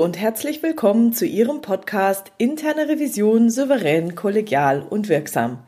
Und 0.00 0.18
herzlich 0.18 0.62
willkommen 0.62 1.12
zu 1.12 1.26
Ihrem 1.26 1.60
Podcast 1.60 2.32
Interne 2.38 2.88
Revision 2.88 3.50
souverän, 3.50 4.14
kollegial 4.14 4.80
und 4.80 5.10
wirksam. 5.10 5.58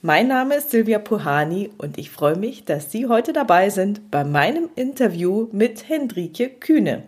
Mein 0.00 0.28
Name 0.28 0.54
ist 0.54 0.70
Silvia 0.70 0.98
Puhani 0.98 1.68
und 1.76 1.98
ich 1.98 2.08
freue 2.08 2.36
mich, 2.36 2.64
dass 2.64 2.90
Sie 2.90 3.06
heute 3.06 3.34
dabei 3.34 3.68
sind 3.68 4.10
bei 4.10 4.24
meinem 4.24 4.70
Interview 4.76 5.48
mit 5.52 5.90
Hendrike 5.90 6.48
Kühne. 6.58 7.02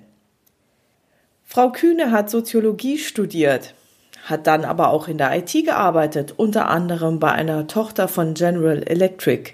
Frau 1.42 1.72
Kühne 1.72 2.10
hat 2.10 2.28
Soziologie 2.28 2.98
studiert, 2.98 3.72
hat 4.24 4.46
dann 4.46 4.66
aber 4.66 4.90
auch 4.90 5.08
in 5.08 5.16
der 5.16 5.34
IT 5.38 5.52
gearbeitet, 5.64 6.34
unter 6.36 6.68
anderem 6.68 7.18
bei 7.18 7.32
einer 7.32 7.66
Tochter 7.66 8.08
von 8.08 8.34
General 8.34 8.82
Electric. 8.82 9.52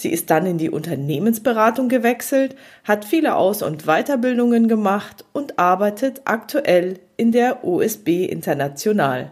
Sie 0.00 0.10
ist 0.10 0.30
dann 0.30 0.46
in 0.46 0.56
die 0.56 0.70
Unternehmensberatung 0.70 1.90
gewechselt, 1.90 2.56
hat 2.84 3.04
viele 3.04 3.36
Aus- 3.36 3.62
und 3.62 3.84
Weiterbildungen 3.84 4.66
gemacht 4.66 5.26
und 5.34 5.58
arbeitet 5.58 6.22
aktuell 6.24 6.98
in 7.18 7.32
der 7.32 7.64
OSB 7.64 8.24
International. 8.24 9.30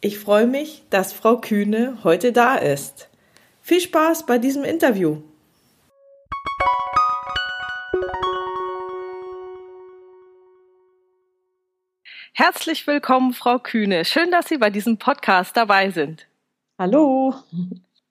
Ich 0.00 0.20
freue 0.20 0.46
mich, 0.46 0.84
dass 0.90 1.12
Frau 1.12 1.38
Kühne 1.38 1.98
heute 2.04 2.30
da 2.30 2.54
ist. 2.54 3.08
Viel 3.62 3.80
Spaß 3.80 4.26
bei 4.26 4.38
diesem 4.38 4.62
Interview. 4.62 5.18
Herzlich 12.32 12.86
willkommen, 12.86 13.32
Frau 13.34 13.58
Kühne. 13.58 14.04
Schön, 14.04 14.30
dass 14.30 14.48
Sie 14.48 14.58
bei 14.58 14.70
diesem 14.70 14.98
Podcast 14.98 15.56
dabei 15.56 15.90
sind. 15.90 16.28
Hallo. 16.78 17.34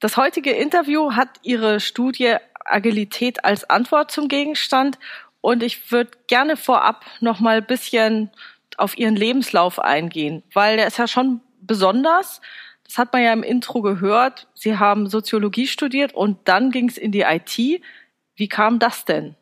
Das 0.02 0.18
heutige 0.18 0.50
Interview 0.50 1.14
hat 1.14 1.30
Ihre 1.44 1.80
Studie 1.80 2.36
Agilität 2.66 3.46
als 3.46 3.70
Antwort 3.70 4.10
zum 4.10 4.30
Gegenstand 4.30 4.98
und 5.42 5.62
ich 5.62 5.92
würde 5.92 6.10
gerne 6.26 6.58
vorab 6.58 7.06
noch 7.20 7.40
mal 7.40 7.58
ein 7.58 7.68
bisschen 7.68 8.32
auf 8.78 8.98
Ihren 8.98 9.16
Lebenslauf 9.16 9.78
eingehen, 9.78 10.42
weil 10.54 10.78
der 10.78 10.88
ist 10.88 10.98
ja 10.98 11.08
schon 11.08 11.42
besonders. 11.62 12.42
Das 12.84 12.98
hat 12.98 13.14
man 13.14 13.22
ja 13.22 13.32
im 13.32 13.44
Intro 13.44 13.84
gehört. 13.84 14.48
Sie 14.56 14.80
haben 14.80 15.08
Soziologie 15.08 15.68
studiert 15.68 16.16
und 16.16 16.40
dann 16.46 16.72
ging 16.72 16.90
es 16.90 16.98
in 16.98 17.12
die 17.12 17.22
IT. 17.22 17.84
Wie 18.36 18.48
kam 18.48 18.80
das 18.80 19.06
denn? 19.06 19.36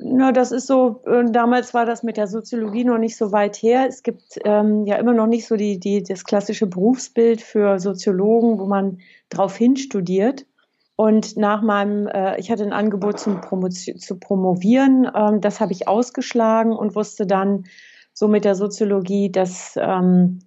Na, 0.00 0.32
das 0.32 0.52
ist 0.52 0.66
so, 0.66 1.02
äh, 1.06 1.24
damals 1.30 1.74
war 1.74 1.86
das 1.86 2.02
mit 2.02 2.16
der 2.16 2.28
Soziologie 2.28 2.84
noch 2.84 2.98
nicht 2.98 3.16
so 3.16 3.32
weit 3.32 3.56
her. 3.56 3.86
Es 3.88 4.02
gibt 4.02 4.38
ähm, 4.44 4.86
ja 4.86 4.96
immer 4.96 5.14
noch 5.14 5.26
nicht 5.26 5.46
so 5.46 5.56
die, 5.56 5.80
die, 5.80 6.02
das 6.02 6.24
klassische 6.24 6.66
Berufsbild 6.66 7.40
für 7.40 7.78
Soziologen, 7.80 8.60
wo 8.60 8.66
man 8.66 8.98
drauf 9.30 9.56
hin 9.56 9.76
studiert. 9.76 10.46
Und 10.94 11.36
nach 11.36 11.62
meinem, 11.62 12.06
äh, 12.08 12.38
ich 12.38 12.50
hatte 12.50 12.64
ein 12.64 12.72
Angebot 12.72 13.18
zum 13.18 13.40
Promotion, 13.40 13.98
zu 13.98 14.18
promovieren, 14.18 15.10
ähm, 15.14 15.40
das 15.40 15.60
habe 15.60 15.72
ich 15.72 15.88
ausgeschlagen 15.88 16.72
und 16.72 16.94
wusste 16.94 17.26
dann 17.26 17.64
so 18.12 18.28
mit 18.28 18.44
der 18.44 18.56
Soziologie, 18.56 19.32
dass 19.32 19.74
ähm, 19.80 20.40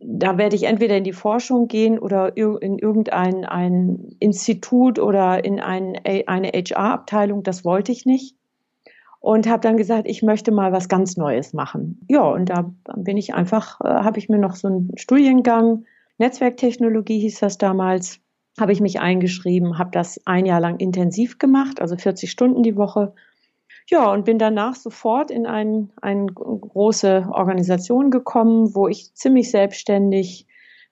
da 0.00 0.38
werde 0.38 0.56
ich 0.56 0.64
entweder 0.64 0.96
in 0.96 1.04
die 1.04 1.12
Forschung 1.12 1.66
gehen 1.66 1.98
oder 1.98 2.36
in 2.36 2.78
irgendein 2.78 3.44
ein 3.44 4.16
Institut 4.20 5.00
oder 5.00 5.44
in 5.44 5.58
ein, 5.58 5.98
eine 6.04 6.48
HR-Abteilung. 6.48 7.42
Das 7.42 7.64
wollte 7.64 7.90
ich 7.90 8.06
nicht 8.06 8.37
und 9.20 9.48
habe 9.48 9.60
dann 9.60 9.76
gesagt, 9.76 10.08
ich 10.08 10.22
möchte 10.22 10.52
mal 10.52 10.72
was 10.72 10.88
ganz 10.88 11.16
Neues 11.16 11.52
machen. 11.52 12.00
Ja, 12.08 12.22
und 12.22 12.50
da 12.50 12.72
bin 12.96 13.16
ich 13.16 13.34
einfach, 13.34 13.80
äh, 13.80 13.88
habe 13.88 14.18
ich 14.18 14.28
mir 14.28 14.38
noch 14.38 14.56
so 14.56 14.68
einen 14.68 14.92
Studiengang, 14.96 15.84
Netzwerktechnologie 16.18 17.20
hieß 17.20 17.40
das 17.40 17.58
damals, 17.58 18.20
habe 18.58 18.72
ich 18.72 18.80
mich 18.80 19.00
eingeschrieben, 19.00 19.78
habe 19.78 19.90
das 19.92 20.20
ein 20.26 20.46
Jahr 20.46 20.60
lang 20.60 20.78
intensiv 20.78 21.38
gemacht, 21.38 21.80
also 21.80 21.96
40 21.96 22.30
Stunden 22.30 22.62
die 22.62 22.76
Woche. 22.76 23.14
Ja, 23.88 24.12
und 24.12 24.24
bin 24.24 24.38
danach 24.38 24.74
sofort 24.74 25.30
in 25.30 25.46
ein, 25.46 25.90
eine 26.02 26.26
große 26.26 27.28
Organisation 27.30 28.10
gekommen, 28.10 28.74
wo 28.74 28.88
ich 28.88 29.14
ziemlich 29.14 29.50
selbstständig 29.50 30.47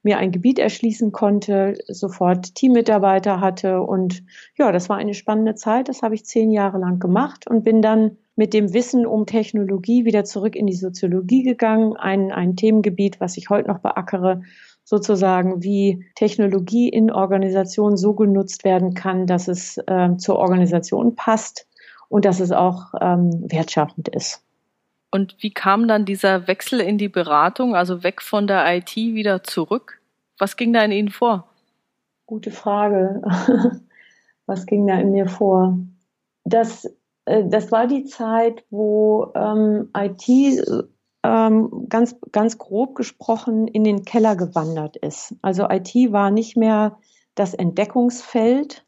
mir 0.07 0.19
ein 0.19 0.31
Gebiet 0.31 0.61
erschließen 0.61 1.11
konnte, 1.11 1.77
sofort 1.89 2.55
Teammitarbeiter 2.55 3.41
hatte 3.41 3.83
und 3.83 4.23
ja, 4.57 4.71
das 4.71 4.89
war 4.89 4.97
eine 4.97 5.15
spannende 5.15 5.57
Zeit. 5.57 5.89
Das 5.89 6.03
habe 6.03 6.15
ich 6.15 6.25
zehn 6.25 6.53
Jahre 6.53 6.79
lang 6.79 7.01
gemacht 7.01 7.51
und 7.51 7.65
bin 7.65 7.83
dann 7.83 8.17
mit 8.37 8.55
dem 8.55 8.73
Wissen 8.73 9.05
um 9.05 9.27
Technologie 9.27 10.05
wieder 10.05 10.23
zurück 10.25 10.55
in 10.55 10.69
die 10.69 10.77
Soziologie 10.77 11.43
gegangen, 11.43 11.97
ein, 11.97 12.31
ein 12.31 12.55
Themengebiet, 12.55 13.19
was 13.19 13.37
ich 13.37 13.51
heute 13.51 13.67
noch 13.67 13.81
beackere, 13.81 14.43
sozusagen, 14.85 15.65
wie 15.65 16.05
Technologie 16.15 16.89
in 16.89 17.11
Organisationen 17.11 17.97
so 17.97 18.15
genutzt 18.15 18.63
werden 18.63 18.95
kann, 18.95 19.27
dass 19.27 19.49
es 19.49 19.77
äh, 19.89 20.17
zur 20.19 20.37
Organisation 20.37 21.17
passt 21.17 21.67
und 22.09 22.25
dass 22.25 22.39
es 22.39 22.53
auch 22.53 22.95
ähm, 23.01 23.45
wertschaffend 23.51 24.09
ist. 24.09 24.46
Und 25.17 25.35
wie 25.39 25.51
kam 25.51 25.89
dann 25.89 26.05
dieser 26.05 26.47
Wechsel 26.47 26.79
in 26.79 26.99
die 26.99 27.09
Beratung, 27.09 27.75
also 27.75 28.03
weg 28.03 28.21
von 28.21 28.47
der 28.47 28.77
IT 28.77 28.97
wieder 28.97 29.43
zurück? 29.43 29.99
Was 30.37 30.59
ging 30.59 30.75
da 30.75 30.83
in 30.83 30.93
Ihnen 30.93 31.09
vor? 31.09 31.49
Gute 32.27 32.51
Frage. 32.51 33.23
Was 34.47 34.67
ging 34.67 34.87
da 34.87 35.01
in 35.01 35.13
mir 35.13 35.27
vor? 35.27 35.79
Das, 36.45 36.85
äh, 37.25 37.45
das 37.49 37.73
war 37.73 37.87
die 37.87 38.05
Zeit, 38.05 38.63
wo 38.69 39.33
ähm, 39.35 39.89
IT 39.97 40.29
ähm, 41.23 41.87
ganz, 41.89 42.17
ganz 42.31 42.59
grob 42.59 42.95
gesprochen 42.95 43.69
in 43.69 43.85
den 43.85 44.05
Keller 44.05 44.37
gewandert 44.37 44.99
ist. 44.99 45.35
Also 45.41 45.67
IT 45.71 45.95
war 46.13 46.31
nicht 46.31 46.59
mehr 46.59 46.99
das 47.35 47.55
Entdeckungsfeld, 47.55 48.85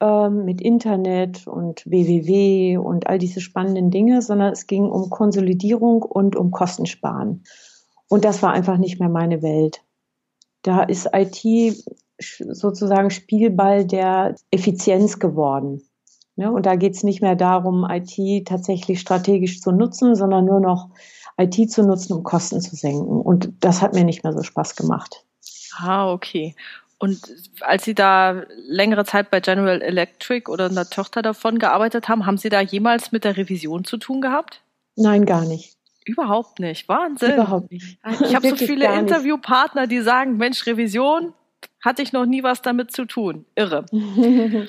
ähm, 0.00 0.44
mit 0.44 0.60
Internet 0.60 1.46
und 1.46 1.84
WWW 1.86 2.78
und 2.78 3.06
all 3.06 3.18
diese 3.18 3.40
spannenden 3.40 3.90
Dinge, 3.90 4.22
sondern 4.22 4.52
es 4.52 4.66
ging 4.66 4.84
um 4.84 5.10
Konsolidierung 5.10 6.02
und 6.02 6.36
um 6.36 6.50
Kostensparen. 6.50 7.44
Und 8.08 8.24
das 8.24 8.42
war 8.42 8.52
einfach 8.52 8.78
nicht 8.78 9.00
mehr 9.00 9.08
meine 9.08 9.42
Welt. 9.42 9.82
Da 10.62 10.82
ist 10.82 11.10
IT 11.12 11.84
sozusagen 12.18 13.10
Spielball 13.10 13.84
der 13.84 14.36
Effizienz 14.50 15.18
geworden. 15.18 15.82
Ne? 16.36 16.50
Und 16.50 16.66
da 16.66 16.76
geht 16.76 16.94
es 16.94 17.02
nicht 17.02 17.22
mehr 17.22 17.36
darum, 17.36 17.86
IT 17.88 18.46
tatsächlich 18.46 19.00
strategisch 19.00 19.60
zu 19.60 19.72
nutzen, 19.72 20.14
sondern 20.14 20.44
nur 20.44 20.60
noch 20.60 20.90
IT 21.36 21.70
zu 21.70 21.82
nutzen, 21.82 22.12
um 22.12 22.22
Kosten 22.22 22.60
zu 22.60 22.76
senken. 22.76 23.20
Und 23.20 23.52
das 23.60 23.82
hat 23.82 23.94
mir 23.94 24.04
nicht 24.04 24.24
mehr 24.24 24.32
so 24.32 24.42
Spaß 24.42 24.76
gemacht. 24.76 25.24
Ah, 25.76 26.12
okay. 26.12 26.54
Und 26.98 27.20
als 27.60 27.84
Sie 27.84 27.94
da 27.94 28.44
längere 28.66 29.04
Zeit 29.04 29.30
bei 29.30 29.40
General 29.40 29.82
Electric 29.82 30.50
oder 30.50 30.66
einer 30.66 30.88
Tochter 30.88 31.22
davon 31.22 31.58
gearbeitet 31.58 32.08
haben, 32.08 32.26
haben 32.26 32.38
Sie 32.38 32.48
da 32.48 32.60
jemals 32.60 33.12
mit 33.12 33.24
der 33.24 33.36
Revision 33.36 33.84
zu 33.84 33.96
tun 33.96 34.20
gehabt? 34.20 34.62
Nein, 34.96 35.26
gar 35.26 35.44
nicht. 35.44 35.76
Überhaupt 36.04 36.60
nicht. 36.60 36.88
Wahnsinn. 36.88 37.34
Überhaupt 37.34 37.72
nicht. 37.72 37.98
Ich 38.20 38.34
habe 38.34 38.48
so 38.48 38.56
viele 38.56 38.92
Interviewpartner, 38.98 39.86
die 39.86 40.00
sagen, 40.00 40.36
Mensch, 40.36 40.66
Revision 40.66 41.32
hatte 41.82 42.02
ich 42.02 42.12
noch 42.12 42.26
nie 42.26 42.42
was 42.42 42.62
damit 42.62 42.92
zu 42.92 43.04
tun. 43.06 43.44
Irre. 43.54 43.86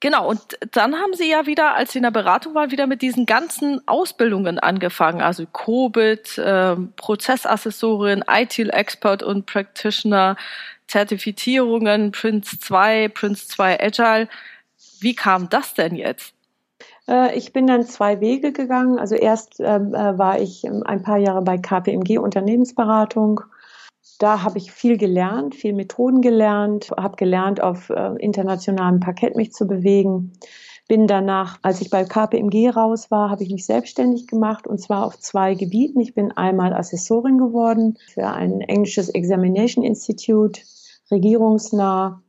Genau, 0.00 0.28
und 0.28 0.40
dann 0.70 0.94
haben 0.94 1.14
Sie 1.14 1.28
ja 1.28 1.46
wieder, 1.46 1.74
als 1.74 1.90
Sie 1.92 1.98
in 1.98 2.04
der 2.04 2.12
Beratung 2.12 2.54
waren, 2.54 2.70
wieder 2.70 2.86
mit 2.86 3.02
diesen 3.02 3.26
ganzen 3.26 3.80
Ausbildungen 3.88 4.60
angefangen. 4.60 5.20
Also 5.20 5.44
COBIT, 5.44 6.38
äh, 6.38 6.76
Prozessassessorin, 6.94 8.22
IT-Expert 8.30 9.24
und 9.24 9.46
Practitioner, 9.46 10.36
Zertifizierungen, 10.88 12.12
Prince 12.12 12.58
2, 12.58 13.08
Prince 13.08 13.46
2 13.48 13.80
Agile. 13.80 14.28
Wie 15.00 15.14
kam 15.14 15.48
das 15.48 15.74
denn 15.74 15.94
jetzt? 15.94 16.34
Äh, 17.08 17.36
ich 17.36 17.52
bin 17.52 17.66
dann 17.66 17.84
zwei 17.84 18.20
Wege 18.20 18.52
gegangen. 18.52 18.98
Also 18.98 19.14
erst 19.14 19.60
ähm, 19.60 19.94
äh, 19.94 20.18
war 20.18 20.40
ich 20.40 20.64
ein 20.64 21.02
paar 21.02 21.18
Jahre 21.18 21.42
bei 21.42 21.58
KPMG 21.58 22.18
Unternehmensberatung. 22.18 23.40
Da 24.18 24.42
habe 24.42 24.58
ich 24.58 24.72
viel 24.72 24.96
gelernt, 24.96 25.54
viel 25.54 25.72
Methoden 25.72 26.22
gelernt, 26.22 26.90
habe 26.96 27.16
gelernt, 27.16 27.60
auf 27.62 27.90
äh, 27.90 28.14
internationalem 28.18 29.00
Parkett 29.00 29.36
mich 29.36 29.52
zu 29.52 29.66
bewegen. 29.66 30.32
Bin 30.88 31.06
danach, 31.06 31.58
als 31.62 31.82
ich 31.82 31.90
bei 31.90 32.04
KPMG 32.04 32.70
raus 32.70 33.10
war, 33.10 33.30
habe 33.30 33.42
ich 33.42 33.50
mich 33.50 33.66
selbstständig 33.66 34.26
gemacht 34.26 34.66
und 34.66 34.78
zwar 34.80 35.04
auf 35.04 35.18
zwei 35.18 35.54
Gebieten. 35.54 36.00
Ich 36.00 36.14
bin 36.14 36.32
einmal 36.32 36.72
Assessorin 36.72 37.36
geworden 37.36 37.98
für 38.12 38.26
ein 38.26 38.62
englisches 38.62 39.10
Examination 39.10 39.84
Institute 39.84 40.62
regierungsnah. 41.10 42.22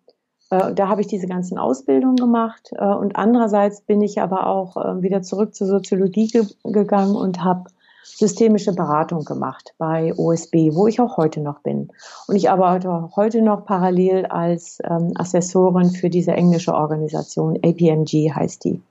Äh, 0.50 0.74
da 0.74 0.88
habe 0.88 1.02
ich 1.02 1.08
diese 1.08 1.28
ganzen 1.28 1.58
Ausbildungen 1.58 2.16
gemacht. 2.16 2.72
Äh, 2.74 2.86
und 2.86 3.16
andererseits 3.16 3.82
bin 3.82 4.02
ich 4.02 4.22
aber 4.22 4.48
auch 4.48 4.78
äh, 4.78 5.02
wieder 5.02 5.22
zurück 5.22 5.56
zur 5.56 5.68
Soziologie 5.68 6.28
ge 6.28 6.46
gegangen 6.64 7.16
und 7.16 7.44
habe 7.44 7.70
systemische 8.04 8.74
Beratung 8.74 9.24
gemacht 9.24 9.74
bei 9.78 10.14
OSB, 10.16 10.74
wo 10.74 10.88
ich 10.88 11.00
auch 11.00 11.18
heute 11.18 11.42
noch 11.42 11.60
bin. 11.60 11.90
Und 12.28 12.36
ich 12.36 12.50
arbeite 12.50 13.12
heute 13.16 13.42
noch 13.42 13.66
parallel 13.66 14.26
als 14.26 14.80
ähm, 14.84 15.14
Assessorin 15.16 15.92
für 15.92 16.10
diese 16.10 16.32
englische 16.32 16.74
Organisation. 16.74 17.58
APMG 17.64 18.34
heißt 18.34 18.66
die. 18.66 18.82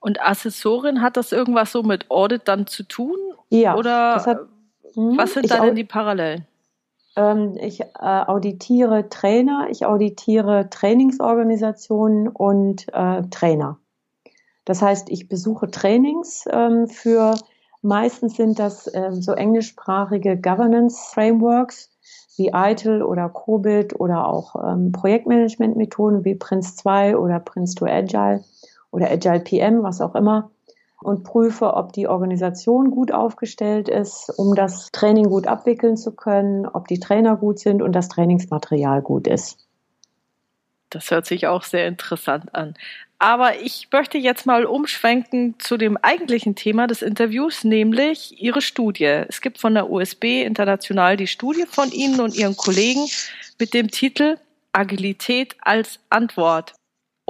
Und 0.00 0.20
Assessorin 0.20 1.00
hat 1.00 1.16
das 1.16 1.32
irgendwas 1.32 1.72
so 1.72 1.82
mit 1.82 2.10
Audit 2.10 2.42
dann 2.46 2.66
zu 2.66 2.82
tun? 2.82 3.16
Ja. 3.50 3.76
Oder 3.76 4.24
hat, 4.24 4.40
hm, 4.94 5.16
was 5.16 5.34
sind 5.34 5.50
da 5.50 5.64
denn 5.64 5.74
die 5.74 5.84
Parallelen? 5.84 6.46
Ähm, 7.16 7.56
ich 7.60 7.80
äh, 7.80 7.86
auditiere 8.00 9.08
Trainer, 9.08 9.68
ich 9.70 9.86
auditiere 9.86 10.68
Trainingsorganisationen 10.70 12.28
und 12.28 12.86
äh, 12.92 13.22
Trainer. 13.30 13.78
Das 14.64 14.80
heißt, 14.80 15.10
ich 15.10 15.28
besuche 15.28 15.70
Trainings 15.70 16.44
ähm, 16.50 16.86
für 16.88 17.34
Meistens 17.82 18.36
sind 18.36 18.60
das 18.60 18.86
äh, 18.86 19.10
so 19.10 19.32
englischsprachige 19.32 20.40
Governance 20.40 21.12
Frameworks 21.12 21.90
wie 22.36 22.52
ITIL 22.54 23.02
oder 23.02 23.28
COBIT 23.28 23.98
oder 23.98 24.28
auch 24.28 24.54
ähm, 24.64 24.92
Projektmanagement-Methoden 24.92 26.24
wie 26.24 26.36
Prince 26.36 26.76
2 26.76 27.16
oder 27.16 27.40
Prince 27.40 27.74
2 27.74 27.92
Agile 27.92 28.44
oder 28.92 29.10
Agile 29.10 29.40
PM, 29.40 29.82
was 29.82 30.00
auch 30.00 30.14
immer 30.14 30.52
und 31.02 31.24
prüfe, 31.24 31.74
ob 31.74 31.92
die 31.92 32.06
Organisation 32.06 32.90
gut 32.90 33.12
aufgestellt 33.12 33.88
ist, 33.88 34.32
um 34.36 34.54
das 34.54 34.90
Training 34.92 35.28
gut 35.28 35.46
abwickeln 35.46 35.96
zu 35.96 36.12
können, 36.12 36.66
ob 36.66 36.88
die 36.88 37.00
Trainer 37.00 37.36
gut 37.36 37.58
sind 37.58 37.82
und 37.82 37.92
das 37.92 38.08
Trainingsmaterial 38.08 39.02
gut 39.02 39.26
ist. 39.26 39.58
Das 40.90 41.10
hört 41.10 41.26
sich 41.26 41.46
auch 41.46 41.62
sehr 41.62 41.86
interessant 41.86 42.54
an. 42.54 42.74
Aber 43.18 43.60
ich 43.60 43.88
möchte 43.92 44.18
jetzt 44.18 44.46
mal 44.46 44.64
umschwenken 44.64 45.54
zu 45.58 45.76
dem 45.76 45.96
eigentlichen 45.96 46.56
Thema 46.56 46.88
des 46.88 47.02
Interviews, 47.02 47.62
nämlich 47.62 48.42
Ihre 48.42 48.60
Studie. 48.60 49.04
Es 49.04 49.40
gibt 49.40 49.58
von 49.58 49.74
der 49.74 49.90
USB 49.90 50.42
international 50.42 51.16
die 51.16 51.28
Studie 51.28 51.64
von 51.68 51.92
Ihnen 51.92 52.20
und 52.20 52.34
Ihren 52.34 52.56
Kollegen 52.56 53.06
mit 53.60 53.74
dem 53.74 53.92
Titel 53.92 54.38
Agilität 54.72 55.54
als 55.60 56.00
Antwort. 56.10 56.74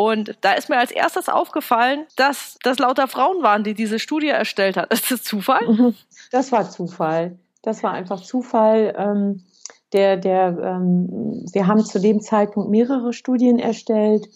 Und 0.03 0.37
da 0.41 0.55
ist 0.55 0.69
mir 0.69 0.79
als 0.79 0.91
erstes 0.91 1.29
aufgefallen, 1.29 2.07
dass 2.17 2.59
das 2.65 2.81
lauter 2.81 3.07
Frauen 3.07 3.43
waren, 3.45 3.63
die 3.63 3.75
diese 3.75 4.01
Studie 4.01 4.29
erstellt 4.29 4.77
hat. 4.77 4.93
Ist 4.93 5.13
das 5.13 5.23
Zufall? 5.23 5.65
Mhm. 5.69 5.95
Das 6.33 6.51
war 6.51 6.69
Zufall. 6.69 7.39
Das 7.63 7.85
war 7.85 7.93
einfach 7.93 8.21
Zufall. 8.21 8.95
Ähm, 8.99 9.45
der, 9.93 10.17
der, 10.17 10.59
ähm, 10.59 11.45
wir 11.53 11.69
haben 11.69 11.85
zu 11.85 12.01
dem 12.01 12.21
Zeitpunkt 12.21 12.69
mehrere 12.69 13.13
Studien 13.13 13.61
erstellt 13.61 14.29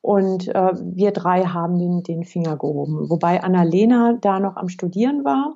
und 0.00 0.48
äh, 0.48 0.72
wir 0.74 1.12
drei 1.12 1.44
haben 1.44 1.78
den, 1.78 2.02
den 2.02 2.24
Finger 2.24 2.56
gehoben. 2.56 3.08
Wobei 3.08 3.44
Annalena 3.44 4.18
da 4.20 4.40
noch 4.40 4.56
am 4.56 4.68
Studieren 4.68 5.24
war. 5.24 5.54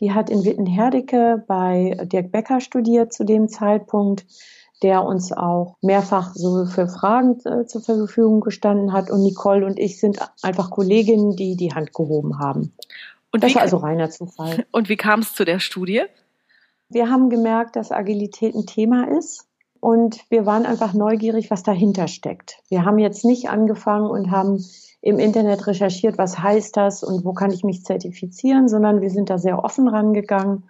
Die 0.00 0.12
hat 0.12 0.28
in 0.28 0.44
Wittenherdecke 0.44 1.42
bei 1.46 1.96
Dirk 2.02 2.32
Becker 2.32 2.60
studiert 2.60 3.14
zu 3.14 3.24
dem 3.24 3.48
Zeitpunkt 3.48 4.26
der 4.82 5.04
uns 5.04 5.32
auch 5.32 5.76
mehrfach 5.80 6.34
so 6.34 6.66
für 6.66 6.88
Fragen 6.88 7.38
äh, 7.44 7.66
zur 7.66 7.80
Verfügung 7.82 8.40
gestanden 8.40 8.92
hat. 8.92 9.10
Und 9.10 9.22
Nicole 9.22 9.64
und 9.64 9.78
ich 9.78 9.98
sind 9.98 10.18
einfach 10.42 10.70
Kolleginnen, 10.70 11.36
die 11.36 11.56
die 11.56 11.72
Hand 11.72 11.94
gehoben 11.94 12.38
haben. 12.38 12.72
Und 13.32 13.42
das 13.42 13.54
war 13.54 13.62
also 13.62 13.78
reiner 13.78 14.10
Zufall. 14.10 14.66
Und 14.72 14.88
wie 14.88 14.96
kam 14.96 15.20
es 15.20 15.34
zu 15.34 15.44
der 15.44 15.58
Studie? 15.58 16.02
Wir 16.88 17.10
haben 17.10 17.28
gemerkt, 17.28 17.76
dass 17.76 17.92
Agilität 17.92 18.54
ein 18.54 18.66
Thema 18.66 19.08
ist. 19.18 19.46
Und 19.80 20.24
wir 20.30 20.46
waren 20.46 20.64
einfach 20.64 20.94
neugierig, 20.94 21.50
was 21.50 21.62
dahinter 21.62 22.08
steckt. 22.08 22.58
Wir 22.68 22.84
haben 22.84 22.98
jetzt 22.98 23.24
nicht 23.24 23.50
angefangen 23.50 24.08
und 24.08 24.30
haben 24.30 24.64
im 25.02 25.18
Internet 25.18 25.66
recherchiert, 25.66 26.18
was 26.18 26.38
heißt 26.38 26.76
das 26.76 27.04
und 27.04 27.24
wo 27.24 27.32
kann 27.32 27.52
ich 27.52 27.62
mich 27.62 27.84
zertifizieren, 27.84 28.68
sondern 28.68 29.00
wir 29.00 29.10
sind 29.10 29.30
da 29.30 29.38
sehr 29.38 29.62
offen 29.62 29.86
rangegangen 29.86 30.64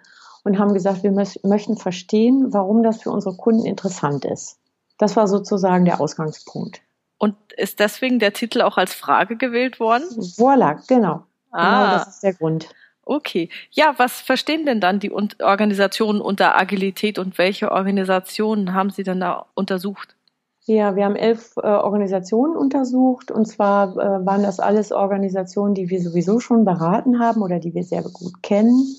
und 0.47 0.57
haben 0.59 0.73
gesagt, 0.73 1.03
wir 1.03 1.11
möchten 1.11 1.75
verstehen, 1.75 2.53
warum 2.53 2.81
das 2.81 3.01
für 3.01 3.11
unsere 3.11 3.35
Kunden 3.35 3.65
interessant 3.65 4.23
ist. 4.23 4.57
Das 4.97 5.17
war 5.17 5.27
sozusagen 5.27 5.83
der 5.83 5.99
Ausgangspunkt. 5.99 6.81
Und 7.17 7.35
ist 7.57 7.81
deswegen 7.81 8.19
der 8.19 8.31
Titel 8.31 8.61
auch 8.61 8.77
als 8.77 8.93
Frage 8.93 9.35
gewählt 9.35 9.81
worden? 9.81 10.03
Voilà, 10.37 10.79
genau. 10.87 11.23
Ah. 11.51 11.81
Genau, 11.81 11.93
das 11.97 12.07
ist 12.07 12.23
der 12.23 12.33
Grund. 12.33 12.69
Okay. 13.03 13.49
Ja, 13.71 13.93
was 13.97 14.21
verstehen 14.21 14.65
denn 14.65 14.79
dann 14.79 14.99
die 14.99 15.11
Organisationen 15.11 16.21
unter 16.21 16.57
Agilität 16.57 17.19
und 17.19 17.37
welche 17.37 17.71
Organisationen 17.71 18.73
haben 18.73 18.89
Sie 18.89 19.03
denn 19.03 19.19
da 19.19 19.47
untersucht? 19.53 20.15
Ja, 20.63 20.95
wir 20.95 21.03
haben 21.03 21.15
elf 21.17 21.57
äh, 21.57 21.67
Organisationen 21.67 22.55
untersucht 22.55 23.31
und 23.31 23.47
zwar 23.47 23.97
äh, 23.97 24.25
waren 24.25 24.43
das 24.43 24.61
alles 24.61 24.93
Organisationen, 24.93 25.73
die 25.73 25.89
wir 25.89 26.01
sowieso 26.01 26.39
schon 26.39 26.63
beraten 26.63 27.19
haben 27.19 27.41
oder 27.41 27.59
die 27.59 27.73
wir 27.73 27.83
sehr 27.83 28.01
gut 28.01 28.41
kennen. 28.43 28.95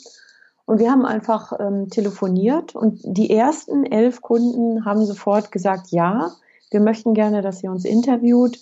Und 0.69 0.81
wir 0.81 0.91
haben 0.91 1.07
einfach 1.07 1.59
ähm, 1.59 1.89
telefoniert 1.89 2.75
und 2.75 3.01
die 3.03 3.31
ersten 3.31 3.87
elf 3.87 4.21
Kunden 4.21 4.85
haben 4.85 5.07
sofort 5.07 5.51
gesagt, 5.51 5.93
ja, 5.93 6.31
wir 6.71 6.81
möchten 6.81 7.15
gerne, 7.15 7.41
dass 7.41 7.63
ihr 7.63 7.71
uns 7.71 7.87
interviewt. 7.87 8.59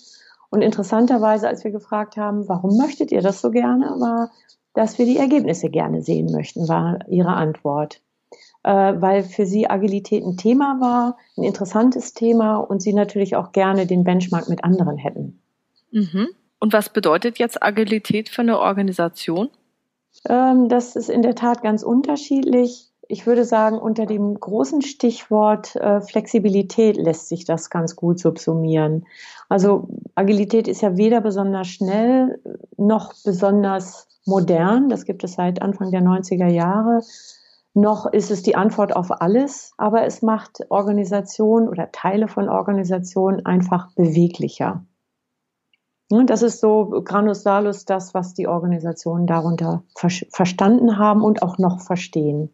Und 0.49 0.61
interessanterweise, 0.61 1.49
als 1.49 1.65
wir 1.65 1.71
gefragt 1.71 2.15
haben, 2.15 2.47
warum 2.47 2.77
möchtet 2.77 3.11
ihr 3.11 3.21
das 3.21 3.41
so 3.41 3.51
gerne, 3.51 3.87
war, 3.99 4.31
dass 4.73 4.97
wir 4.97 5.05
die 5.05 5.17
Ergebnisse 5.17 5.69
gerne 5.69 6.01
sehen 6.01 6.31
möchten, 6.31 6.69
war 6.69 6.99
ihre 7.09 7.33
Antwort. 7.33 7.99
Äh, 8.63 8.69
weil 8.71 9.23
für 9.23 9.45
sie 9.45 9.69
Agilität 9.69 10.23
ein 10.23 10.37
Thema 10.37 10.79
war, 10.79 11.17
ein 11.35 11.43
interessantes 11.43 12.13
Thema 12.13 12.55
und 12.55 12.81
sie 12.81 12.93
natürlich 12.93 13.35
auch 13.35 13.51
gerne 13.51 13.85
den 13.85 14.05
Benchmark 14.05 14.47
mit 14.47 14.63
anderen 14.63 14.95
hätten. 14.95 15.41
Mhm. 15.91 16.29
Und 16.61 16.71
was 16.71 16.87
bedeutet 16.87 17.37
jetzt 17.37 17.61
Agilität 17.61 18.29
für 18.29 18.43
eine 18.43 18.59
Organisation? 18.59 19.49
Ähm, 20.27 20.69
das 20.69 20.95
ist 20.95 21.09
in 21.09 21.21
der 21.21 21.35
Tat 21.35 21.61
ganz 21.61 21.83
unterschiedlich. 21.83 22.91
Ich 23.09 23.25
würde 23.25 23.45
sagen, 23.45 23.77
unter 23.77 24.05
dem 24.05 24.37
großen 24.37 24.81
Stichwort 24.81 25.75
äh, 25.77 26.01
Flexibilität 26.01 26.97
lässt 26.97 27.29
sich 27.29 27.45
das 27.45 27.69
ganz 27.69 27.95
gut 27.95 28.19
subsumieren. 28.19 29.05
Also 29.47 29.87
Agilität 30.15 30.67
ist 30.67 30.81
ja 30.81 30.97
weder 30.97 31.21
besonders 31.21 31.67
schnell 31.67 32.41
noch 32.75 33.13
besonders 33.23 34.07
modern. 34.25 34.89
Das 34.89 35.05
gibt 35.05 35.23
es 35.23 35.33
seit 35.33 35.61
Anfang 35.61 35.91
der 35.91 36.01
90er 36.01 36.47
Jahre. 36.47 37.01
Noch 37.73 38.11
ist 38.11 38.31
es 38.31 38.41
die 38.41 38.55
Antwort 38.55 38.95
auf 38.95 39.21
alles, 39.21 39.71
aber 39.77 40.03
es 40.03 40.21
macht 40.21 40.65
Organisationen 40.69 41.69
oder 41.69 41.91
Teile 41.91 42.27
von 42.27 42.49
Organisationen 42.49 43.45
einfach 43.45 43.91
beweglicher. 43.93 44.83
Ne, 46.09 46.25
das 46.25 46.41
ist 46.41 46.61
so 46.61 47.01
Granus 47.03 47.43
Salus 47.43 47.83
das, 47.83 48.13
was 48.13 48.33
die 48.33 48.47
Organisationen 48.47 49.27
darunter 49.27 49.83
ver 49.95 50.09
verstanden 50.29 50.97
haben 50.97 51.21
und 51.21 51.41
auch 51.41 51.57
noch 51.57 51.81
verstehen. 51.81 52.49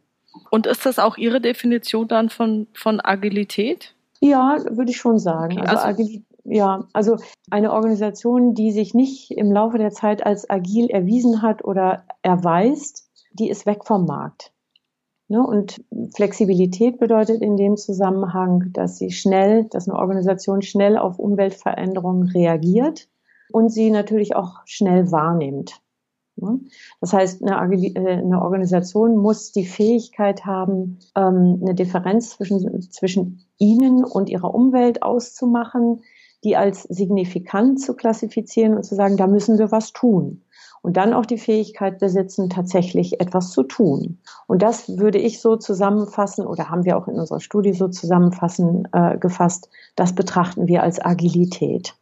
Und 0.49 0.65
ist 0.65 0.85
das 0.85 0.97
auch 0.97 1.17
Ihre 1.17 1.39
Definition 1.39 2.07
dann 2.07 2.29
von, 2.29 2.67
von 2.73 2.99
Agilität? 2.99 3.93
Ja, 4.21 4.57
würde 4.71 4.89
ich 4.89 4.97
schon 4.97 5.19
sagen. 5.19 5.59
Okay, 5.59 5.67
also, 5.67 5.83
also 5.83 6.03
ja, 6.45 6.87
also 6.93 7.17
eine 7.51 7.71
Organisation, 7.71 8.55
die 8.55 8.71
sich 8.71 8.95
nicht 8.95 9.31
im 9.31 9.51
Laufe 9.51 9.77
der 9.77 9.91
Zeit 9.91 10.25
als 10.25 10.49
agil 10.49 10.89
erwiesen 10.89 11.41
hat 11.43 11.63
oder 11.63 12.03
erweist, 12.23 13.07
die 13.33 13.49
ist 13.49 13.65
weg 13.67 13.85
vom 13.85 14.05
Markt. 14.05 14.51
Ne? 15.27 15.45
Und 15.45 15.83
Flexibilität 16.15 16.99
bedeutet 16.99 17.41
in 17.41 17.55
dem 17.55 17.77
Zusammenhang, 17.77 18.71
dass 18.73 18.97
sie 18.97 19.11
schnell, 19.11 19.65
dass 19.65 19.87
eine 19.87 19.97
Organisation 19.97 20.61
schnell 20.61 20.97
auf 20.97 21.19
Umweltveränderungen 21.19 22.29
reagiert 22.29 23.07
und 23.53 23.69
sie 23.69 23.91
natürlich 23.91 24.35
auch 24.35 24.61
schnell 24.65 25.11
wahrnimmt. 25.11 25.81
Das 26.99 27.13
heißt, 27.13 27.43
eine, 27.43 27.73
äh, 27.75 27.99
eine, 27.99 28.41
Organisation 28.41 29.17
muss 29.17 29.51
die 29.51 29.65
Fähigkeit 29.65 30.45
haben, 30.45 30.97
ähm, 31.15 31.59
eine 31.61 31.75
Differenz 31.75 32.31
zwischen, 32.31 32.81
zwischen 32.89 33.45
ihnen 33.59 34.03
und 34.03 34.29
ihrer 34.29 34.53
Umwelt 34.53 35.03
auszumachen, 35.03 36.01
die 36.43 36.57
als 36.57 36.83
signifikant 36.83 37.79
zu 37.79 37.93
klassifizieren 37.93 38.75
und 38.75 38.83
zu 38.83 38.95
sagen, 38.95 39.15
da 39.15 39.27
müssen 39.27 39.59
wir 39.59 39.71
was 39.71 39.93
tun. 39.93 40.41
Und 40.81 40.97
dann 40.97 41.13
auch 41.13 41.25
die 41.25 41.37
Fähigkeit 41.37 41.99
besitzen, 41.99 42.49
tatsächlich 42.49 43.21
etwas 43.21 43.51
zu 43.51 43.63
tun. 43.63 44.19
Und 44.47 44.61
das 44.61 44.97
würde 44.97 45.19
ich 45.19 45.39
so 45.39 45.55
zusammenfassen 45.55 46.45
oder 46.45 46.69
haben 46.69 46.83
wir 46.83 46.97
auch 46.97 47.07
in 47.07 47.17
unserer 47.17 47.39
Studie 47.39 47.73
so 47.73 47.87
zusammenfassen 47.87 48.87
äh, 48.91 49.17
gefasst. 49.17 49.69
Das 49.95 50.13
betrachten 50.13 50.67
wir 50.67 50.83
als 50.83 50.99
Agilität. 50.99 51.95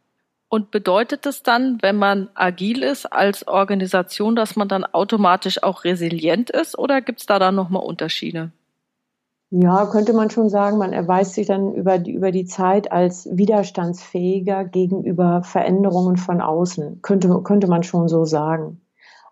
Und 0.52 0.70
bedeutet 0.70 1.24
es 1.24 1.42
dann, 1.42 1.78
wenn 1.80 1.96
man 1.96 2.28
agil 2.34 2.82
ist 2.82 3.10
als 3.10 3.48
Organisation, 3.48 4.36
dass 4.36 4.54
man 4.54 4.68
dann 4.68 4.84
automatisch 4.84 5.62
auch 5.62 5.84
resilient 5.84 6.50
ist 6.50 6.78
oder 6.78 7.00
gibt 7.00 7.20
es 7.20 7.26
da 7.26 7.38
dann 7.38 7.54
nochmal 7.54 7.82
Unterschiede? 7.82 8.52
Ja, 9.48 9.86
könnte 9.86 10.12
man 10.12 10.28
schon 10.28 10.50
sagen, 10.50 10.76
man 10.76 10.92
erweist 10.92 11.32
sich 11.32 11.46
dann 11.46 11.72
über 11.72 11.96
die, 11.96 12.12
über 12.12 12.32
die 12.32 12.44
Zeit 12.44 12.92
als 12.92 13.26
widerstandsfähiger 13.32 14.66
gegenüber 14.66 15.42
Veränderungen 15.42 16.18
von 16.18 16.42
außen. 16.42 17.00
Könnte, 17.00 17.40
könnte 17.42 17.66
man 17.66 17.82
schon 17.82 18.08
so 18.08 18.26
sagen. 18.26 18.82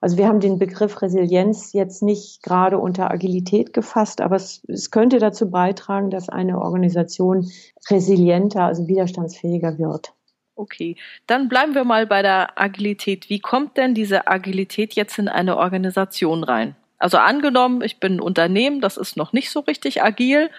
Also 0.01 0.17
wir 0.17 0.27
haben 0.27 0.41
den 0.41 0.59
Begriff 0.59 1.03
Resilienz 1.03 1.75
jetzt 1.75 2.03
nicht 2.03 2.43
gerade 2.43 2.79
unter 2.79 3.11
Agilität 3.11 3.75
gefasst, 3.75 4.23
aber 4.23 4.37
es, 4.37 4.65
es 4.69 4.91
könnte 4.91 5.19
dazu 5.19 5.51
beitragen, 5.51 6.09
dass 6.09 6.31
eine 6.31 6.59
Organisation 6.63 7.47
resilienter, 7.91 8.63
also 8.63 8.89
widerstandsfähiger 8.89 9.79
wird. 9.79 10.15
Okay, 10.61 10.97
dann 11.27 11.49
bleiben 11.49 11.75
wir 11.75 11.85
mal 11.85 12.07
bei 12.07 12.21
der 12.21 12.61
Agilität. 12.61 13.31
Wie 13.31 13.41
kommt 13.41 13.79
denn 13.79 13.95
diese 13.95 14.29
Agilität 14.29 14.93
jetzt 14.93 15.19
in 15.19 15.27
eine 15.27 15.57
Organisation 15.57 16.45
rein? 16.45 16.77
Also 16.99 17.17
angenommen, 17.17 17.81
ich 17.81 17.99
bin 17.99 18.17
ein 18.17 18.21
Unternehmen, 18.21 18.83
das 18.83 18.99
ist 18.99 19.17
noch 19.17 19.33
nicht 19.33 19.49
so 19.49 19.61
richtig 19.61 20.03
agil 20.03 20.51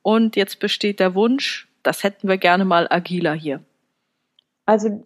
und 0.00 0.36
jetzt 0.36 0.58
besteht 0.58 1.00
der 1.00 1.14
Wunsch, 1.14 1.68
das 1.82 2.02
hätten 2.02 2.28
wir 2.28 2.38
gerne 2.38 2.64
mal 2.64 2.86
agiler 2.88 3.34
hier. 3.34 3.60
Also 4.64 5.04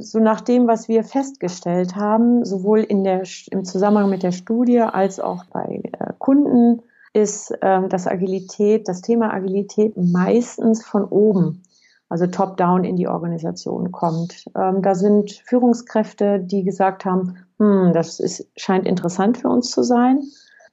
so 0.00 0.18
nach 0.18 0.42
dem, 0.42 0.66
was 0.66 0.88
wir 0.88 1.02
festgestellt 1.02 1.96
haben, 1.96 2.44
sowohl 2.44 2.80
in 2.80 3.02
der, 3.02 3.22
im 3.50 3.64
Zusammenhang 3.64 4.10
mit 4.10 4.22
der 4.22 4.32
Studie 4.32 4.80
als 4.80 5.20
auch 5.20 5.46
bei 5.46 5.80
äh, 5.98 6.12
Kunden, 6.18 6.82
ist 7.14 7.50
das 7.62 8.06
Agilität, 8.06 8.88
das 8.88 9.00
Thema 9.00 9.32
Agilität 9.32 9.96
meistens 9.96 10.84
von 10.84 11.02
oben 11.04 11.62
also 12.08 12.26
top-down 12.26 12.84
in 12.84 12.96
die 12.96 13.08
Organisation 13.08 13.92
kommt. 13.92 14.46
Ähm, 14.56 14.82
da 14.82 14.94
sind 14.94 15.32
Führungskräfte, 15.44 16.40
die 16.40 16.64
gesagt 16.64 17.04
haben, 17.04 17.38
hm, 17.58 17.92
das 17.92 18.20
ist, 18.20 18.48
scheint 18.56 18.86
interessant 18.86 19.38
für 19.38 19.48
uns 19.48 19.70
zu 19.70 19.82
sein. 19.82 20.22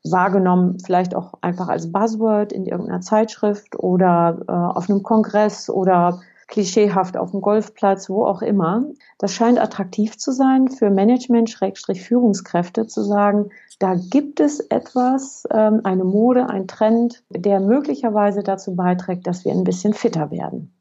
wahrgenommen, 0.05 0.79
vielleicht 0.83 1.15
auch 1.15 1.33
einfach 1.39 1.69
als 1.69 1.89
Buzzword 1.89 2.51
in 2.51 2.65
irgendeiner 2.65 2.99
Zeitschrift 2.99 3.79
oder 3.79 4.41
äh, 4.49 4.51
auf 4.51 4.89
einem 4.89 5.01
Kongress 5.01 5.69
oder 5.69 6.19
klischeehaft 6.47 7.15
auf 7.15 7.31
dem 7.31 7.39
Golfplatz, 7.41 8.09
wo 8.09 8.25
auch 8.25 8.41
immer. 8.41 8.83
Das 9.17 9.33
scheint 9.33 9.59
attraktiv 9.59 10.17
zu 10.17 10.33
sein 10.33 10.67
für 10.67 10.89
Management-Führungskräfte 10.89 12.85
zu 12.85 13.01
sagen, 13.01 13.49
da 13.79 13.95
gibt 13.95 14.39
es 14.39 14.59
etwas, 14.59 15.47
ähm, 15.51 15.81
eine 15.85 16.03
Mode, 16.03 16.49
ein 16.49 16.67
Trend, 16.67 17.23
der 17.29 17.59
möglicherweise 17.59 18.43
dazu 18.43 18.75
beiträgt, 18.75 19.25
dass 19.25 19.45
wir 19.45 19.53
ein 19.53 19.63
bisschen 19.63 19.93
fitter 19.93 20.31
werden. 20.31 20.73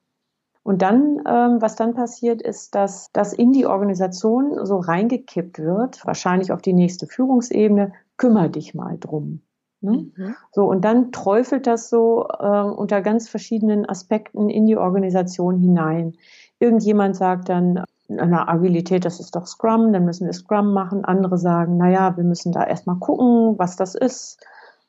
Und 0.64 0.82
dann, 0.82 1.22
ähm, 1.26 1.60
was 1.60 1.74
dann 1.74 1.94
passiert, 1.94 2.40
ist, 2.40 2.74
dass 2.74 3.10
das 3.12 3.32
in 3.32 3.52
die 3.52 3.66
Organisation 3.66 4.64
so 4.64 4.78
reingekippt 4.78 5.58
wird, 5.58 6.06
wahrscheinlich 6.06 6.52
auf 6.52 6.62
die 6.62 6.72
nächste 6.72 7.06
Führungsebene, 7.06 7.92
kümmer 8.16 8.48
dich 8.48 8.74
mal 8.74 8.96
drum. 8.98 9.40
Ne? 9.80 10.10
Mhm. 10.14 10.34
So, 10.52 10.66
und 10.66 10.84
dann 10.84 11.10
träufelt 11.10 11.66
das 11.66 11.90
so 11.90 12.28
äh, 12.38 12.62
unter 12.62 13.02
ganz 13.02 13.28
verschiedenen 13.28 13.88
Aspekten 13.88 14.48
in 14.48 14.66
die 14.66 14.76
Organisation 14.76 15.58
hinein. 15.58 16.14
Irgendjemand 16.60 17.16
sagt 17.16 17.48
dann, 17.48 17.82
na, 18.06 18.48
Agilität, 18.48 19.04
das 19.04 19.18
ist 19.18 19.34
doch 19.34 19.46
Scrum, 19.46 19.92
dann 19.92 20.04
müssen 20.04 20.26
wir 20.26 20.32
Scrum 20.32 20.72
machen. 20.72 21.04
Andere 21.04 21.38
sagen, 21.38 21.76
naja, 21.76 22.16
wir 22.16 22.24
müssen 22.24 22.52
da 22.52 22.64
erstmal 22.64 22.96
gucken, 22.96 23.58
was 23.58 23.74
das 23.74 23.96
ist 23.96 24.38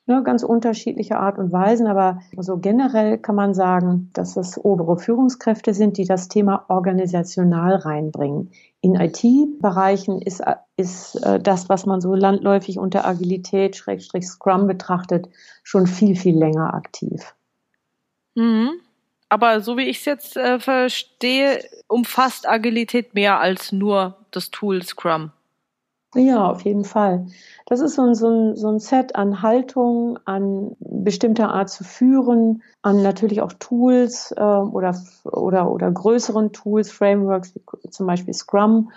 ne, 0.05 0.23
ganz 0.23 0.43
unterschiedliche 0.43 1.17
Art 1.17 1.37
und 1.37 1.51
Weisen, 1.51 1.87
aber 1.87 2.19
so 2.37 2.57
generell 2.57 3.17
kann 3.17 3.35
man 3.35 3.53
sagen, 3.53 4.09
dass 4.13 4.37
es 4.37 4.63
obere 4.63 4.97
Führungskräfte 4.97 5.73
sind, 5.73 5.97
die 5.97 6.05
das 6.05 6.27
Thema 6.27 6.65
organisational 6.67 7.75
reinbringen. 7.75 8.51
In 8.81 8.95
IT-Bereichen 8.95 10.21
ist, 10.21 10.43
ist 10.75 11.15
äh, 11.23 11.39
das, 11.39 11.69
was 11.69 11.85
man 11.85 12.01
so 12.01 12.15
landläufig 12.15 12.79
unter 12.79 13.05
Agilität, 13.05 13.75
Schrägstrich 13.75 14.27
Scrum 14.27 14.67
betrachtet, 14.67 15.29
schon 15.63 15.87
viel, 15.87 16.15
viel 16.15 16.37
länger 16.37 16.73
aktiv. 16.73 17.33
Mhm. 18.35 18.71
Aber 19.29 19.61
so 19.61 19.77
wie 19.77 19.85
ich 19.85 19.99
es 19.99 20.05
jetzt 20.05 20.37
äh, 20.37 20.59
verstehe, 20.59 21.63
umfasst 21.87 22.47
Agilität 22.47 23.15
mehr 23.15 23.39
als 23.39 23.71
nur 23.71 24.17
das 24.31 24.51
Tool 24.51 24.83
Scrum. 24.83 25.31
Ja, 26.15 26.49
auf 26.49 26.61
jeden 26.61 26.83
Fall. 26.83 27.25
Das 27.65 27.79
ist 27.79 27.95
so 27.95 28.03
ein, 28.03 28.15
so 28.15 28.27
ein, 28.29 28.55
so 28.55 28.67
ein 28.67 28.79
Set 28.79 29.15
an 29.15 29.41
Haltung, 29.41 30.19
an 30.25 30.75
bestimmter 30.79 31.53
Art 31.53 31.69
zu 31.69 31.83
führen, 31.83 32.61
an 32.81 33.01
natürlich 33.01 33.41
auch 33.41 33.53
Tools 33.53 34.33
äh, 34.35 34.41
oder, 34.41 34.95
oder, 35.23 35.71
oder 35.71 35.91
größeren 35.91 36.51
Tools, 36.51 36.91
Frameworks 36.91 37.55
wie 37.55 37.89
zum 37.89 38.05
Beispiel 38.05 38.33
Scrum 38.33 38.91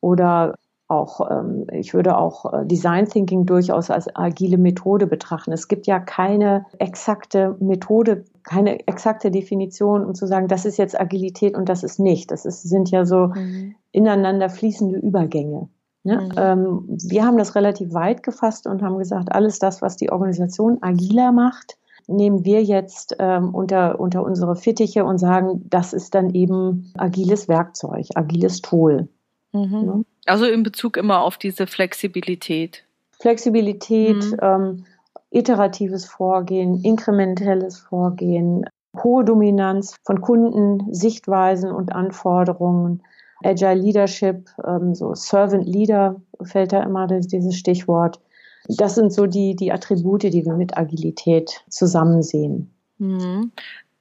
oder 0.00 0.54
auch, 0.90 1.30
ähm, 1.30 1.66
ich 1.72 1.94
würde 1.94 2.18
auch 2.18 2.52
äh, 2.52 2.66
Design 2.66 3.06
Thinking 3.06 3.46
durchaus 3.46 3.90
als 3.90 4.14
agile 4.14 4.58
Methode 4.58 5.06
betrachten. 5.06 5.52
Es 5.52 5.68
gibt 5.68 5.86
ja 5.86 6.00
keine 6.00 6.66
exakte 6.78 7.56
Methode, 7.60 8.24
keine 8.42 8.86
exakte 8.88 9.30
Definition, 9.30 10.04
um 10.04 10.14
zu 10.14 10.26
sagen, 10.26 10.48
das 10.48 10.64
ist 10.66 10.78
jetzt 10.78 11.00
Agilität 11.00 11.56
und 11.56 11.68
das 11.68 11.84
ist 11.84 12.00
nicht. 12.00 12.32
Das 12.32 12.44
ist, 12.44 12.62
sind 12.62 12.90
ja 12.90 13.04
so 13.06 13.28
mhm. 13.28 13.76
ineinander 13.92 14.50
fließende 14.50 14.98
Übergänge. 14.98 15.68
Ne? 16.02 16.20
Mhm. 16.20 16.32
Ähm, 16.36 16.98
wir 17.08 17.24
haben 17.24 17.38
das 17.38 17.54
relativ 17.54 17.92
weit 17.92 18.22
gefasst 18.22 18.66
und 18.66 18.82
haben 18.82 18.98
gesagt, 18.98 19.32
alles 19.32 19.58
das, 19.58 19.82
was 19.82 19.96
die 19.96 20.10
Organisation 20.10 20.78
agiler 20.82 21.32
macht, 21.32 21.76
nehmen 22.06 22.44
wir 22.44 22.62
jetzt 22.62 23.16
ähm, 23.18 23.54
unter, 23.54 24.00
unter 24.00 24.24
unsere 24.24 24.56
Fittiche 24.56 25.04
und 25.04 25.18
sagen, 25.18 25.62
das 25.68 25.92
ist 25.92 26.14
dann 26.14 26.30
eben 26.30 26.92
agiles 26.96 27.48
Werkzeug, 27.48 28.06
agiles 28.14 28.62
Tool. 28.62 29.08
Mhm. 29.52 29.70
Ne? 29.70 30.04
Also 30.26 30.46
in 30.46 30.62
Bezug 30.62 30.96
immer 30.96 31.22
auf 31.22 31.38
diese 31.38 31.66
Flexibilität. 31.66 32.84
Flexibilität, 33.20 34.16
mhm. 34.16 34.36
ähm, 34.40 34.84
iteratives 35.30 36.06
Vorgehen, 36.06 36.82
inkrementelles 36.82 37.78
Vorgehen, 37.78 38.64
hohe 38.96 39.24
Dominanz 39.24 39.96
von 40.04 40.20
Kunden, 40.20 40.92
Sichtweisen 40.92 41.70
und 41.70 41.92
Anforderungen, 41.92 43.02
Agile 43.42 43.74
Leadership, 43.74 44.48
ähm, 44.66 44.94
so 44.94 45.14
Servant 45.14 45.66
Leader 45.66 46.20
fällt 46.42 46.72
da 46.72 46.82
immer 46.82 47.06
dieses 47.06 47.56
Stichwort. 47.56 48.20
Das 48.68 48.94
sind 48.94 49.12
so 49.12 49.26
die, 49.26 49.56
die 49.56 49.72
Attribute, 49.72 50.22
die 50.24 50.44
wir 50.44 50.54
mit 50.54 50.76
Agilität 50.76 51.62
zusammen 51.68 52.22
sehen. 52.22 52.70
Mhm. 52.98 53.52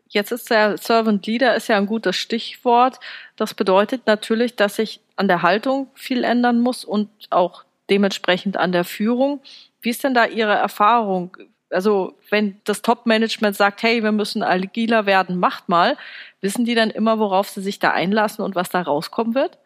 Jetzt 0.09 0.31
ist 0.31 0.49
der 0.49 0.77
Servant 0.77 1.25
Leader 1.27 1.55
ist 1.55 1.67
ja 1.67 1.77
ein 1.77 1.85
gutes 1.85 2.15
Stichwort. 2.15 2.99
Das 3.35 3.53
bedeutet 3.53 4.07
natürlich, 4.07 4.55
dass 4.55 4.75
sich 4.75 5.01
an 5.15 5.27
der 5.27 5.43
Haltung 5.43 5.87
viel 5.93 6.23
ändern 6.23 6.59
muss 6.59 6.83
und 6.83 7.09
auch 7.29 7.63
dementsprechend 7.89 8.57
an 8.57 8.71
der 8.71 8.83
Führung. 8.83 9.39
Wie 9.81 9.89
ist 9.89 10.03
denn 10.03 10.13
da 10.13 10.25
Ihre 10.25 10.53
Erfahrung? 10.53 11.37
Also, 11.71 12.13
wenn 12.29 12.59
das 12.63 12.81
Top-Management 12.81 13.55
sagt, 13.55 13.83
hey, 13.83 14.03
wir 14.03 14.11
müssen 14.11 14.41
agiler 14.41 15.05
werden, 15.05 15.39
macht 15.39 15.69
mal, 15.69 15.97
Wissen 16.41 16.65
die 16.65 16.75
dann 16.75 16.89
immer, 16.89 17.19
worauf 17.19 17.49
sie 17.49 17.61
sich 17.61 17.79
da 17.79 17.91
einlassen 17.91 18.43
und 18.43 18.55
was 18.55 18.69
da 18.69 18.81
rauskommen 18.81 19.35
wird? 19.35 19.57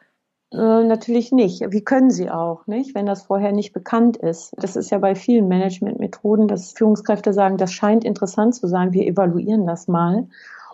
Äh, 0.52 0.84
natürlich 0.84 1.32
nicht. 1.32 1.62
Wie 1.72 1.84
können 1.84 2.10
sie 2.10 2.30
auch, 2.30 2.66
nicht, 2.68 2.96
wenn 2.96 3.06
das 3.06 3.24
vorher 3.24 3.52
nicht 3.52 3.74
bekannt 3.74 4.18
ist? 4.18 4.54
Das 4.58 4.76
ist 4.76 4.90
ja 4.90 4.98
bei 4.98 5.16
vielen 5.16 5.48
Managementmethoden, 5.48 6.48
dass 6.48 6.74
Führungskräfte 6.74 7.34
sagen, 7.34 7.58
das 7.58 7.72
scheint 7.72 8.04
interessant 8.04 8.56
zu 8.56 8.68
sein, 8.68 8.94
wir 8.94 9.06
evaluieren 9.06 9.68
das 9.68 9.88
mal, 9.88 10.28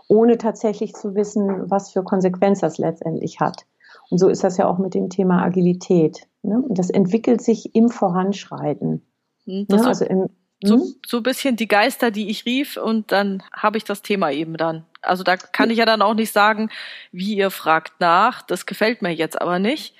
ohne 0.08 0.38
tatsächlich 0.38 0.94
zu 0.94 1.16
wissen, 1.16 1.70
was 1.70 1.92
für 1.92 2.04
Konsequenz 2.04 2.62
das 2.62 2.78
letztendlich 2.78 3.40
hat. 3.40 3.66
Und 4.10 4.18
so 4.18 4.28
ist 4.28 4.44
das 4.44 4.58
ja 4.58 4.68
auch 4.68 4.80
mit 4.80 4.94
dem 4.94 5.10
Thema 5.10 5.44
Agilität. 5.44 6.28
Ne? 6.42 6.62
Und 6.62 6.80
das 6.80 6.90
entwickelt 6.90 7.42
sich 7.42 7.76
im 7.76 7.90
Voranschreiten. 7.90 9.06
Hm, 9.46 9.66
ne? 9.70 9.86
Also 9.86 10.06
im, 10.06 10.30
so, 10.62 10.76
hm? 10.76 10.96
so 11.06 11.18
ein 11.18 11.24
bisschen 11.24 11.56
die 11.56 11.68
Geister, 11.68 12.12
die 12.12 12.30
ich 12.30 12.46
rief, 12.46 12.78
und 12.78 13.12
dann 13.12 13.44
habe 13.54 13.78
ich 13.78 13.84
das 13.84 14.02
Thema 14.02 14.32
eben 14.32 14.58
dann. 14.58 14.86
Also 15.02 15.24
da 15.24 15.38
kann 15.38 15.70
ich 15.70 15.78
ja 15.78 15.86
dann 15.86 16.02
auch 16.02 16.14
nicht 16.14 16.34
sagen, 16.34 16.70
wie 17.12 17.36
ihr 17.36 17.52
fragt 17.52 18.00
nach, 18.00 18.42
das 18.42 18.66
gefällt 18.66 19.02
mir 19.02 19.14
jetzt 19.14 19.42
aber 19.42 19.60
nicht. 19.60 19.96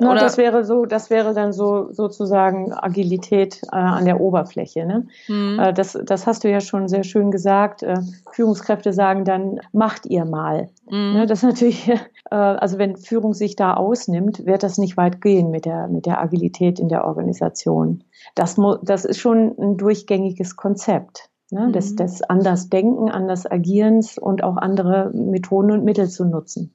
Na, 0.00 0.14
das 0.16 0.38
wäre 0.38 0.64
so, 0.64 0.86
das 0.86 1.08
wäre 1.08 1.34
dann 1.34 1.52
so 1.52 1.92
sozusagen 1.92 2.72
Agilität 2.72 3.62
äh, 3.70 3.76
an 3.76 4.04
der 4.04 4.20
Oberfläche. 4.20 4.84
Ne? 4.84 5.06
Mhm. 5.28 5.60
Äh, 5.60 5.72
das, 5.72 5.96
das 6.04 6.26
hast 6.26 6.42
du 6.42 6.50
ja 6.50 6.60
schon 6.60 6.88
sehr 6.88 7.04
schön 7.04 7.30
gesagt. 7.30 7.84
Äh, 7.84 8.00
Führungskräfte 8.32 8.92
sagen 8.92 9.24
dann, 9.24 9.60
macht 9.72 10.06
ihr 10.06 10.24
mal. 10.24 10.68
Mhm. 10.90 11.12
Ne? 11.12 11.26
Das 11.26 11.44
ist 11.44 11.48
natürlich, 11.48 11.88
äh, 12.30 12.34
also 12.34 12.78
wenn 12.78 12.96
Führung 12.96 13.34
sich 13.34 13.54
da 13.54 13.74
ausnimmt, 13.74 14.44
wird 14.44 14.64
das 14.64 14.78
nicht 14.78 14.96
weit 14.96 15.20
gehen 15.20 15.50
mit 15.50 15.64
der, 15.64 15.86
mit 15.86 16.06
der 16.06 16.20
Agilität 16.20 16.80
in 16.80 16.88
der 16.88 17.04
Organisation. 17.04 18.02
Das, 18.34 18.56
das 18.82 19.04
ist 19.04 19.20
schon 19.20 19.54
ein 19.58 19.76
durchgängiges 19.76 20.56
Konzept. 20.56 21.30
Ne? 21.50 21.68
Mhm. 21.68 21.72
Des, 21.72 21.94
des 21.94 22.22
anders 22.22 22.68
Denken, 22.68 23.10
anders 23.10 23.48
Agierens 23.48 24.18
und 24.18 24.42
auch 24.42 24.56
andere 24.56 25.12
Methoden 25.14 25.70
und 25.70 25.84
Mittel 25.84 26.08
zu 26.08 26.24
nutzen. 26.24 26.74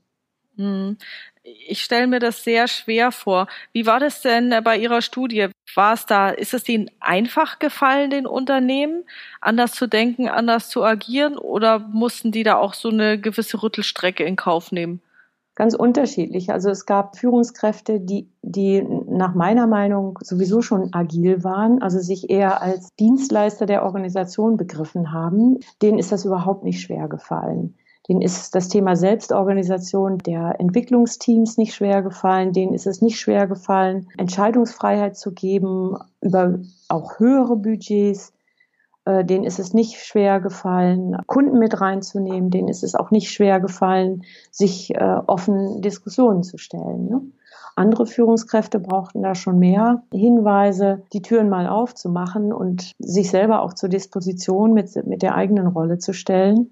Ich 1.67 1.83
stelle 1.83 2.07
mir 2.07 2.19
das 2.19 2.43
sehr 2.43 2.67
schwer 2.67 3.11
vor. 3.11 3.47
Wie 3.71 3.85
war 3.85 3.99
das 3.99 4.21
denn 4.21 4.53
bei 4.63 4.77
Ihrer 4.77 5.01
Studie? 5.01 5.49
War 5.75 5.93
es 5.93 6.05
da, 6.05 6.29
ist 6.29 6.53
es 6.53 6.67
Ihnen 6.67 6.89
einfach 6.99 7.59
gefallen, 7.59 8.09
den 8.09 8.25
Unternehmen 8.25 9.03
anders 9.41 9.73
zu 9.73 9.87
denken, 9.87 10.27
anders 10.27 10.69
zu 10.69 10.83
agieren 10.83 11.37
oder 11.37 11.79
mussten 11.79 12.31
die 12.31 12.43
da 12.43 12.57
auch 12.57 12.73
so 12.73 12.89
eine 12.89 13.19
gewisse 13.19 13.61
Rüttelstrecke 13.61 14.23
in 14.23 14.35
Kauf 14.35 14.71
nehmen? 14.71 15.01
Ganz 15.59 15.73
unterschiedlich. 15.73 16.51
Also 16.51 16.69
es 16.69 16.85
gab 16.85 17.17
Führungskräfte, 17.17 17.99
die, 17.99 18.31
die 18.41 18.81
nach 18.81 19.35
meiner 19.35 19.67
Meinung 19.67 20.17
sowieso 20.21 20.61
schon 20.61 20.93
agil 20.93 21.43
waren, 21.43 21.81
also 21.81 21.99
sich 21.99 22.29
eher 22.29 22.61
als 22.61 22.95
Dienstleister 22.97 23.65
der 23.65 23.83
Organisation 23.83 24.55
begriffen 24.55 25.11
haben. 25.11 25.59
Denen 25.81 25.99
ist 25.99 26.13
das 26.13 26.23
überhaupt 26.23 26.63
nicht 26.63 26.81
schwer 26.81 27.09
gefallen. 27.09 27.75
Denen 28.09 28.21
ist 28.21 28.55
das 28.55 28.69
Thema 28.69 28.95
Selbstorganisation 28.95 30.17
der 30.17 30.59
Entwicklungsteams 30.59 31.57
nicht 31.57 31.75
schwer 31.75 32.01
gefallen. 32.01 32.53
Denen 32.53 32.73
ist 32.73 32.87
es 32.87 33.03
nicht 33.03 33.19
schwer 33.19 33.45
gefallen, 33.45 34.07
Entscheidungsfreiheit 34.17 35.15
zu 35.15 35.31
geben 35.31 35.95
über 36.19 36.59
auch 36.87 37.19
höhere 37.19 37.55
Budgets. 37.55 38.33
Äh, 39.05 39.23
denen 39.23 39.43
ist 39.43 39.59
es 39.59 39.73
nicht 39.73 39.99
schwer 39.99 40.39
gefallen, 40.39 41.17
Kunden 41.27 41.59
mit 41.59 41.79
reinzunehmen. 41.79 42.49
Denen 42.49 42.67
ist 42.67 42.83
es 42.83 42.95
auch 42.95 43.11
nicht 43.11 43.31
schwer 43.31 43.59
gefallen, 43.59 44.23
sich 44.49 44.93
äh, 44.95 45.17
offen 45.27 45.81
Diskussionen 45.81 46.41
zu 46.41 46.57
stellen. 46.57 47.05
Ne? 47.09 47.21
Andere 47.75 48.07
Führungskräfte 48.07 48.79
brauchten 48.79 49.21
da 49.21 49.35
schon 49.35 49.59
mehr 49.59 50.03
Hinweise, 50.11 51.03
die 51.13 51.21
Türen 51.21 51.47
mal 51.47 51.67
aufzumachen 51.67 52.51
und 52.51 52.91
sich 52.99 53.29
selber 53.29 53.61
auch 53.61 53.73
zur 53.73 53.87
Disposition 53.87 54.73
mit, 54.73 54.95
mit 55.05 55.21
der 55.21 55.35
eigenen 55.35 55.67
Rolle 55.67 55.99
zu 55.99 56.11
stellen. 56.11 56.71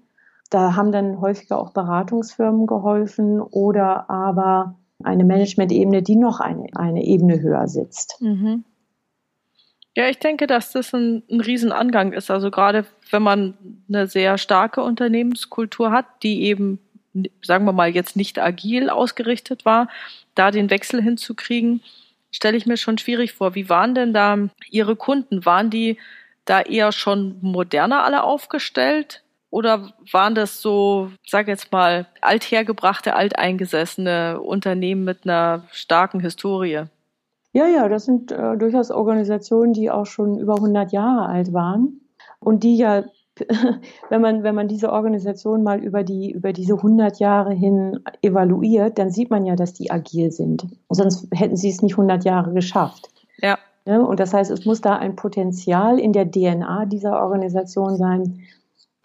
Da 0.50 0.76
haben 0.76 0.92
dann 0.92 1.20
häufiger 1.20 1.58
auch 1.58 1.70
Beratungsfirmen 1.70 2.66
geholfen 2.66 3.40
oder 3.40 4.08
aber 4.08 4.76
eine 5.02 5.24
Management-Ebene, 5.24 6.02
die 6.02 6.16
noch 6.16 6.40
eine, 6.40 6.66
eine 6.74 7.04
Ebene 7.04 7.40
höher 7.40 7.68
sitzt. 7.68 8.20
Mhm. 8.20 8.64
Ja, 9.94 10.08
ich 10.08 10.18
denke, 10.18 10.46
dass 10.46 10.72
das 10.72 10.92
ein, 10.94 11.22
ein 11.30 11.40
Riesenangang 11.40 12.12
ist. 12.12 12.30
Also 12.30 12.50
gerade 12.50 12.86
wenn 13.10 13.22
man 13.22 13.54
eine 13.88 14.06
sehr 14.06 14.38
starke 14.38 14.82
Unternehmenskultur 14.82 15.90
hat, 15.90 16.06
die 16.22 16.44
eben, 16.44 16.78
sagen 17.42 17.64
wir 17.64 17.72
mal, 17.72 17.90
jetzt 17.90 18.16
nicht 18.16 18.38
agil 18.38 18.90
ausgerichtet 18.90 19.64
war, 19.64 19.88
da 20.34 20.50
den 20.50 20.70
Wechsel 20.70 21.02
hinzukriegen, 21.02 21.82
stelle 22.30 22.56
ich 22.56 22.66
mir 22.66 22.76
schon 22.76 22.98
schwierig 22.98 23.32
vor. 23.32 23.54
Wie 23.54 23.68
waren 23.68 23.94
denn 23.94 24.12
da 24.12 24.38
Ihre 24.70 24.94
Kunden? 24.94 25.44
Waren 25.44 25.70
die 25.70 25.98
da 26.44 26.60
eher 26.60 26.92
schon 26.92 27.38
moderner 27.40 28.04
alle 28.04 28.22
aufgestellt? 28.22 29.22
Oder 29.50 29.92
waren 30.12 30.34
das 30.34 30.60
so, 30.60 31.10
sag 31.26 31.48
jetzt 31.48 31.72
mal, 31.72 32.06
althergebrachte, 32.20 33.14
alteingesessene 33.14 34.40
Unternehmen 34.40 35.04
mit 35.04 35.24
einer 35.24 35.64
starken 35.70 36.20
Historie? 36.20 36.84
Ja, 37.52 37.66
ja, 37.66 37.88
das 37.88 38.04
sind 38.04 38.30
äh, 38.30 38.56
durchaus 38.58 38.90
Organisationen, 38.90 39.72
die 39.72 39.90
auch 39.90 40.06
schon 40.06 40.38
über 40.38 40.56
100 40.56 40.92
Jahre 40.92 41.26
alt 41.26 41.52
waren 41.52 42.00
und 42.40 42.62
die 42.62 42.76
ja, 42.76 43.04
wenn 44.10 44.20
man, 44.20 44.42
wenn 44.42 44.54
man 44.54 44.68
diese 44.68 44.92
Organisation 44.92 45.62
mal 45.62 45.82
über 45.82 46.04
die, 46.04 46.30
über 46.30 46.52
diese 46.52 46.74
100 46.74 47.18
Jahre 47.18 47.54
hin 47.54 48.00
evaluiert, 48.20 48.98
dann 48.98 49.10
sieht 49.10 49.30
man 49.30 49.46
ja, 49.46 49.56
dass 49.56 49.72
die 49.72 49.90
agil 49.90 50.30
sind. 50.30 50.66
Sonst 50.90 51.28
hätten 51.32 51.56
sie 51.56 51.70
es 51.70 51.80
nicht 51.80 51.94
100 51.94 52.24
Jahre 52.24 52.52
geschafft. 52.52 53.08
Ja. 53.40 53.58
ja 53.86 53.98
und 54.00 54.20
das 54.20 54.34
heißt, 54.34 54.50
es 54.50 54.66
muss 54.66 54.82
da 54.82 54.96
ein 54.96 55.16
Potenzial 55.16 55.98
in 55.98 56.12
der 56.12 56.30
DNA 56.30 56.84
dieser 56.86 57.22
Organisation 57.22 57.96
sein, 57.96 58.40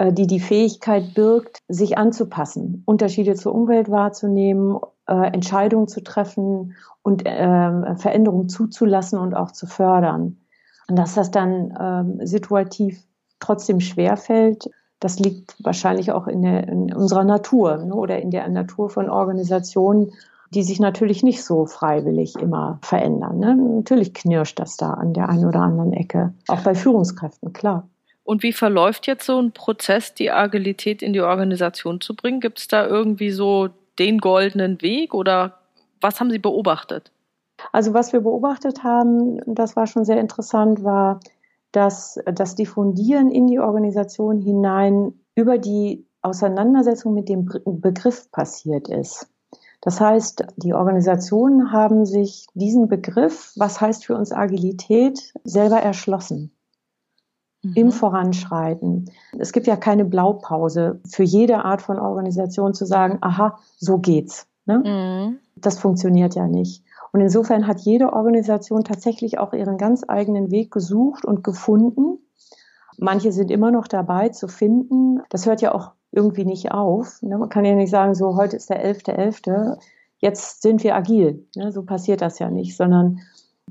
die 0.02 0.28
die 0.28 0.40
Fähigkeit 0.40 1.14
birgt, 1.14 1.60
sich 1.68 1.98
anzupassen, 1.98 2.84
Unterschiede 2.86 3.36
zur 3.36 3.54
Umwelt 3.54 3.92
wahrzunehmen, 3.92 4.80
äh, 5.08 5.28
Entscheidungen 5.34 5.88
zu 5.88 6.02
treffen 6.02 6.76
und 7.04 7.26
äh, 7.26 7.96
Veränderungen 7.96 8.50
zuzulassen 8.50 9.20
und 9.20 9.36
auch 9.36 9.52
zu 9.52 9.68
fördern. 9.68 10.38
Und 10.88 10.98
dass 10.98 11.16
das 11.16 11.32
dann 11.32 11.78
ähm, 11.80 12.26
situativ 12.26 13.04
trotzdem 13.40 13.80
schwerfällt, 13.80 14.70
das 15.00 15.20
liegt 15.20 15.56
wahrscheinlich 15.64 16.12
auch 16.12 16.28
in, 16.28 16.42
der, 16.42 16.68
in 16.68 16.94
unserer 16.94 17.24
Natur 17.24 17.78
ne, 17.78 17.94
oder 17.94 18.22
in 18.22 18.32
der 18.32 18.48
Natur 18.50 18.90
von 18.90 19.10
Organisationen, 19.10 20.12
die 20.52 20.64
sich 20.64 20.80
natürlich 20.80 21.24
nicht 21.24 21.44
so 21.44 21.66
freiwillig 21.66 22.36
immer 22.36 22.80
verändern. 22.82 23.40
Ne? 23.40 23.56
Natürlich 23.56 24.14
knirscht 24.14 24.60
das 24.60 24.78
da 24.78 24.92
an 24.92 25.14
der 25.14 25.28
einen 25.30 25.46
oder 25.46 25.62
anderen 25.62 25.94
Ecke, 25.94 26.34
auch 26.48 26.62
bei 26.62 26.76
Führungskräften, 26.76 27.52
klar. 27.54 27.88
Und 28.24 28.42
wie 28.42 28.53
verläuft 28.53 29.08
jetzt 29.08 29.25
so 29.25 29.39
ein 29.39 29.51
Prozess, 29.51 30.13
die 30.13 30.32
Agilität 30.32 31.01
in 31.01 31.13
die 31.13 31.22
Organisation 31.22 32.00
zu 32.00 32.15
bringen? 32.15 32.39
Gibt 32.39 32.60
es 32.60 32.68
da 32.68 32.86
irgendwie 32.88 33.32
so 33.32 33.70
den 34.00 34.20
goldenen 34.20 34.82
Weg 34.82 35.13
oder 35.13 35.60
was 36.01 36.20
haben 36.20 36.32
Sie 36.32 36.39
beobachtet? 36.39 37.12
Also 37.72 37.94
was 37.94 38.13
wir 38.13 38.22
beobachtet 38.22 38.84
haben, 38.84 39.39
das 39.46 39.75
war 39.75 39.88
schon 39.88 40.06
sehr 40.06 40.20
interessant, 40.20 40.84
war, 40.84 41.20
dass 41.72 42.20
das 42.25 42.56
Diffundieren 42.56 43.30
in 43.30 43.48
die 43.48 43.60
Organisation 43.60 44.39
hinein 44.39 45.13
über 45.36 45.58
die 45.58 46.06
Auseinandersetzung 46.22 47.13
mit 47.13 47.30
dem 47.30 47.50
Begriff 47.65 48.32
passiert 48.32 48.88
ist. 48.88 49.27
Das 49.82 50.00
heißt, 50.00 50.46
die 50.56 50.74
Organisationen 50.74 51.74
haben 51.74 52.06
sich 52.06 52.48
diesen 52.53 52.88
Begriff, 52.88 53.51
was 53.58 53.82
heißt 53.82 54.06
für 54.06 54.15
uns 54.15 54.32
Agilität, 54.32 55.34
selber 55.44 55.77
erschlossen 55.77 56.51
mhm. 57.63 57.74
im 57.74 57.91
Voranschreiten. 57.91 59.10
Es 59.38 59.51
gibt 59.51 59.67
ja 59.67 59.75
keine 59.75 60.05
Blaupause 60.05 61.00
für 61.10 61.24
jede 61.24 61.65
Art 61.65 61.82
von 61.82 62.00
Organisation 62.00 62.74
zu 62.74 62.86
sagen, 62.86 63.17
aha, 63.22 63.60
so 63.77 63.98
geht's. 63.98 64.48
Ne? 64.65 64.79
Mhm. 64.79 65.39
Das 65.55 65.79
funktioniert 65.79 66.36
ja 66.36 66.48
nicht. 66.48 66.84
Und 67.12 67.22
insofern 67.22 67.67
hat 67.67 67.82
jede 67.82 68.12
Organisation 68.12 68.84
tatsächlich 68.84 69.38
auch 69.38 69.53
ihren 69.53 69.77
ganz 69.77 70.03
eigenen 70.08 70.50
Weg 70.51 70.72
gesucht 70.72 71.25
und 71.25 71.43
gefunden. 71.43 72.17
Manche 72.98 73.31
sind 73.31 73.51
immer 73.51 73.72
noch 73.72 73.88
dabei 73.88 74.29
zu 74.29 74.48
finden. 74.48 75.22
Das 75.29 75.46
hört 75.46 75.61
ja 75.61 75.74
auch 75.74 75.92
irgendwie 76.11 76.46
nicht 76.46 76.72
auf. 76.72 77.22
Ne? 77.22 77.38
Man 77.38 77.50
kann 77.50 77.66
ja 77.66 77.75
nicht 77.75 77.92
sagen, 77.92 78.16
so 78.16 78.35
heute 78.35 78.55
ist 78.55 78.70
der 78.70 78.83
11.11., 78.83 79.46
.11., 79.46 79.77
jetzt 80.20 80.61
sind 80.61 80.83
wir 80.83 80.96
agil. 80.96 81.46
Ne? 81.55 81.72
So 81.72 81.83
passiert 81.83 82.22
das 82.22 82.40
ja 82.40 82.50
nicht, 82.50 82.75
sondern 82.77 83.20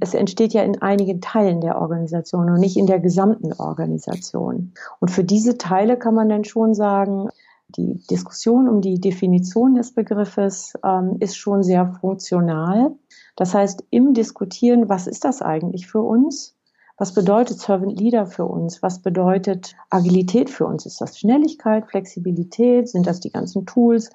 es 0.00 0.14
entsteht 0.14 0.52
ja 0.52 0.62
in 0.62 0.80
einigen 0.82 1.20
Teilen 1.20 1.60
der 1.60 1.80
Organisation 1.80 2.50
und 2.50 2.60
nicht 2.60 2.76
in 2.76 2.86
der 2.86 3.00
gesamten 3.00 3.52
Organisation. 3.52 4.72
Und 5.00 5.10
für 5.10 5.24
diese 5.24 5.58
Teile 5.58 5.98
kann 5.98 6.14
man 6.14 6.28
dann 6.28 6.44
schon 6.44 6.74
sagen, 6.74 7.28
die 7.68 8.00
Diskussion 8.10 8.68
um 8.68 8.80
die 8.80 9.00
Definition 9.00 9.74
des 9.74 9.94
Begriffes 9.94 10.74
ähm, 10.84 11.16
ist 11.20 11.36
schon 11.36 11.62
sehr 11.62 11.86
funktional. 12.00 12.94
Das 13.36 13.54
heißt, 13.54 13.84
im 13.90 14.12
Diskutieren, 14.14 14.88
was 14.88 15.06
ist 15.06 15.24
das 15.24 15.40
eigentlich 15.40 15.86
für 15.86 16.02
uns? 16.02 16.56
Was 16.98 17.14
bedeutet 17.14 17.58
Servant 17.58 17.98
Leader 17.98 18.26
für 18.26 18.44
uns? 18.44 18.82
Was 18.82 19.00
bedeutet 19.00 19.74
Agilität 19.90 20.50
für 20.50 20.66
uns? 20.66 20.84
Ist 20.84 21.00
das 21.00 21.18
Schnelligkeit, 21.18 21.86
Flexibilität? 21.86 22.88
Sind 22.88 23.06
das 23.06 23.20
die 23.20 23.30
ganzen 23.30 23.66
Tools? 23.66 24.10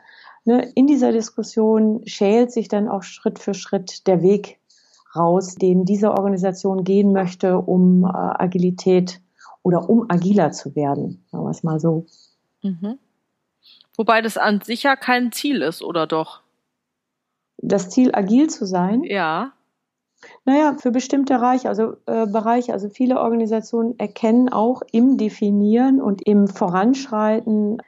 Ne? 0.45 0.71
In 0.75 0.87
dieser 0.87 1.11
Diskussion 1.11 2.01
schält 2.05 2.51
sich 2.51 2.67
dann 2.67 2.87
auch 2.87 3.03
Schritt 3.03 3.39
für 3.39 3.53
Schritt 3.53 4.07
der 4.07 4.21
Weg 4.21 4.59
raus, 5.17 5.55
den 5.55 5.85
diese 5.85 6.11
Organisation 6.11 6.83
gehen 6.83 7.11
möchte, 7.11 7.57
um 7.57 8.03
äh, 8.03 8.07
Agilität 8.07 9.21
oder 9.63 9.89
um 9.89 10.09
agiler 10.09 10.51
zu 10.51 10.75
werden. 10.75 11.25
Sagen 11.31 11.43
wir 11.43 11.51
es 11.51 11.63
mal 11.63 11.79
so. 11.79 12.05
Mhm. 12.63 12.97
Wobei 13.97 14.21
das 14.21 14.37
an 14.37 14.61
sich 14.61 14.83
ja 14.83 14.95
kein 14.95 15.31
Ziel 15.31 15.61
ist, 15.61 15.81
oder 15.81 16.07
doch? 16.07 16.41
Das 17.57 17.89
Ziel, 17.89 18.11
agil 18.13 18.47
zu 18.47 18.65
sein? 18.65 19.03
Ja. 19.03 19.53
Naja, 20.45 20.75
für 20.79 20.91
bestimmte 20.91 21.35
Bereiche, 21.35 21.69
also 21.69 21.93
äh, 22.05 22.27
Bereiche, 22.27 22.73
also 22.73 22.89
viele 22.89 23.19
Organisationen 23.19 23.97
erkennen 23.99 24.49
auch 24.49 24.81
im 24.91 25.17
Definieren 25.17 26.01
und 26.01 26.21
im 26.25 26.47
Voranschreiten, 26.47 27.81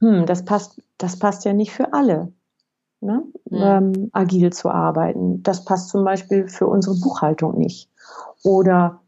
hm, 0.00 0.26
das 0.26 0.44
passt, 0.44 0.82
das 0.98 1.18
passt 1.18 1.44
ja 1.44 1.52
nicht 1.52 1.72
für 1.72 1.92
alle 1.92 2.32
ne, 3.06 3.22
mhm. 3.48 3.58
ähm, 3.58 4.10
agil 4.12 4.52
zu 4.52 4.68
arbeiten. 4.68 5.42
Das 5.42 5.64
passt 5.64 5.88
zum 5.88 6.04
Beispiel 6.04 6.48
für 6.48 6.66
unsere 6.66 6.96
Buchhaltung 6.96 7.56
nicht. 7.56 7.88
Oder 8.42 9.00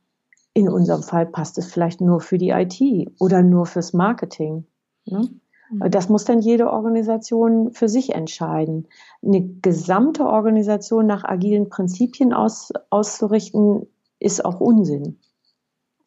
in 0.54 0.68
unserem 0.68 1.02
Fall 1.02 1.26
passt 1.26 1.58
es 1.58 1.70
vielleicht 1.70 2.00
nur 2.00 2.20
für 2.20 2.38
die 2.38 2.50
IT 2.50 2.80
oder 3.18 3.42
nur 3.42 3.66
fürs 3.66 3.92
Marketing. 3.92 4.66
Ne? 5.04 5.28
Mhm. 5.70 5.90
Das 5.90 6.08
muss 6.08 6.24
dann 6.24 6.40
jede 6.40 6.70
Organisation 6.70 7.72
für 7.72 7.88
sich 7.88 8.14
entscheiden. 8.14 8.88
Eine 9.22 9.42
gesamte 9.62 10.26
Organisation 10.26 11.06
nach 11.06 11.24
agilen 11.24 11.68
Prinzipien 11.68 12.32
aus, 12.32 12.72
auszurichten, 12.90 13.86
ist 14.20 14.44
auch 14.44 14.60
Unsinn. 14.60 15.18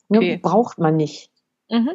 Ne, 0.10 0.18
okay. 0.18 0.40
Braucht 0.42 0.80
man 0.80 0.98
nicht. 0.98 1.32
Mhm. 1.70 1.92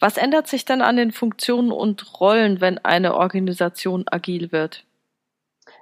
Was 0.00 0.18
ändert 0.18 0.46
sich 0.46 0.64
dann 0.64 0.82
an 0.82 0.96
den 0.96 1.10
Funktionen 1.10 1.72
und 1.72 2.20
Rollen, 2.20 2.60
wenn 2.60 2.78
eine 2.78 3.14
Organisation 3.14 4.04
agil 4.10 4.52
wird? 4.52 4.84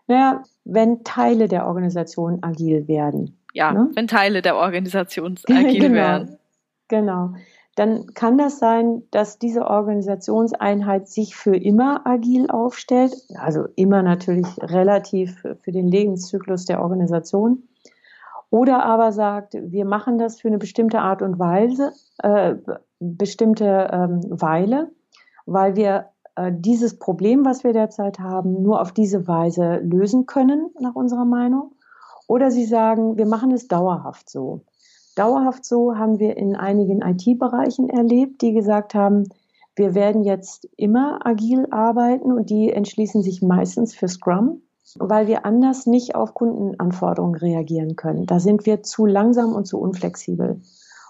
Naja, 0.06 0.42
wenn 0.64 1.02
Teile 1.04 1.48
der 1.48 1.66
Organisation 1.66 2.38
agil 2.42 2.86
werden. 2.88 3.38
Ja, 3.52 3.72
ne? 3.72 3.90
wenn 3.94 4.08
Teile 4.08 4.42
der 4.42 4.56
Organisation 4.56 5.38
agil 5.48 5.80
genau, 5.80 5.94
werden. 5.94 6.38
Genau. 6.88 7.34
Dann 7.76 8.14
kann 8.14 8.38
das 8.38 8.60
sein, 8.60 9.02
dass 9.10 9.38
diese 9.40 9.66
Organisationseinheit 9.66 11.08
sich 11.08 11.34
für 11.34 11.56
immer 11.56 12.06
agil 12.06 12.48
aufstellt. 12.48 13.16
Also 13.36 13.66
immer 13.74 14.02
natürlich 14.02 14.46
relativ 14.60 15.44
für 15.60 15.72
den 15.72 15.88
Lebenszyklus 15.88 16.66
der 16.66 16.80
Organisation. 16.80 17.64
Oder 18.54 18.84
aber 18.84 19.10
sagt, 19.10 19.56
wir 19.60 19.84
machen 19.84 20.16
das 20.16 20.40
für 20.40 20.46
eine 20.46 20.58
bestimmte 20.58 21.00
Art 21.00 21.22
und 21.22 21.40
Weise, 21.40 21.92
äh, 22.18 22.54
bestimmte 23.00 23.90
ähm, 23.90 24.20
Weile, 24.30 24.92
weil 25.44 25.74
wir 25.74 26.10
äh, 26.36 26.52
dieses 26.54 27.00
Problem, 27.00 27.44
was 27.44 27.64
wir 27.64 27.72
derzeit 27.72 28.20
haben, 28.20 28.62
nur 28.62 28.80
auf 28.80 28.92
diese 28.92 29.26
Weise 29.26 29.78
lösen 29.78 30.26
können, 30.26 30.70
nach 30.78 30.94
unserer 30.94 31.24
Meinung. 31.24 31.72
Oder 32.28 32.52
sie 32.52 32.64
sagen, 32.64 33.16
wir 33.16 33.26
machen 33.26 33.50
es 33.50 33.66
dauerhaft 33.66 34.30
so. 34.30 34.60
Dauerhaft 35.16 35.64
so 35.64 35.96
haben 35.96 36.20
wir 36.20 36.36
in 36.36 36.54
einigen 36.54 37.02
IT-Bereichen 37.02 37.88
erlebt, 37.88 38.40
die 38.40 38.52
gesagt 38.52 38.94
haben, 38.94 39.24
wir 39.74 39.96
werden 39.96 40.22
jetzt 40.22 40.68
immer 40.76 41.26
agil 41.26 41.66
arbeiten 41.72 42.30
und 42.30 42.50
die 42.50 42.70
entschließen 42.70 43.20
sich 43.24 43.42
meistens 43.42 43.96
für 43.96 44.06
Scrum, 44.06 44.62
weil 44.98 45.26
wir 45.26 45.44
anders 45.44 45.86
nicht 45.86 46.14
auf 46.14 46.34
Kundenanforderungen 46.34 47.36
reagieren 47.36 47.96
können. 47.96 48.26
Da 48.26 48.40
sind 48.40 48.66
wir 48.66 48.82
zu 48.82 49.06
langsam 49.06 49.54
und 49.54 49.66
zu 49.66 49.78
unflexibel. 49.78 50.60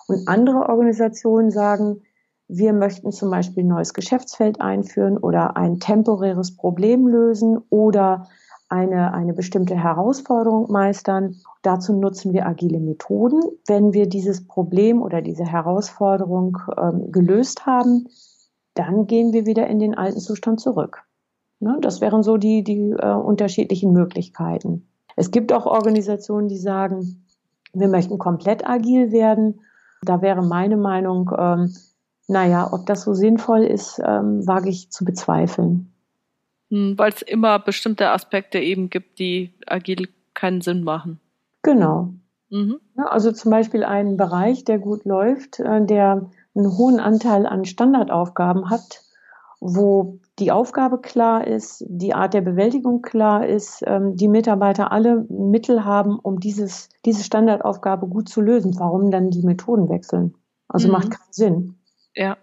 Und 0.07 0.29
andere 0.29 0.69
Organisationen 0.69 1.51
sagen, 1.51 2.03
wir 2.49 2.73
möchten 2.73 3.11
zum 3.11 3.31
Beispiel 3.31 3.65
ein 3.65 3.69
neues 3.69 3.95
Geschäftsfeld 3.95 4.61
einführen 4.61 5.17
oder 5.17 5.57
ein 5.57 5.81
temporäres 5.81 6.57
Problem 6.57 7.07
lösen 7.07 7.59
oder 7.71 8.29
eine, 8.69 9.13
eine 9.15 9.33
bestimmte 9.33 9.77
Herausforderung 9.77 10.71
meistern. 10.71 11.37
Dazu 11.63 11.95
nutzen 11.95 12.33
wir 12.33 12.47
agile 12.47 12.81
Methoden. 12.81 13.41
Wenn 13.67 13.93
wir 13.93 14.09
dieses 14.09 14.47
Problem 14.47 15.01
oder 15.03 15.23
diese 15.23 15.45
Herausforderung 15.45 16.59
ähm, 16.77 17.13
gelöst 17.13 17.67
haben, 17.67 18.09
dann 18.75 19.07
gehen 19.07 19.33
wir 19.33 19.47
wieder 19.47 19.67
in 19.67 19.79
den 19.79 19.95
alten 19.95 20.21
Zustand 20.21 20.61
zurück. 20.61 21.05
Ne? 21.61 21.79
Das 21.81 22.01
wären 22.01 22.23
so 22.23 22.37
die, 22.37 22.63
die 22.65 22.91
äh, 22.91 23.13
unterschiedlichen 23.13 23.93
Möglichkeiten. 23.93 24.89
Es 25.17 25.31
gibt 25.31 25.53
auch 25.53 25.67
Organisationen, 25.67 26.49
die 26.49 26.59
sagen, 26.59 27.25
wir 27.73 27.89
möchten 27.89 28.19
komplett 28.19 28.69
agil 28.69 29.13
werden 29.13 29.61
da 30.05 30.23
wäre 30.23 30.43
meine 30.43 30.77
Meinung, 30.77 31.31
ähm, 31.37 31.75
naja, 32.29 32.69
ob 32.73 32.87
das 32.87 33.03
so 33.03 33.15
sinnvoll 33.15 33.65
ist, 33.65 34.01
ähm, 34.05 34.47
wage 34.47 34.69
ich 34.69 34.91
zu 34.91 35.05
bezweifeln. 35.05 35.93
Hm, 36.71 36.95
Weil 36.97 37.13
es 37.13 37.23
immer 37.23 37.59
bestimmte 37.59 38.11
Aspekte 38.11 38.59
eben 38.59 38.91
gibt, 38.91 39.19
die 39.19 39.53
agil 39.67 40.09
keinen 40.33 40.61
Sinn 40.61 40.85
machen. 40.85 41.21
Genau. 41.63 42.11
Mhm. 42.51 42.81
Also 42.97 43.33
zum 43.33 43.51
Beispiel 43.51 43.85
ein 43.85 44.17
Bereich, 44.17 44.65
der 44.65 44.79
gut 44.79 45.05
läuft, 45.05 45.61
äh, 45.61 45.85
der 45.85 46.31
einen 46.55 46.77
hohen 46.77 47.01
Anteil 47.01 47.47
an 47.47 47.65
Standardaufgaben 47.65 48.71
hat, 48.71 49.03
wo 49.67 50.21
die 50.39 50.53
Aufgabe 50.53 51.01
klar 51.01 51.47
ist, 51.47 51.83
die 51.89 52.13
Art 52.13 52.35
der 52.35 52.43
Bewältigung 52.43 53.01
klar 53.01 53.47
ist, 53.47 53.83
ähm, 53.87 54.15
die 54.15 54.29
Mitarbeiter 54.29 54.93
alle 54.93 55.25
Mittel 55.31 55.87
haben, 55.87 56.19
um 56.19 56.39
dieses, 56.39 56.91
diese 57.07 57.25
Standardaufgabe 57.25 58.07
gut 58.07 58.29
zu 58.29 58.43
lösen. 58.43 58.79
Warum 58.79 59.11
dann 59.11 59.31
die 59.31 59.43
Methoden 59.43 59.89
wechseln? 59.89 60.35
Also 60.69 60.89
mhm. 60.89 60.93
macht 60.93 61.11
keinen 61.13 61.33
Sinn. 61.33 61.79
Ja. 62.15 62.37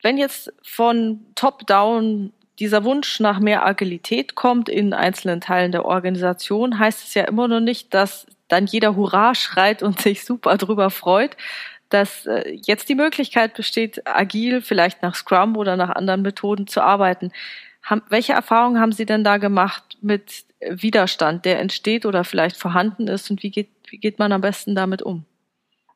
Wenn 0.00 0.16
jetzt 0.16 0.52
von 0.62 1.26
Top-Down 1.34 2.32
dieser 2.60 2.84
Wunsch 2.84 3.18
nach 3.18 3.40
mehr 3.40 3.66
Agilität 3.66 4.36
kommt 4.36 4.68
in 4.68 4.92
einzelnen 4.92 5.40
Teilen 5.40 5.72
der 5.72 5.84
Organisation, 5.84 6.78
heißt 6.78 7.02
es 7.02 7.14
ja 7.14 7.24
immer 7.24 7.48
noch 7.48 7.60
nicht, 7.60 7.94
dass 7.94 8.26
dann 8.46 8.66
jeder 8.66 8.94
Hurra 8.94 9.34
schreit 9.34 9.82
und 9.82 10.00
sich 10.00 10.24
super 10.24 10.56
drüber 10.56 10.90
freut, 10.90 11.36
dass 11.92 12.26
äh, 12.26 12.58
jetzt 12.64 12.88
die 12.88 12.94
Möglichkeit 12.94 13.54
besteht, 13.54 14.06
agil, 14.06 14.62
vielleicht 14.62 15.02
nach 15.02 15.14
Scrum 15.14 15.56
oder 15.56 15.76
nach 15.76 15.90
anderen 15.90 16.22
Methoden 16.22 16.66
zu 16.66 16.80
arbeiten. 16.80 17.32
Welche 18.08 18.32
Erfahrungen 18.32 18.80
haben 18.80 18.92
Sie 18.92 19.06
denn 19.06 19.24
da 19.24 19.38
gemacht 19.38 19.98
mit 20.00 20.44
Widerstand, 20.60 21.44
der 21.44 21.58
entsteht 21.58 22.06
oder 22.06 22.22
vielleicht 22.22 22.56
vorhanden 22.56 23.08
ist 23.08 23.30
und 23.30 23.42
wie 23.42 23.50
geht, 23.50 23.70
wie 23.88 23.98
geht 23.98 24.18
man 24.18 24.30
am 24.32 24.40
besten 24.40 24.74
damit 24.74 25.02
um? 25.02 25.24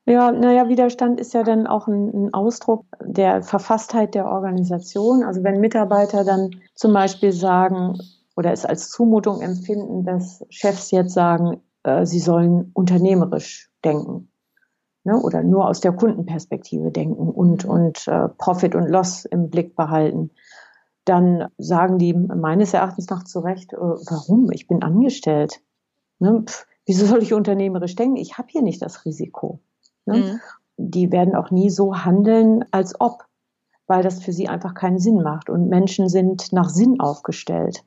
Ja, 0.04 0.30
naja, 0.30 0.68
Widerstand 0.68 1.20
ist 1.20 1.34
ja 1.34 1.42
dann 1.42 1.66
auch 1.66 1.88
ein, 1.88 2.10
ein, 2.12 2.34
Ausdruck 2.34 2.84
der 3.00 3.42
Verfasstheit 3.42 4.14
der 4.14 4.26
Organisation. 4.26 5.24
Also 5.24 5.42
wenn 5.42 5.60
Mitarbeiter 5.60 6.24
dann 6.24 6.50
zum 6.74 6.92
Beispiel 6.92 7.32
sagen 7.32 7.98
oder 8.36 8.52
es 8.52 8.64
als 8.64 8.90
Zumutung 8.90 9.40
empfinden, 9.40 10.04
dass 10.04 10.44
Chefs 10.48 10.92
jetzt 10.92 11.12
sagen, 11.12 11.60
äh, 11.82 12.06
sie 12.06 12.20
sollen 12.20 12.70
unternehmerisch 12.74 13.68
denken 13.84 14.28
ne, 15.06 15.16
oder 15.16 15.44
nur 15.44 15.68
aus 15.68 15.80
der 15.80 15.92
Kundenperspektive 15.92 16.90
denken 16.90 17.28
und, 17.28 17.64
mhm. 17.64 17.70
und 17.70 18.08
äh, 18.08 18.28
Profit 18.28 18.74
und 18.74 18.88
Loss 18.88 19.24
im 19.24 19.48
Blick 19.50 19.76
behalten, 19.76 20.30
dann 21.04 21.46
sagen 21.56 21.98
die 21.98 22.12
meines 22.12 22.74
Erachtens 22.74 23.08
nach 23.08 23.22
zu 23.22 23.38
Recht, 23.38 23.72
äh, 23.72 23.76
warum? 23.76 24.50
Ich 24.50 24.66
bin 24.66 24.82
angestellt. 24.82 25.60
Ne? 26.18 26.42
Pff, 26.44 26.66
wieso 26.86 27.06
soll 27.06 27.22
ich 27.22 27.32
unternehmerisch 27.32 27.94
denken? 27.94 28.16
Ich 28.16 28.36
habe 28.36 28.48
hier 28.50 28.62
nicht 28.62 28.82
das 28.82 29.04
Risiko. 29.04 29.60
Ne? 30.06 30.16
Mhm. 30.16 30.40
Die 30.76 31.12
werden 31.12 31.36
auch 31.36 31.52
nie 31.52 31.70
so 31.70 31.94
handeln, 31.94 32.64
als 32.72 33.00
ob, 33.00 33.24
weil 33.86 34.02
das 34.02 34.22
für 34.22 34.32
sie 34.32 34.48
einfach 34.48 34.74
keinen 34.74 34.98
Sinn 34.98 35.22
macht. 35.22 35.48
Und 35.48 35.68
Menschen 35.68 36.08
sind 36.08 36.52
nach 36.52 36.68
Sinn 36.68 36.98
aufgestellt 36.98 37.84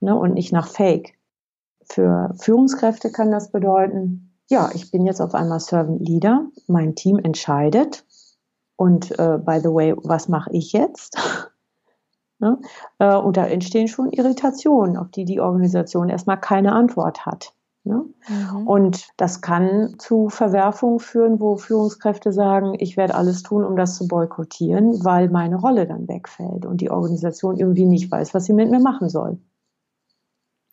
ne? 0.00 0.16
und 0.16 0.32
nicht 0.32 0.52
nach 0.52 0.68
Fake. 0.68 1.18
Für 1.84 2.32
Führungskräfte 2.38 3.12
kann 3.12 3.30
das 3.30 3.50
bedeuten, 3.50 4.31
ja, 4.52 4.70
ich 4.74 4.90
bin 4.90 5.06
jetzt 5.06 5.20
auf 5.20 5.34
einmal 5.34 5.60
Servant 5.60 6.06
Leader, 6.06 6.46
mein 6.66 6.94
Team 6.94 7.18
entscheidet 7.18 8.04
und 8.76 9.10
äh, 9.18 9.38
by 9.38 9.58
the 9.60 9.70
way, 9.70 9.94
was 9.96 10.28
mache 10.28 10.50
ich 10.52 10.72
jetzt? 10.72 11.16
ne? 12.38 12.58
äh, 12.98 13.16
und 13.16 13.38
da 13.38 13.46
entstehen 13.46 13.88
schon 13.88 14.10
Irritationen, 14.10 14.98
auf 14.98 15.10
die 15.10 15.24
die 15.24 15.40
Organisation 15.40 16.10
erstmal 16.10 16.38
keine 16.38 16.72
Antwort 16.72 17.24
hat. 17.24 17.54
Ne? 17.84 18.04
Mhm. 18.28 18.66
Und 18.66 19.08
das 19.16 19.40
kann 19.40 19.94
zu 19.98 20.28
Verwerfungen 20.28 21.00
führen, 21.00 21.40
wo 21.40 21.56
Führungskräfte 21.56 22.30
sagen, 22.30 22.74
ich 22.78 22.98
werde 22.98 23.14
alles 23.14 23.42
tun, 23.42 23.64
um 23.64 23.74
das 23.74 23.96
zu 23.96 24.06
boykottieren, 24.06 25.02
weil 25.02 25.30
meine 25.30 25.56
Rolle 25.56 25.86
dann 25.86 26.06
wegfällt 26.08 26.66
und 26.66 26.82
die 26.82 26.90
Organisation 26.90 27.56
irgendwie 27.56 27.86
nicht 27.86 28.12
weiß, 28.12 28.34
was 28.34 28.44
sie 28.44 28.52
mit 28.52 28.70
mir 28.70 28.80
machen 28.80 29.08
soll. 29.08 29.38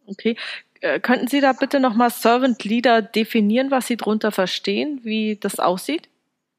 Okay. 0.10 0.36
Äh, 0.82 1.00
könnten 1.00 1.28
Sie 1.28 1.42
da 1.42 1.54
bitte 1.54 1.80
nochmal 1.80 2.10
Servant 2.10 2.64
Leader 2.64 3.02
definieren, 3.02 3.72
was 3.72 3.88
Sie 3.88 3.98
darunter 3.98 4.32
verstehen, 4.32 5.02
wie 5.04 5.36
das 5.36 5.60
aussieht? 5.60 6.10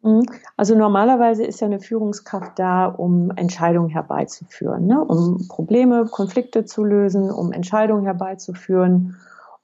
Mhm. 0.02 0.22
Also 0.56 0.74
normalerweise 0.74 1.44
ist 1.44 1.60
ja 1.60 1.66
eine 1.66 1.80
Führungskraft 1.80 2.58
da, 2.58 2.86
um 2.86 3.30
Entscheidungen 3.36 3.90
herbeizuführen, 3.90 4.86
ne? 4.86 5.02
um 5.02 5.46
Probleme, 5.48 6.06
Konflikte 6.06 6.64
zu 6.64 6.84
lösen, 6.84 7.30
um 7.30 7.52
Entscheidungen 7.52 8.04
herbeizuführen, 8.04 9.16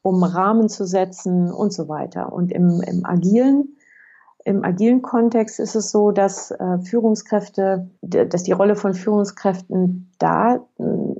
um 0.02 0.22
Rahmen 0.22 0.68
zu 0.68 0.86
setzen 0.86 1.50
und 1.50 1.72
so 1.72 1.88
weiter. 1.88 2.32
Und 2.32 2.52
im, 2.52 2.82
im 2.82 3.04
agilen 3.04 3.76
im 4.46 4.64
agilen 4.64 5.02
Kontext 5.02 5.58
ist 5.58 5.74
es 5.74 5.90
so, 5.90 6.12
dass 6.12 6.52
äh, 6.52 6.78
Führungskräfte, 6.78 7.90
dass 8.00 8.44
die 8.44 8.52
Rolle 8.52 8.76
von 8.76 8.94
Führungskräften 8.94 10.12
da 10.20 10.64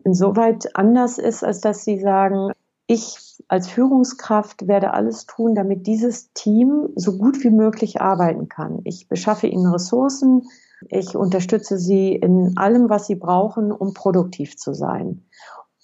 insoweit 0.07 0.77
anders 0.77 1.19
ist, 1.19 1.43
als 1.43 1.61
dass 1.61 1.85
sie 1.85 1.99
sagen, 1.99 2.53
ich 2.87 3.19
als 3.49 3.69
Führungskraft 3.69 4.69
werde 4.69 4.95
alles 4.95 5.27
tun, 5.27 5.57
damit 5.57 5.87
dieses 5.89 6.33
Team 6.33 6.91
so 6.95 7.19
gut 7.19 7.43
wie 7.43 7.51
möglich 7.51 8.01
arbeiten 8.01 8.49
kann. 8.49 8.81
Ich 8.85 9.09
beschaffe 9.09 9.49
ihnen 9.49 9.67
Ressourcen, 9.67 10.45
ich 10.89 11.17
unterstütze 11.17 11.79
sie 11.79 12.15
in 12.15 12.57
allem, 12.57 12.89
was 12.89 13.09
sie 13.09 13.17
brauchen, 13.17 13.73
um 13.73 13.95
produktiv 13.95 14.57
zu 14.57 14.75
sein. 14.75 15.25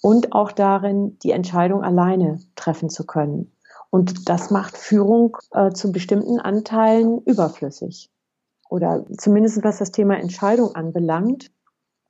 Und 0.01 0.31
auch 0.31 0.53
darin, 0.53 1.17
die 1.19 1.31
Entscheidung 1.31 1.83
alleine 1.83 2.39
treffen 2.55 2.89
zu 2.89 3.05
können. 3.05 3.51
Und 3.89 4.29
das 4.29 4.51
macht 4.51 4.77
Führung 4.77 5.37
äh, 5.51 5.71
zu 5.71 5.91
bestimmten 5.91 6.39
Anteilen 6.39 7.19
überflüssig. 7.25 8.09
Oder 8.69 9.05
zumindest 9.17 9.63
was 9.63 9.79
das 9.79 9.91
Thema 9.91 10.17
Entscheidung 10.17 10.75
anbelangt, 10.75 11.51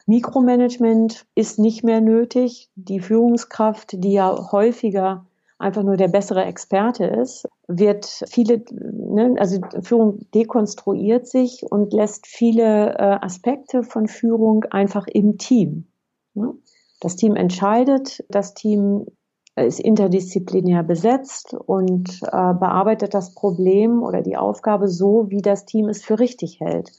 Mikromanagement 0.05 1.25
ist 1.35 1.59
nicht 1.59 1.83
mehr 1.83 2.01
nötig. 2.01 2.69
Die 2.75 2.99
Führungskraft, 2.99 4.03
die 4.03 4.13
ja 4.13 4.51
häufiger 4.51 5.25
einfach 5.59 5.83
nur 5.83 5.95
der 5.95 6.09
bessere 6.09 6.43
Experte 6.43 7.05
ist, 7.05 7.47
wird 7.67 8.05
viele, 8.27 8.63
ne, 8.71 9.35
also 9.39 9.61
Führung 9.81 10.19
dekonstruiert 10.33 11.27
sich 11.27 11.63
und 11.69 11.93
lässt 11.93 12.27
viele 12.27 12.95
äh, 12.97 13.17
Aspekte 13.21 13.83
von 13.83 14.07
Führung 14.07 14.65
einfach 14.65 15.07
im 15.07 15.37
Team. 15.37 15.87
Ne? 16.33 16.53
Das 16.99 17.15
Team 17.15 17.35
entscheidet, 17.35 18.23
das 18.29 18.53
Team 18.53 19.05
ist 19.55 19.79
interdisziplinär 19.79 20.83
besetzt 20.83 21.53
und 21.53 22.21
äh, 22.23 22.53
bearbeitet 22.53 23.13
das 23.13 23.35
Problem 23.35 24.01
oder 24.01 24.21
die 24.21 24.35
Aufgabe 24.35 24.87
so, 24.87 25.29
wie 25.29 25.41
das 25.41 25.65
Team 25.65 25.89
es 25.89 26.03
für 26.03 26.19
richtig 26.19 26.59
hält. 26.59 26.91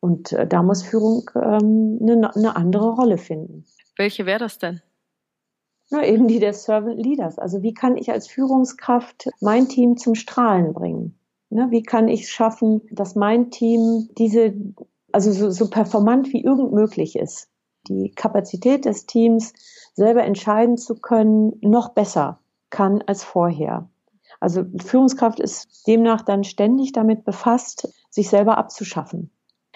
Und 0.00 0.32
äh, 0.32 0.46
da 0.46 0.62
muss 0.62 0.82
Führung 0.82 1.30
ähm, 1.34 1.98
eine, 2.02 2.34
eine 2.34 2.56
andere 2.56 2.90
Rolle 2.90 3.18
finden. 3.18 3.64
Welche 3.96 4.26
wäre 4.26 4.38
das 4.38 4.58
denn? 4.58 4.80
Na, 5.90 6.04
eben 6.04 6.28
die 6.28 6.38
des 6.38 6.64
Servant 6.64 6.98
Leaders. 6.98 7.38
Also 7.38 7.62
wie 7.62 7.74
kann 7.74 7.96
ich 7.96 8.10
als 8.10 8.28
Führungskraft 8.28 9.28
mein 9.40 9.68
Team 9.68 9.96
zum 9.96 10.14
Strahlen 10.14 10.72
bringen? 10.72 11.18
Ne, 11.50 11.66
wie 11.70 11.82
kann 11.82 12.08
ich 12.08 12.22
es 12.22 12.28
schaffen, 12.28 12.82
dass 12.92 13.16
mein 13.16 13.50
Team 13.50 14.08
diese, 14.16 14.54
also 15.10 15.32
so, 15.32 15.50
so 15.50 15.68
performant 15.68 16.32
wie 16.32 16.44
irgend 16.44 16.72
möglich 16.72 17.16
ist, 17.16 17.48
die 17.88 18.12
Kapazität 18.12 18.84
des 18.84 19.06
Teams 19.06 19.52
selber 19.94 20.22
entscheiden 20.22 20.76
zu 20.76 20.94
können, 20.94 21.58
noch 21.60 21.88
besser 21.90 22.38
kann 22.70 23.02
als 23.02 23.24
vorher. 23.24 23.90
Also 24.38 24.64
Führungskraft 24.78 25.40
ist 25.40 25.86
demnach 25.88 26.22
dann 26.22 26.44
ständig 26.44 26.92
damit 26.92 27.24
befasst, 27.24 27.92
sich 28.10 28.30
selber 28.30 28.56
abzuschaffen. 28.58 29.32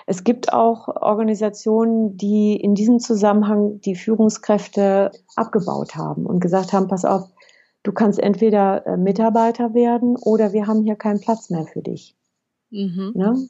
Es 0.06 0.24
gibt 0.24 0.52
auch 0.52 0.88
Organisationen, 0.88 2.16
die 2.16 2.56
in 2.56 2.74
diesem 2.74 2.98
Zusammenhang 2.98 3.80
die 3.80 3.94
Führungskräfte 3.94 5.10
abgebaut 5.34 5.96
haben 5.96 6.26
und 6.26 6.40
gesagt 6.40 6.72
haben, 6.72 6.88
pass 6.88 7.04
auf, 7.04 7.30
du 7.82 7.92
kannst 7.92 8.18
entweder 8.18 8.86
äh, 8.86 8.96
Mitarbeiter 8.96 9.72
werden 9.72 10.16
oder 10.16 10.52
wir 10.52 10.66
haben 10.66 10.82
hier 10.82 10.96
keinen 10.96 11.20
Platz 11.20 11.50
mehr 11.50 11.64
für 11.64 11.80
dich. 11.80 12.16
Mhm. 12.70 13.12
Ne? 13.14 13.48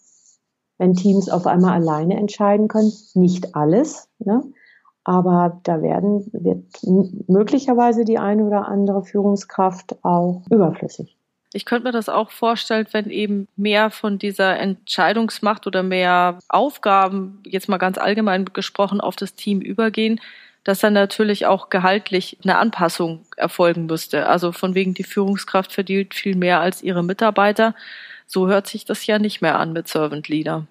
Wenn 0.78 0.94
Teams 0.94 1.28
auf 1.28 1.46
einmal 1.46 1.74
alleine 1.74 2.16
entscheiden 2.16 2.68
können, 2.68 2.92
nicht 3.14 3.54
alles, 3.54 4.08
ne? 4.18 4.42
aber 5.04 5.60
da 5.64 5.82
werden, 5.82 6.26
wird 6.32 6.64
möglicherweise 7.28 8.04
die 8.04 8.18
eine 8.18 8.44
oder 8.44 8.66
andere 8.68 9.04
Führungskraft 9.04 10.04
auch 10.04 10.42
überflüssig. 10.50 11.13
Ich 11.54 11.64
könnte 11.64 11.84
mir 11.84 11.92
das 11.92 12.08
auch 12.08 12.32
vorstellen, 12.32 12.88
wenn 12.90 13.10
eben 13.10 13.46
mehr 13.54 13.90
von 13.90 14.18
dieser 14.18 14.58
Entscheidungsmacht 14.58 15.68
oder 15.68 15.84
mehr 15.84 16.40
Aufgaben, 16.48 17.40
jetzt 17.46 17.68
mal 17.68 17.78
ganz 17.78 17.96
allgemein 17.96 18.44
gesprochen, 18.46 19.00
auf 19.00 19.14
das 19.14 19.36
Team 19.36 19.60
übergehen, 19.60 20.20
dass 20.64 20.80
dann 20.80 20.94
natürlich 20.94 21.46
auch 21.46 21.70
gehaltlich 21.70 22.38
eine 22.42 22.58
Anpassung 22.58 23.24
erfolgen 23.36 23.86
müsste. 23.86 24.26
Also 24.26 24.50
von 24.50 24.74
wegen 24.74 24.94
die 24.94 25.04
Führungskraft 25.04 25.72
verdient 25.72 26.14
viel 26.14 26.34
mehr 26.34 26.58
als 26.58 26.82
ihre 26.82 27.04
Mitarbeiter. 27.04 27.76
So 28.26 28.48
hört 28.48 28.66
sich 28.66 28.84
das 28.84 29.06
ja 29.06 29.20
nicht 29.20 29.40
mehr 29.40 29.56
an 29.56 29.72
mit 29.72 29.86
Servant 29.86 30.26
Leader. 30.26 30.66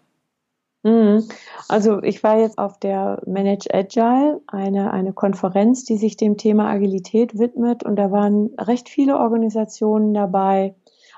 Mhm. 0.84 1.24
Also 1.70 2.04
ich 2.04 2.24
war 2.24 2.40
jetzt 2.40 2.58
auf 2.58 2.78
der 2.78 3.22
Manage 3.26 3.74
Agile, 3.74 4.42
eine, 4.48 4.92
eine 4.92 5.14
Konferenz, 5.14 5.86
die 5.86 5.98
sich 5.98 6.18
dem 6.18 6.38
Thema 6.38 6.70
Agilität 6.70 7.40
widmet 7.40 7.84
und 7.84 7.96
da 7.96 8.12
waren 8.12 8.54
recht 8.60 8.90
viele 8.90 9.18
Organisationen 9.18 10.14
dabei. 10.14 10.76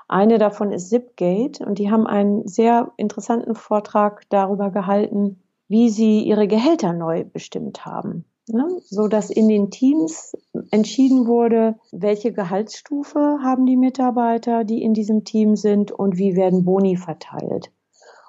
Eine 0.08 0.38
davon 0.38 0.70
ist 0.70 0.90
Zipgate 0.90 1.66
und 1.66 1.78
die 1.78 1.90
haben 1.90 2.06
einen 2.06 2.46
sehr 2.46 2.92
interessanten 2.96 3.56
Vortrag 3.56 4.22
darüber 4.28 4.70
gehalten, 4.70 5.42
wie 5.66 5.90
sie 5.90 6.20
ihre 6.20 6.46
Gehälter 6.46 6.92
neu 6.92 7.24
bestimmt 7.24 7.84
haben. 7.84 8.24
ne? 8.46 8.68
so 8.84 9.08
dass 9.08 9.30
in 9.30 9.48
den 9.48 9.72
Teams 9.72 10.36
entschieden 10.70 11.26
wurde, 11.26 11.74
welche 11.90 12.32
Gehaltsstufe 12.32 13.40
haben 13.42 13.66
die 13.66 13.76
Mitarbeiter, 13.76 14.62
die 14.62 14.80
in 14.80 14.94
diesem 14.94 15.24
Team 15.24 15.56
sind 15.56 15.90
und 15.90 16.18
wie 16.18 16.36
werden 16.36 16.64
Boni 16.64 16.96
verteilt. 16.96 17.72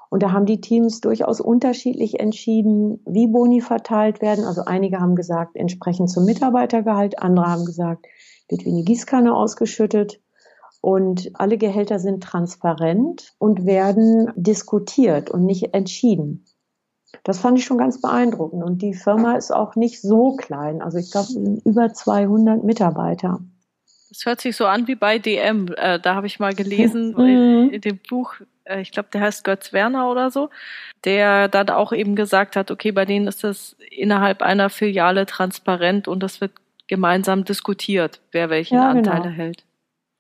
Und 0.10 0.24
da 0.24 0.32
haben 0.32 0.46
die 0.46 0.62
Teams 0.62 1.02
durchaus 1.02 1.41
unterschiedlich 1.41 2.20
entschieden, 2.20 3.02
wie 3.06 3.28
Boni 3.28 3.62
verteilt 3.62 4.22
werden. 4.22 4.46
Also 4.46 4.63
einige 4.65 5.00
haben 5.00 5.15
gesagt, 5.15 5.56
entsprechend 5.56 6.10
zum 6.10 6.26
Mitarbeitergehalt, 6.26 7.20
andere 7.20 7.48
haben 7.48 7.65
gesagt, 7.65 8.06
wird 8.50 8.65
wie 8.65 8.70
eine 8.70 8.84
Gießkanne 8.84 9.36
ausgeschüttet. 9.36 10.22
Und 10.80 11.32
alle 11.34 11.58
Gehälter 11.58 12.00
sind 12.00 12.24
transparent 12.24 13.34
und 13.39 13.65
werden 13.65 14.32
diskutiert 14.36 15.30
und 15.30 15.46
nicht 15.46 15.74
entschieden. 15.74 16.46
Das 17.24 17.39
fand 17.39 17.58
ich 17.58 17.65
schon 17.65 17.78
ganz 17.78 18.00
beeindruckend. 18.00 18.63
Und 18.63 18.82
die 18.82 18.93
Firma 18.93 19.36
ist 19.36 19.52
auch 19.52 19.76
nicht 19.76 20.02
so 20.02 20.36
klein. 20.36 20.82
Also 20.82 20.98
ich 20.98 21.12
glaube, 21.12 21.60
über 21.65 21.93
200 21.93 22.63
Mitarbeiter. 22.63 23.39
Das 24.10 24.26
hört 24.26 24.39
sich 24.39 24.56
so 24.56 24.65
an 24.65 24.88
wie 24.88 24.96
bei 24.96 25.20
DM. 25.20 25.74
Äh, 25.76 26.00
da 26.00 26.15
habe 26.15 26.28
ich 26.28 26.39
mal 26.39 26.54
gelesen 26.54 27.15
in, 27.17 27.65
mhm. 27.65 27.70
in 27.72 27.82
dem 27.82 28.00
Buch, 28.10 28.36
ich 28.80 28.91
glaube, 28.91 29.10
der 29.13 29.21
heißt 29.21 29.43
Götz 29.43 29.73
Werner 29.73 30.10
oder 30.10 30.32
so, 30.32 30.49
der 31.06 31.47
dann 31.47 31.69
auch 31.69 31.93
eben 31.93 32.15
gesagt 32.15 32.56
hat, 32.56 32.71
okay, 32.71 32.91
bei 32.91 33.06
denen 33.06 33.27
ist 33.27 33.43
das 33.43 33.75
innerhalb 33.91 34.41
einer 34.41 34.69
Filiale 34.69 35.25
transparent 35.25 36.08
und 36.08 36.21
das 36.21 36.41
wird 36.41 36.51
gemeinsam 36.88 37.43
diskutiert, 37.43 38.21
wer 38.32 38.49
welchen 38.49 38.75
ja, 38.75 38.93
genau. 38.93 39.12
Anteile 39.12 39.30
hält. 39.30 39.63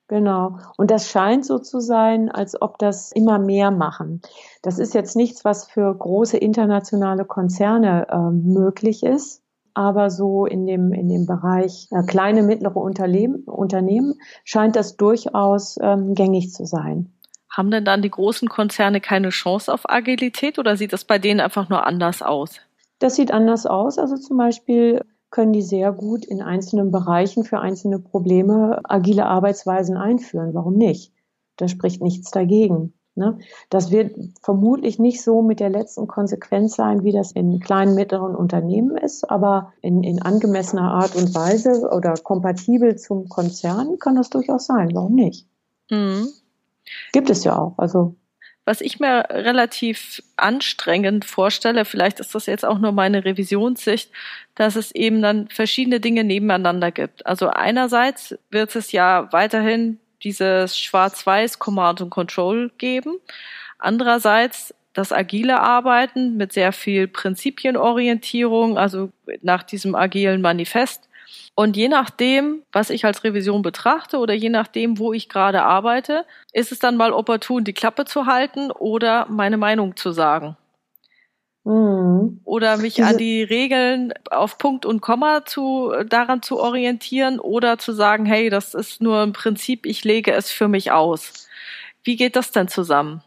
Genau. 0.09 0.59
Und 0.77 0.89
das 0.89 1.09
scheint 1.09 1.45
so 1.45 1.59
zu 1.59 1.81
sein, 1.81 2.31
als 2.31 2.61
ob 2.61 2.77
das 2.77 3.11
immer 3.11 3.39
mehr 3.39 3.71
machen. 3.71 4.21
Das 4.61 4.79
ist 4.79 4.93
jetzt 4.93 5.17
nichts, 5.17 5.43
was 5.43 5.65
für 5.65 5.93
große 5.93 6.37
internationale 6.37 7.25
Konzerne 7.25 8.07
äh, 8.09 8.17
möglich 8.17 9.03
ist. 9.03 9.43
Aber 9.73 10.09
so 10.09 10.45
in 10.45 10.65
dem, 10.65 10.91
in 10.93 11.07
dem 11.09 11.25
Bereich 11.27 11.87
äh, 11.91 12.03
kleine, 12.03 12.41
mittlere 12.41 12.77
Unternehmen, 12.77 13.43
Unternehmen 13.43 14.15
scheint 14.43 14.75
das 14.75 14.95
durchaus 14.95 15.77
ähm, 15.81 16.15
gängig 16.15 16.51
zu 16.51 16.65
sein. 16.65 17.13
Haben 17.57 17.71
denn 17.71 17.85
dann 17.85 18.03
die 18.03 18.11
großen 18.11 18.47
Konzerne 18.49 19.01
keine 19.01 19.29
Chance 19.29 19.73
auf 19.73 19.89
Agilität 19.89 20.59
oder 20.59 20.77
sieht 20.77 20.93
das 20.93 21.05
bei 21.05 21.17
denen 21.17 21.39
einfach 21.39 21.69
nur 21.69 21.87
anders 21.87 22.21
aus? 22.21 22.59
Das 22.99 23.15
sieht 23.15 23.31
anders 23.31 23.65
aus. 23.65 23.97
Also 23.97 24.15
zum 24.15 24.37
Beispiel 24.37 25.01
können 25.31 25.53
die 25.53 25.63
sehr 25.63 25.91
gut 25.91 26.23
in 26.23 26.43
einzelnen 26.43 26.91
Bereichen 26.91 27.43
für 27.43 27.59
einzelne 27.59 27.97
Probleme 27.97 28.79
agile 28.83 29.25
Arbeitsweisen 29.25 29.97
einführen. 29.97 30.53
Warum 30.53 30.75
nicht? 30.75 31.11
Da 31.57 31.67
spricht 31.67 31.99
nichts 31.99 32.29
dagegen. 32.29 32.93
Ne? 33.15 33.39
Das 33.71 33.89
wird 33.89 34.15
vermutlich 34.43 34.99
nicht 34.99 35.23
so 35.23 35.41
mit 35.41 35.59
der 35.59 35.71
letzten 35.71 36.05
Konsequenz 36.05 36.75
sein, 36.75 37.03
wie 37.03 37.11
das 37.11 37.31
in 37.31 37.59
kleinen, 37.59 37.95
mittleren 37.95 38.35
Unternehmen 38.35 38.95
ist, 38.95 39.27
aber 39.31 39.73
in, 39.81 40.03
in 40.03 40.21
angemessener 40.21 40.91
Art 40.91 41.15
und 41.15 41.33
Weise 41.33 41.89
oder 41.91 42.13
kompatibel 42.13 42.95
zum 42.97 43.27
Konzern 43.27 43.97
kann 43.97 44.15
das 44.15 44.29
durchaus 44.29 44.67
sein. 44.67 44.91
Warum 44.93 45.15
nicht? 45.15 45.47
Mhm. 45.89 46.27
Gibt 47.11 47.29
es 47.29 47.43
ja 47.43 47.57
auch. 47.57 47.75
Also 47.77 48.15
was 48.67 48.81
ich 48.81 48.99
mir 48.99 49.23
relativ 49.29 50.21
anstrengend 50.35 51.23
vorstelle, 51.23 51.85
vielleicht 51.85 52.19
ist 52.19 52.35
das 52.35 52.47
jetzt 52.47 52.65
auch 52.65 52.79
nur 52.79 52.91
meine 52.91 53.23
Revisionssicht, 53.23 54.11
dass 54.55 54.75
es 54.75 54.93
eben 54.93 55.21
dann 55.21 55.47
verschiedene 55.47 56.01
Dinge 56.01 56.25
nebeneinander 56.25 56.91
gibt. 56.91 57.25
Also 57.25 57.47
einerseits 57.47 58.37
wird 58.49 58.75
es 58.75 58.91
ja 58.91 59.29
weiterhin 59.31 60.01
dieses 60.21 60.77
Schwarz-Weiß 60.77 61.59
Command 61.59 62.01
and 62.01 62.11
Control 62.11 62.69
geben. 62.77 63.15
Andererseits 63.79 64.73
das 64.91 65.13
agile 65.13 65.61
Arbeiten 65.61 66.35
mit 66.35 66.51
sehr 66.51 66.73
viel 66.73 67.07
Prinzipienorientierung, 67.07 68.77
also 68.77 69.11
nach 69.43 69.63
diesem 69.63 69.95
agilen 69.95 70.41
Manifest. 70.41 71.06
Und 71.55 71.75
je 71.75 71.87
nachdem, 71.87 72.63
was 72.71 72.89
ich 72.89 73.05
als 73.05 73.23
Revision 73.23 73.61
betrachte 73.61 74.19
oder 74.19 74.33
je 74.33 74.49
nachdem, 74.49 74.99
wo 74.99 75.13
ich 75.13 75.29
gerade 75.29 75.63
arbeite, 75.63 76.25
ist 76.53 76.71
es 76.71 76.79
dann 76.79 76.97
mal 76.97 77.11
opportun, 77.11 77.63
die 77.63 77.73
Klappe 77.73 78.05
zu 78.05 78.25
halten 78.25 78.71
oder 78.71 79.25
meine 79.29 79.57
Meinung 79.57 79.95
zu 79.95 80.11
sagen. 80.11 80.55
Mhm. 81.67 82.39
Oder 82.45 82.77
mich 82.77 82.95
Diese 82.95 83.07
an 83.07 83.17
die 83.17 83.43
Regeln 83.43 84.13
auf 84.31 84.57
Punkt 84.57 84.85
und 84.85 85.01
Komma 85.01 85.43
zu, 85.45 85.91
daran 86.07 86.41
zu 86.41 86.59
orientieren 86.59 87.39
oder 87.39 87.77
zu 87.77 87.91
sagen, 87.91 88.25
hey, 88.25 88.49
das 88.49 88.73
ist 88.73 89.01
nur 89.01 89.21
ein 89.21 89.33
Prinzip, 89.33 89.85
ich 89.85 90.05
lege 90.05 90.31
es 90.31 90.49
für 90.49 90.69
mich 90.69 90.91
aus. 90.91 91.49
Wie 92.03 92.15
geht 92.15 92.37
das 92.37 92.51
denn 92.51 92.69
zusammen? 92.69 93.21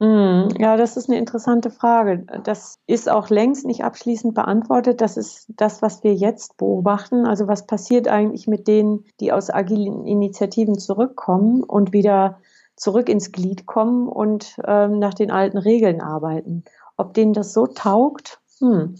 Mhm. 0.00 0.50
Ja, 0.58 0.76
das 0.76 0.96
ist 0.96 1.08
eine 1.08 1.18
interessante 1.18 1.70
Frage. 1.70 2.24
Das 2.44 2.78
ist 2.86 3.08
auch 3.08 3.30
längst 3.30 3.66
nicht 3.66 3.82
abschließend 3.82 4.34
beantwortet. 4.34 5.00
Das 5.00 5.16
ist 5.16 5.46
das, 5.56 5.82
was 5.82 6.04
wir 6.04 6.14
jetzt 6.14 6.56
beobachten. 6.56 7.26
Also 7.26 7.48
was 7.48 7.66
passiert 7.66 8.06
eigentlich 8.06 8.46
mit 8.46 8.68
denen, 8.68 9.04
die 9.20 9.32
aus 9.32 9.50
agilen 9.50 10.06
Initiativen 10.06 10.78
zurückkommen 10.78 11.64
und 11.64 11.92
wieder 11.92 12.38
zurück 12.76 13.08
ins 13.08 13.32
Glied 13.32 13.66
kommen 13.66 14.08
und 14.08 14.56
ähm, 14.64 15.00
nach 15.00 15.14
den 15.14 15.32
alten 15.32 15.58
Regeln 15.58 16.00
arbeiten. 16.00 16.62
Ob 16.96 17.14
denen 17.14 17.32
das 17.32 17.52
so 17.52 17.66
taugt, 17.66 18.40
hm, 18.60 18.94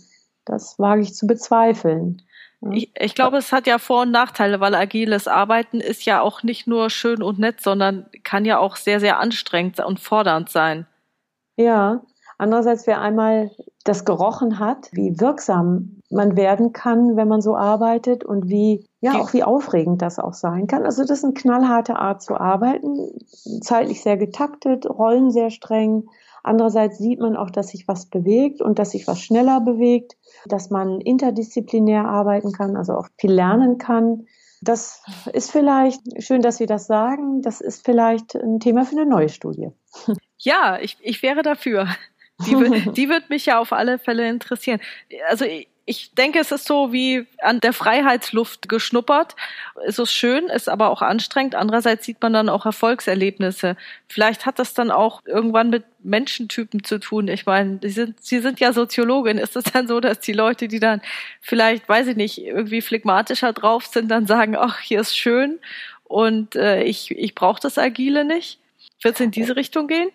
das 0.45 0.81
wage 0.81 1.03
ich 1.03 1.15
zu 1.15 1.29
bezweifeln. 1.29 2.23
Ich, 2.73 2.91
ich 2.99 3.15
glaube, 3.15 3.37
es 3.37 3.53
hat 3.53 3.67
ja 3.67 3.79
Vor- 3.79 4.03
und 4.03 4.11
Nachteile, 4.11 4.61
weil 4.61 4.75
agiles 4.75 5.29
Arbeiten 5.29 5.81
ist 5.81 6.05
ja 6.05 6.21
auch 6.21 6.43
nicht 6.43 6.67
nur 6.67 6.91
schön 6.91 7.23
und 7.23 7.39
nett, 7.39 7.61
sondern 7.61 8.07
kann 8.25 8.45
ja 8.45 8.59
auch 8.59 8.77
sehr, 8.77 8.99
sehr 8.99 9.21
anstrengend 9.21 9.79
und 9.79 10.01
fordernd 10.01 10.49
sein. 10.49 10.87
Ja, 11.57 12.03
andererseits, 12.37 12.87
wer 12.87 13.01
einmal 13.01 13.51
das 13.85 14.05
gerochen 14.05 14.59
hat, 14.59 14.89
wie 14.93 15.21
wirksam 15.21 16.03
man 16.11 16.37
werden 16.37 16.73
kann, 16.73 17.17
wenn 17.17 17.29
man 17.29 17.41
so 17.41 17.57
arbeitet 17.57 18.25
und 18.25 18.49
wie, 18.49 18.87
ja, 19.01 19.15
auch 19.15 19.33
wie 19.33 19.45
aufregend 19.45 20.03
das 20.03 20.19
auch 20.19 20.35
sein 20.35 20.67
kann. 20.67 20.85
Also 20.85 21.03
das 21.03 21.19
ist 21.19 21.25
eine 21.25 21.35
knallharte 21.35 21.97
Art 21.97 22.23
zu 22.23 22.35
arbeiten, 22.37 23.11
zeitlich 23.63 24.03
sehr 24.03 24.17
getaktet, 24.17 24.89
Rollen 24.89 25.31
sehr 25.31 25.51
streng. 25.51 26.09
Andererseits 26.49 26.99
sieht 26.99 27.21
man 27.21 27.37
auch, 27.37 27.51
dass 27.51 27.69
sich 27.69 27.87
was 27.87 28.07
bewegt 28.07 28.61
und 28.61 28.79
dass 28.79 28.91
sich 28.91 29.07
was 29.07 29.21
schneller 29.21 29.61
bewegt 29.61 30.17
dass 30.47 30.71
man 30.71 31.01
interdisziplinär 31.01 32.05
arbeiten 32.05 32.53
kann, 32.53 32.77
also 32.77 32.95
auch 32.95 33.09
viel 33.19 33.33
lernen 33.33 33.79
kann. 33.79 34.27
Das 34.61 35.03
ist 35.33 35.51
vielleicht 35.51 36.01
schön, 36.23 36.43
dass 36.43 36.57
Sie 36.57 36.67
das 36.67 36.87
sagen. 36.87 37.43
Das 37.43 37.61
ist 37.61 37.85
vielleicht 37.85 38.35
ein 38.35 38.61
Thema 38.61 38.85
für 38.85 38.97
eine 38.97 39.07
neue 39.07 39.29
Studie. 39.29 39.71
Ja, 40.39 40.79
ich, 40.81 40.97
ich 41.01 41.23
wäre 41.23 41.43
dafür. 41.43 41.89
Die, 42.47 42.55
die 42.93 43.09
wird 43.09 43.31
mich 43.31 43.47
ja 43.47 43.61
auf 43.61 43.73
alle 43.73 43.99
Fälle 43.99 44.29
interessieren. 44.29 44.81
Also 45.29 45.45
ich 45.89 46.13
denke, 46.13 46.39
es 46.39 46.53
ist 46.53 46.67
so 46.67 46.93
wie 46.93 47.27
an 47.41 47.61
der 47.61 47.73
Freiheitsluft 47.73 48.69
geschnuppert. 48.69 49.35
Es 49.87 49.99
ist 49.99 50.13
schön, 50.13 50.49
ist 50.49 50.69
aber 50.69 50.91
auch 50.91 51.01
anstrengend. 51.01 51.55
Andererseits 51.55 52.05
sieht 52.05 52.21
man 52.21 52.35
dann 52.35 52.51
auch 52.51 52.67
Erfolgserlebnisse. 52.67 53.75
Vielleicht 54.07 54.45
hat 54.45 54.59
das 54.59 54.75
dann 54.75 54.91
auch 54.91 55.23
irgendwann 55.25 55.71
mit 55.71 55.85
Menschentypen 56.03 56.85
zu 56.85 57.01
tun. 57.01 57.29
Ich 57.29 57.47
meine, 57.47 57.79
Sie 57.81 57.89
sind, 57.89 58.23
Sie 58.23 58.41
sind 58.41 58.61
ja 58.61 58.75
Soziologin. 58.75 59.39
Ist 59.39 59.57
es 59.57 59.65
dann 59.65 59.89
so, 59.89 59.99
dass 60.01 60.21
die 60.21 60.35
Leute, 60.35 60.69
die 60.69 60.79
dann 60.79 61.01
vielleicht, 61.41 61.89
weiß 61.89 62.09
ich 62.09 62.17
nicht, 62.17 62.39
irgendwie 62.39 62.83
phlegmatischer 62.83 63.55
drauf 63.55 63.87
sind, 63.87 64.11
dann 64.11 64.27
sagen, 64.27 64.57
ach, 64.57 64.81
hier 64.81 65.01
ist 65.01 65.17
schön 65.17 65.59
und 66.05 66.55
äh, 66.55 66.83
ich, 66.83 67.11
ich 67.13 67.35
brauche 67.35 67.61
das 67.63 67.79
Agile 67.79 68.27
nicht? 68.27 68.59
Wird 69.01 69.15
es 69.15 69.21
in 69.21 69.31
diese 69.31 69.57
Richtung 69.57 69.87
gehen? 69.87 70.11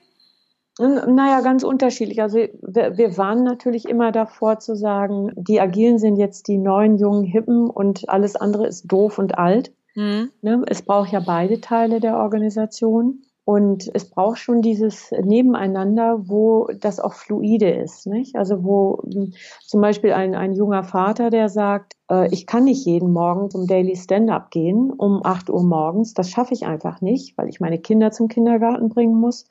Naja, 0.80 1.42
ganz 1.42 1.64
unterschiedlich. 1.64 2.22
Also 2.22 2.38
wir, 2.38 2.98
wir 2.98 3.18
waren 3.18 3.44
natürlich 3.44 3.88
immer 3.88 4.12
davor 4.12 4.60
zu 4.60 4.76
sagen, 4.76 5.32
die 5.36 5.62
Agilen 5.62 6.00
sind 6.00 6.16
jetzt 6.16 6.48
die 6.48 6.58
neuen, 6.58 6.98
jungen, 6.98 7.24
hippen 7.24 7.70
und 7.70 8.10
alles 8.10 8.36
andere 8.36 8.66
ist 8.68 8.92
doof 8.92 9.20
und 9.20 9.38
alt. 9.38 9.72
Mhm. 9.96 10.32
Ne? 10.42 10.64
Es 10.68 10.82
braucht 10.82 11.12
ja 11.12 11.20
beide 11.20 11.62
Teile 11.62 12.00
der 12.00 12.18
Organisation. 12.18 13.22
Und 13.46 13.92
es 13.94 14.10
braucht 14.10 14.38
schon 14.38 14.62
dieses 14.62 15.12
Nebeneinander, 15.12 16.30
wo 16.30 16.70
das 16.80 17.02
auch 17.02 17.14
fluide 17.14 17.70
ist. 17.70 18.08
Nicht? 18.08 18.38
Also 18.38 18.64
wo 18.64 19.04
hm, 19.04 19.34
zum 19.68 19.82
Beispiel 19.82 20.14
ein, 20.14 20.34
ein 20.34 20.54
junger 20.54 20.86
Vater, 20.86 21.30
der 21.30 21.50
sagt, 21.50 21.94
äh, 22.10 22.34
ich 22.34 22.48
kann 22.48 22.64
nicht 22.64 22.86
jeden 22.86 23.12
Morgen 23.12 23.50
zum 23.50 23.68
Daily 23.68 23.98
Stand-up 23.98 24.50
gehen 24.50 24.92
um 24.92 25.26
8 25.26 25.50
Uhr 25.50 25.62
morgens. 25.62 26.14
Das 26.14 26.30
schaffe 26.30 26.54
ich 26.54 26.66
einfach 26.66 27.02
nicht, 27.02 27.38
weil 27.38 27.50
ich 27.50 27.60
meine 27.60 27.80
Kinder 27.80 28.12
zum 28.12 28.30
Kindergarten 28.30 28.88
bringen 28.88 29.20
muss 29.20 29.46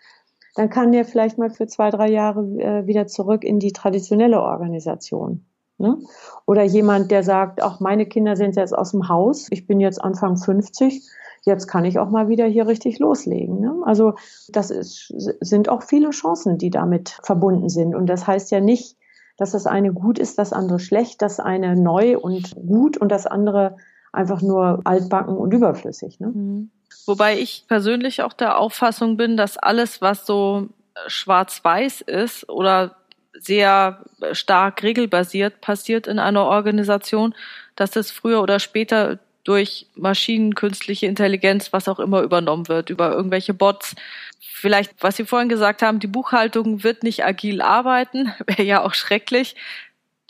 dann 0.55 0.71
kann 0.71 0.93
der 0.93 1.05
vielleicht 1.05 1.39
mal 1.39 1.51
für 1.51 1.67
zwei, 1.67 1.91
drei 1.91 2.11
Jahre 2.11 2.41
äh, 2.59 2.87
wieder 2.87 3.07
zurück 3.07 3.45
in 3.45 3.59
die 3.59 3.73
traditionelle 3.73 4.41
Organisation. 4.41 5.47
Ne? 5.79 5.99
Oder 6.47 6.63
jemand, 6.63 7.11
der 7.11 7.23
sagt, 7.23 7.63
auch 7.63 7.81
meine 7.81 8.07
Kinder 8.07 8.37
sind 8.37 8.57
jetzt 8.57 8.77
aus 8.77 8.93
dem 8.93 9.09
Haus, 9.09 9.49
ich 9.51 9.67
bin 9.67 9.81
jetzt 9.81 10.03
Anfang 10.03 10.37
50, 10.37 11.03
jetzt 11.45 11.67
kann 11.67 11.85
ich 11.85 11.99
auch 11.99 12.11
mal 12.11 12.29
wieder 12.29 12.47
hier 12.47 12.67
richtig 12.67 12.99
loslegen. 12.99 13.61
Ne? 13.61 13.75
Also 13.85 14.15
das 14.49 14.71
ist, 14.71 15.13
sind 15.41 15.69
auch 15.69 15.83
viele 15.83 16.11
Chancen, 16.11 16.59
die 16.59 16.71
damit 16.71 17.19
verbunden 17.23 17.69
sind. 17.69 17.95
Und 17.95 18.07
das 18.07 18.27
heißt 18.27 18.51
ja 18.51 18.61
nicht, 18.61 18.97
dass 19.39 19.53
das 19.53 19.67
eine 19.67 19.93
gut 19.93 20.19
ist, 20.19 20.39
das 20.39 20.53
andere 20.53 20.79
schlecht, 20.79 21.23
das 21.23 21.41
eine 21.41 21.75
neu 21.75 22.19
und 22.19 22.55
gut 22.55 22.97
und 22.97 23.11
das 23.11 23.27
andere 23.27 23.77
einfach 24.13 24.43
nur 24.43 24.81
altbacken 24.85 25.37
und 25.37 25.53
überflüssig. 25.53 26.21
Ne? 26.21 26.29
Mhm. 26.29 26.71
Wobei 27.07 27.39
ich 27.39 27.65
persönlich 27.69 28.23
auch 28.23 28.33
der 28.33 28.59
Auffassung 28.59 29.17
bin, 29.17 29.37
dass 29.37 29.57
alles, 29.57 30.01
was 30.01 30.27
so 30.27 30.69
schwarz-weiß 31.07 32.03
ist 32.03 32.49
oder 32.49 32.97
sehr 33.33 34.05
stark 34.33 34.83
regelbasiert 34.83 35.61
passiert 35.61 36.07
in 36.07 36.19
einer 36.19 36.45
Organisation, 36.45 37.35
dass 37.77 37.97
es 37.97 38.11
früher 38.11 38.43
oder 38.43 38.61
später 38.61 39.19
durch 39.45 39.87
Maschinen, 39.95 40.55
künstliche 40.55 41.07
Intelligenz, 41.07 41.73
was 41.73 41.89
auch 41.89 41.99
immer 41.99 42.23
übernommen 42.23 42.69
wird, 42.69 42.91
über 42.91 43.11
irgendwelche 43.13 43.55
Bots. 43.55 43.97
Vielleicht, 44.39 44.93
was 45.01 45.17
Sie 45.17 45.25
vorhin 45.25 45.49
gesagt 45.49 45.83
haben, 45.83 45.99
die 45.99 46.07
Buchhaltung 46.07 46.85
wird 46.85 47.03
nicht 47.03 47.25
agil 47.25 47.61
arbeiten, 47.61 48.33
wäre 48.47 48.63
ja 48.63 48.83
auch 48.83 48.95
schrecklich. 48.95 49.57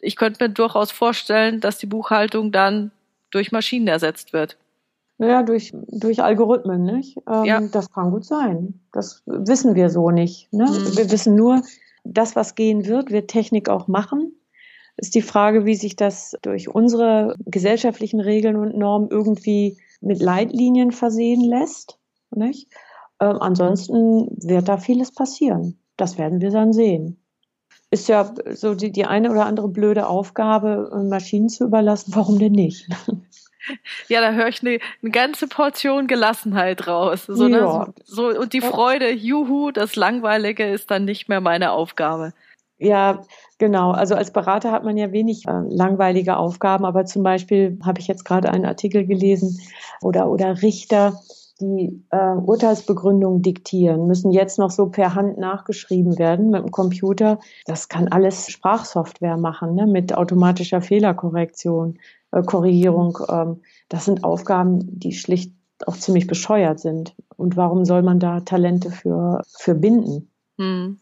Ich 0.00 0.16
könnte 0.16 0.44
mir 0.44 0.50
durchaus 0.50 0.90
vorstellen, 0.90 1.60
dass 1.60 1.78
die 1.78 1.86
Buchhaltung 1.86 2.52
dann 2.52 2.90
durch 3.30 3.52
Maschinen 3.52 3.88
ersetzt 3.88 4.32
wird. 4.32 4.56
Ja, 5.22 5.42
durch, 5.42 5.72
durch 5.88 6.22
Algorithmen, 6.22 6.82
nicht? 6.82 7.18
Ähm, 7.28 7.44
ja. 7.44 7.60
Das 7.60 7.90
kann 7.92 8.10
gut 8.10 8.24
sein. 8.24 8.80
Das 8.92 9.22
wissen 9.26 9.74
wir 9.74 9.88
so 9.88 10.10
nicht. 10.10 10.52
Ne? 10.52 10.64
Mhm. 10.64 10.96
Wir 10.96 11.10
wissen 11.10 11.34
nur, 11.34 11.62
das, 12.04 12.34
was 12.34 12.54
gehen 12.54 12.86
wird, 12.86 13.10
wird 13.10 13.28
Technik 13.28 13.68
auch 13.68 13.88
machen 13.88 14.32
ist 14.96 15.14
die 15.14 15.22
Frage, 15.22 15.64
wie 15.64 15.74
sich 15.74 15.96
das 15.96 16.36
durch 16.42 16.68
unsere 16.68 17.34
gesellschaftlichen 17.46 18.20
Regeln 18.20 18.56
und 18.56 18.76
Normen 18.76 19.08
irgendwie 19.10 19.78
mit 20.00 20.20
Leitlinien 20.20 20.92
versehen 20.92 21.42
lässt. 21.42 21.98
Nicht? 22.34 22.68
Ähm, 23.20 23.38
ansonsten 23.40 24.28
wird 24.42 24.68
da 24.68 24.76
vieles 24.76 25.12
passieren. 25.12 25.78
Das 25.96 26.18
werden 26.18 26.40
wir 26.40 26.50
dann 26.50 26.72
sehen. 26.72 27.18
Ist 27.90 28.08
ja 28.08 28.34
so 28.52 28.74
die, 28.74 28.90
die 28.90 29.04
eine 29.04 29.30
oder 29.30 29.46
andere 29.46 29.68
blöde 29.68 30.06
Aufgabe, 30.06 30.90
äh, 30.92 31.02
Maschinen 31.02 31.48
zu 31.48 31.64
überlassen. 31.64 32.12
Warum 32.14 32.38
denn 32.38 32.52
nicht? 32.52 32.88
Ja, 34.08 34.20
da 34.20 34.32
höre 34.32 34.48
ich 34.48 34.62
eine, 34.62 34.78
eine 35.02 35.10
ganze 35.10 35.48
Portion 35.48 36.06
Gelassenheit 36.06 36.86
raus. 36.86 37.24
So, 37.26 37.48
ne? 37.48 37.58
ja. 37.58 37.78
ne? 37.86 37.94
so, 38.04 38.28
und 38.28 38.52
die 38.52 38.60
Freude, 38.60 39.10
juhu, 39.10 39.70
das 39.70 39.96
Langweilige 39.96 40.64
ist 40.64 40.90
dann 40.90 41.04
nicht 41.04 41.28
mehr 41.28 41.40
meine 41.40 41.72
Aufgabe. 41.72 42.32
Ja, 42.78 43.22
genau. 43.58 43.92
Also 43.92 44.16
als 44.16 44.32
Berater 44.32 44.72
hat 44.72 44.82
man 44.84 44.96
ja 44.96 45.12
wenig 45.12 45.46
äh, 45.46 45.62
langweilige 45.68 46.36
Aufgaben, 46.36 46.84
aber 46.84 47.04
zum 47.04 47.22
Beispiel 47.22 47.78
habe 47.84 48.00
ich 48.00 48.08
jetzt 48.08 48.24
gerade 48.24 48.50
einen 48.50 48.64
Artikel 48.64 49.06
gelesen 49.06 49.60
oder, 50.00 50.28
oder 50.28 50.62
Richter, 50.62 51.20
die 51.60 52.04
äh, 52.10 52.34
Urteilsbegründungen 52.44 53.40
diktieren, 53.40 54.08
müssen 54.08 54.32
jetzt 54.32 54.58
noch 54.58 54.70
so 54.70 54.86
per 54.86 55.14
Hand 55.14 55.38
nachgeschrieben 55.38 56.18
werden 56.18 56.50
mit 56.50 56.64
dem 56.64 56.72
Computer. 56.72 57.38
Das 57.66 57.88
kann 57.88 58.08
alles 58.08 58.50
Sprachsoftware 58.50 59.36
machen, 59.36 59.76
ne? 59.76 59.86
mit 59.86 60.12
automatischer 60.12 60.82
Fehlerkorrektion, 60.82 61.98
Korrigierung. 62.40 63.18
Ähm, 63.28 63.62
das 63.88 64.06
sind 64.06 64.24
Aufgaben, 64.24 64.98
die 64.98 65.12
schlicht 65.12 65.52
auch 65.86 65.96
ziemlich 65.96 66.26
bescheuert 66.26 66.80
sind. 66.80 67.14
Und 67.36 67.56
warum 67.56 67.84
soll 67.84 68.02
man 68.02 68.18
da 68.18 68.40
Talente 68.40 68.90
für, 68.90 69.42
für 69.58 69.74
binden? 69.74 70.30
Hm. 70.58 70.98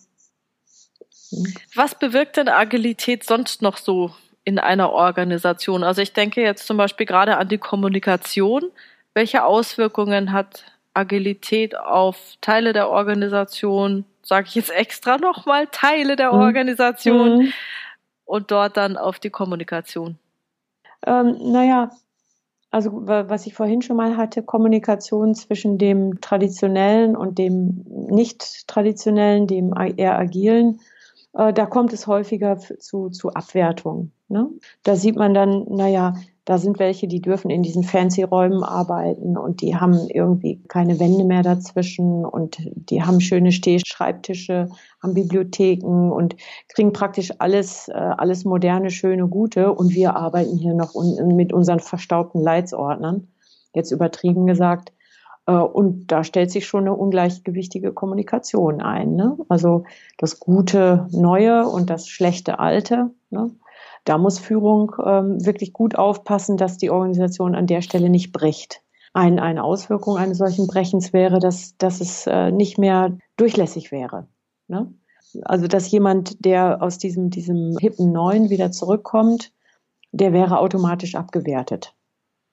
Was 1.75 1.95
bewirkt 1.95 2.37
denn 2.37 2.49
Agilität 2.49 3.25
sonst 3.25 3.63
noch 3.63 3.77
so 3.77 4.11
in 4.45 4.59
einer 4.59 4.91
Organisation? 4.91 5.85
Also 5.85 6.03
ich 6.03 6.13
denke 6.13 6.43
jetzt 6.43 6.67
zum 6.67 6.77
Beispiel 6.77 7.07
gerade 7.07 7.37
an 7.37 7.49
die 7.49 7.59
Kommunikation. 7.59 8.65
Welche 9.15 9.45
Auswirkungen 9.45 10.33
hat 10.33 10.65
Agilität 10.95 11.77
auf 11.77 12.17
Teile 12.41 12.73
der 12.73 12.89
Organisation? 12.91 14.05
Sage 14.23 14.49
ich 14.49 14.55
jetzt 14.57 14.71
extra 14.71 15.19
nochmal 15.19 15.69
Teile 15.71 16.17
der 16.17 16.33
mhm. 16.33 16.41
Organisation 16.41 17.39
mhm. 17.39 17.53
und 18.25 18.51
dort 18.51 18.77
dann 18.77 18.97
auf 18.97 19.21
die 19.21 19.31
Kommunikation? 19.31 20.19
Ähm, 21.07 21.37
naja, 21.53 21.91
also 22.71 22.93
was 23.07 23.47
ich 23.47 23.55
vorhin 23.55 23.83
schon 23.83 23.97
mal 23.97 24.17
hatte, 24.17 24.43
Kommunikation 24.43 25.35
zwischen 25.35 25.77
dem 25.79 26.21
traditionellen 26.21 27.17
und 27.17 27.39
dem 27.39 27.85
nicht 27.87 28.69
traditionellen, 28.69 29.47
dem 29.47 29.75
eher 29.97 30.19
agilen 30.19 30.81
äh, 31.33 31.53
da 31.53 31.67
kommt 31.67 31.93
es 31.93 32.07
häufiger 32.07 32.59
zu, 32.59 33.11
zu 33.11 33.31
Abwertung. 33.31 34.13
Ne? 34.31 34.49
Da 34.85 34.97
sieht 34.97 35.17
man 35.17 35.35
dann, 35.35 35.67
naja, 35.69 36.15
da 36.45 36.59
sind 36.59 36.79
welche, 36.79 37.07
die 37.07 37.21
dürfen 37.21 37.51
in 37.51 37.63
diesen 37.63 37.83
fancy 37.83 38.23
Räumen 38.23 38.65
arbeiten 38.65 39.37
und 39.37 39.61
die 39.61 39.77
haben 39.77 40.09
irgendwie 40.09 40.63
keine 40.69 40.99
Wände 40.99 41.25
mehr 41.25 41.43
dazwischen 41.43 42.25
und 42.25 42.59
die 42.75 43.03
haben 43.03 43.21
schöne 43.21 43.53
Stehschreibtische, 43.53 44.69
haben 45.03 45.15
Bibliotheken 45.15 46.11
und 46.11 46.37
kriegen 46.69 46.93
praktisch 46.93 47.33
alles, 47.39 47.89
äh, 47.89 47.93
alles 47.93 48.45
moderne, 48.45 48.91
schöne, 48.91 49.29
gute 49.29 49.73
und 49.73 49.95
wir 49.95 50.17
arbeiten 50.17 50.57
hier 50.57 50.75
noch 50.75 50.95
mit 50.95 51.53
unseren 51.53 51.81
verstaubten 51.81 52.41
Leitsordnern, 52.41 53.29
jetzt 53.75 53.91
übertrieben 53.91 54.47
gesagt. 54.47 54.93
Äh, 55.47 55.53
und 55.53 56.07
da 56.09 56.25
stellt 56.25 56.51
sich 56.51 56.67
schon 56.67 56.85
eine 56.85 56.95
ungleichgewichtige 56.95 57.93
Kommunikation 57.93 58.81
ein. 58.81 59.15
Ne? 59.15 59.37
Also 59.49 59.85
das 60.19 60.41
gute 60.41 61.07
Neue 61.11 61.67
und 61.67 61.91
das 61.91 62.09
schlechte 62.09 62.59
Alte. 62.59 63.11
Ne? 63.31 63.51
Da 64.05 64.19
muss 64.19 64.39
Führung 64.39 64.93
ähm, 65.05 65.45
wirklich 65.45 65.73
gut 65.73 65.97
aufpassen, 65.97 66.57
dass 66.57 66.79
die 66.79 66.91
Organisation 66.91 67.55
an 67.55 67.67
der 67.67 67.83
Stelle 67.83 68.11
nicht 68.11 68.33
bricht. 68.33 68.83
Ein, 69.13 69.39
eine 69.39 69.65
Auswirkung 69.65 70.17
eines 70.17 70.39
solchen 70.39 70.67
Brechens 70.67 71.13
wäre, 71.13 71.39
dass, 71.41 71.77
dass 71.77 72.01
es 72.01 72.27
äh, 72.27 72.51
nicht 72.51 72.79
mehr 72.79 73.19
durchlässig 73.37 73.91
wäre. 73.91 74.29
Ne? 74.69 74.93
Also 75.43 75.67
dass 75.67 75.91
jemand, 75.91 76.45
der 76.45 76.83
aus 76.83 76.99
diesem, 76.99 77.31
diesem 77.31 77.77
hippen 77.79 78.13
Neuen 78.13 78.51
wieder 78.51 78.71
zurückkommt, 78.71 79.53
der 80.13 80.33
wäre 80.33 80.59
automatisch 80.59 81.15
abgewertet. 81.15 81.95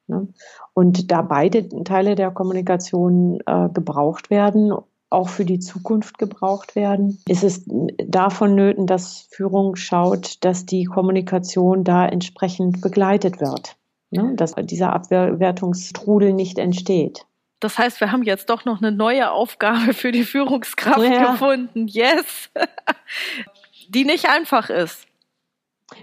Ne? 0.07 0.27
Und 0.73 1.11
da 1.11 1.21
beide 1.21 1.67
Teile 1.83 2.15
der 2.15 2.31
Kommunikation 2.31 3.39
äh, 3.45 3.69
gebraucht 3.69 4.29
werden, 4.29 4.71
auch 5.09 5.29
für 5.29 5.45
die 5.45 5.59
Zukunft 5.59 6.17
gebraucht 6.17 6.75
werden, 6.75 7.21
ist 7.27 7.43
es 7.43 7.63
davon 8.05 8.55
nöten, 8.55 8.87
dass 8.87 9.27
Führung 9.31 9.75
schaut, 9.75 10.43
dass 10.43 10.65
die 10.65 10.85
Kommunikation 10.85 11.83
da 11.83 12.05
entsprechend 12.05 12.81
begleitet 12.81 13.39
wird, 13.39 13.77
ne? 14.11 14.33
dass 14.35 14.53
dieser 14.55 14.93
Abwertungstrudel 14.93 16.33
nicht 16.33 16.57
entsteht. 16.57 17.25
Das 17.59 17.77
heißt, 17.77 18.01
wir 18.01 18.11
haben 18.11 18.23
jetzt 18.23 18.49
doch 18.49 18.65
noch 18.65 18.81
eine 18.81 18.91
neue 18.91 19.31
Aufgabe 19.31 19.93
für 19.93 20.11
die 20.11 20.23
Führungskraft 20.23 21.01
ja. 21.01 21.31
gefunden. 21.31 21.87
Yes! 21.87 22.49
die 23.89 24.05
nicht 24.05 24.29
einfach 24.29 24.69
ist. 24.69 25.06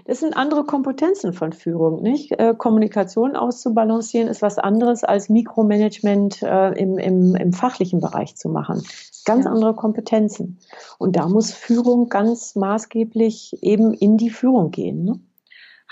Das 0.05 0.19
sind 0.19 0.35
andere 0.35 0.65
Kompetenzen 0.65 1.33
von 1.33 1.53
Führung, 1.53 2.01
nicht? 2.01 2.31
Äh, 2.39 2.53
Kommunikation 2.57 3.35
auszubalancieren 3.35 4.27
ist 4.27 4.41
was 4.41 4.57
anderes 4.57 5.03
als 5.03 5.29
Mikromanagement 5.29 6.41
äh, 6.43 6.71
im, 6.79 6.97
im, 6.97 7.35
im 7.35 7.53
fachlichen 7.53 8.01
Bereich 8.01 8.35
zu 8.35 8.49
machen. 8.49 8.83
Ganz 9.25 9.45
ja. 9.45 9.51
andere 9.51 9.73
Kompetenzen. 9.73 10.59
Und 10.97 11.15
da 11.15 11.27
muss 11.27 11.53
Führung 11.53 12.09
ganz 12.09 12.55
maßgeblich 12.55 13.57
eben 13.61 13.93
in 13.93 14.17
die 14.17 14.29
Führung 14.29 14.71
gehen. 14.71 15.05
Ne? 15.05 15.19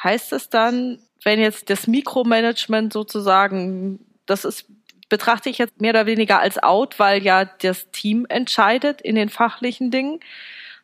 Heißt 0.03 0.33
es 0.33 0.49
dann, 0.49 0.99
wenn 1.23 1.39
jetzt 1.39 1.69
das 1.69 1.87
Mikromanagement 1.87 2.91
sozusagen, 2.91 3.99
das 4.25 4.45
ist 4.45 4.65
betrachte 5.09 5.47
ich 5.47 5.59
jetzt 5.59 5.79
mehr 5.79 5.91
oder 5.91 6.07
weniger 6.07 6.39
als 6.39 6.57
out, 6.57 6.97
weil 6.97 7.21
ja 7.21 7.45
das 7.45 7.91
Team 7.91 8.25
entscheidet 8.29 8.99
in 8.99 9.13
den 9.13 9.29
fachlichen 9.29 9.91
Dingen. 9.91 10.19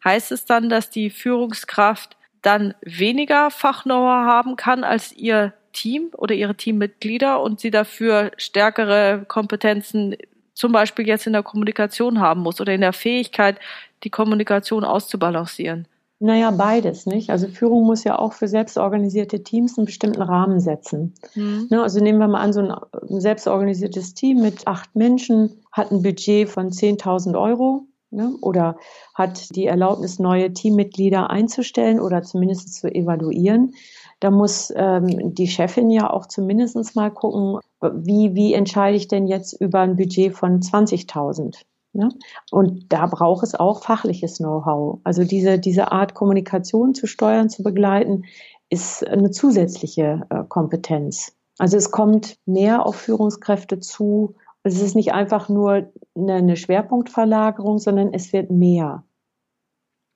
Heißt 0.04 0.32
es 0.32 0.46
dann, 0.46 0.70
dass 0.70 0.92
die 0.92 1.10
Führungskraft 1.10 2.16
dann 2.42 2.74
weniger 2.82 3.52
Fachknow-how 3.52 4.26
haben 4.26 4.56
kann 4.56 4.84
als 4.84 5.12
ihr 5.14 5.54
Team 5.74 6.10
oder 6.18 6.36
ihre 6.36 6.56
Teammitglieder 6.56 7.42
und 7.42 7.60
sie 7.60 7.72
dafür 7.72 8.32
stärkere 8.38 9.26
Kompetenzen 9.28 10.16
zum 10.54 10.72
Beispiel 10.72 11.08
jetzt 11.08 11.28
in 11.28 11.34
der 11.34 11.44
Kommunikation 11.44 12.20
haben 12.20 12.42
muss 12.42 12.60
oder 12.60 12.74
in 12.74 12.82
der 12.82 12.94
Fähigkeit, 12.94 13.60
die 14.04 14.10
Kommunikation 14.10 14.84
auszubalancieren? 14.84 15.88
Naja, 16.22 16.52
beides, 16.52 17.06
nicht? 17.06 17.30
Also 17.30 17.48
Führung 17.48 17.86
muss 17.86 18.04
ja 18.04 18.20
auch 18.20 18.34
für 18.34 18.50
selbstorganisierte 18.50 19.42
Teams 19.42 19.78
einen 19.78 19.86
bestimmten 19.86 20.22
Rahmen 20.22 20.60
setzen. 20.60 21.14
Mhm. 21.34 21.68
Ne, 21.70 21.82
also 21.82 22.02
nehmen 22.02 22.20
wir 22.20 22.28
mal 22.28 22.42
an, 22.42 22.52
so 22.52 22.60
ein 22.60 23.22
selbstorganisiertes 23.22 24.16
Team 24.16 24.42
mit 24.42 24.68
acht 24.68 24.94
Menschen 24.98 25.64
hat 25.72 25.92
ein 25.92 26.02
Budget 26.02 26.50
von 26.50 26.72
10.000 26.72 27.40
Euro 27.40 27.86
ne? 28.12 28.34
oder 28.42 28.78
hat 29.14 29.56
die 29.56 29.66
Erlaubnis, 29.66 30.20
neue 30.20 30.54
Teammitglieder 30.54 31.30
einzustellen 31.30 32.00
oder 32.00 32.24
zumindest 32.24 32.74
zu 32.74 32.94
evaluieren. 32.94 33.74
Da 34.20 34.32
muss 34.32 34.74
ähm, 34.76 35.34
die 35.34 35.48
Chefin 35.48 35.90
ja 35.90 36.10
auch 36.10 36.26
zumindest 36.26 36.96
mal 36.96 37.10
gucken, 37.10 37.60
wie, 37.82 38.36
wie 38.36 38.54
entscheide 38.54 38.98
ich 38.98 39.08
denn 39.08 39.28
jetzt 39.28 39.54
über 39.54 39.80
ein 39.80 39.96
Budget 39.96 40.34
von 40.34 40.60
20.000? 40.60 41.62
Ne? 41.94 42.10
Und 42.52 42.92
da 42.92 43.08
braucht 43.08 43.44
es 43.44 43.56
auch 43.56 43.82
fachliches 43.82 44.38
Know-how. 44.38 45.00
Also 45.04 45.24
diese, 45.24 45.58
diese 45.58 45.92
Art 45.92 46.14
Kommunikation 46.14 46.94
zu 46.94 47.08
steuern, 47.08 47.50
zu 47.50 47.64
begleiten, 47.64 48.26
ist 48.70 49.08
eine 49.08 49.32
zusätzliche 49.32 50.28
äh, 50.30 50.44
Kompetenz. 50.48 51.34
Also 51.58 51.78
es 51.78 51.92
kommt 51.92 52.38
mehr 52.46 52.86
auf 52.86 52.96
Führungskräfte 52.96 53.80
zu 53.80 54.36
es 54.64 54.82
ist 54.82 54.96
nicht 54.96 55.14
einfach 55.14 55.50
nur 55.50 55.92
eine 56.16 56.58
Schwerpunktverlagerung, 56.58 57.80
sondern 57.80 58.14
es 58.14 58.34
wird 58.34 58.52
mehr. 58.52 59.04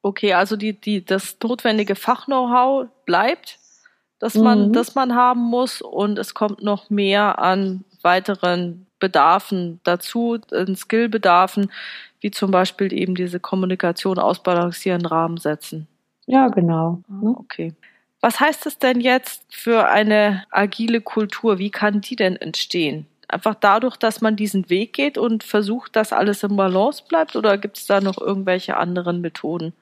Okay, 0.02 0.34
also 0.34 0.58
die, 0.58 0.80
die, 0.80 1.04
das 1.04 1.38
notwendige 1.41 1.96
Fachknow-how 1.96 2.88
bleibt, 3.06 3.58
das 4.20 4.36
man, 4.36 4.70
mhm. 4.70 4.74
das 4.74 4.96
man 4.96 5.16
haben 5.16 5.41
muss 5.41 5.82
und 5.82 6.20
es 6.20 6.34
kommt 6.34 6.62
noch 6.62 6.89
mehr 6.89 7.39
an 7.39 7.86
weiteren 8.02 8.86
Bedarfen 9.00 9.80
dazu, 9.84 10.38
Skillbedarfen, 10.76 11.72
wie 12.20 12.32
zum 12.32 12.52
Beispiel 12.52 12.94
eben 12.94 13.16
diese 13.16 13.39
Kommunikation 13.39 14.20
ausbalancieren, 14.20 15.06
Rahmen 15.06 15.38
setzen. 15.38 15.88
Ja, 16.26 16.48
genau. 16.48 17.02
Ah, 17.10 17.34
okay. 17.38 17.74
Was 18.22 18.39
heißt 18.39 18.66
es 18.66 18.80
denn 18.80 19.02
jetzt 19.02 19.44
für 19.54 19.89
eine 19.89 20.46
agile 20.50 21.02
Kultur? 21.02 21.60
Wie 21.60 21.70
kann 21.70 22.00
die 22.00 22.16
denn 22.16 22.38
entstehen? 22.38 23.06
Einfach 23.34 23.56
dadurch, 23.56 23.98
dass 23.98 24.22
man 24.22 24.36
diesen 24.36 24.70
Weg 24.70 24.94
geht 24.94 25.18
und 25.18 25.44
versucht, 25.44 25.96
dass 25.96 26.14
alles 26.14 26.44
im 26.44 26.56
Balance 26.56 27.04
bleibt 27.08 27.36
oder 27.36 27.58
gibt 27.58 27.78
es 27.78 27.88
da 27.88 28.00
noch 28.00 28.20
irgendwelche 28.20 28.78
anderen 28.78 29.22
Methoden? 29.22 29.74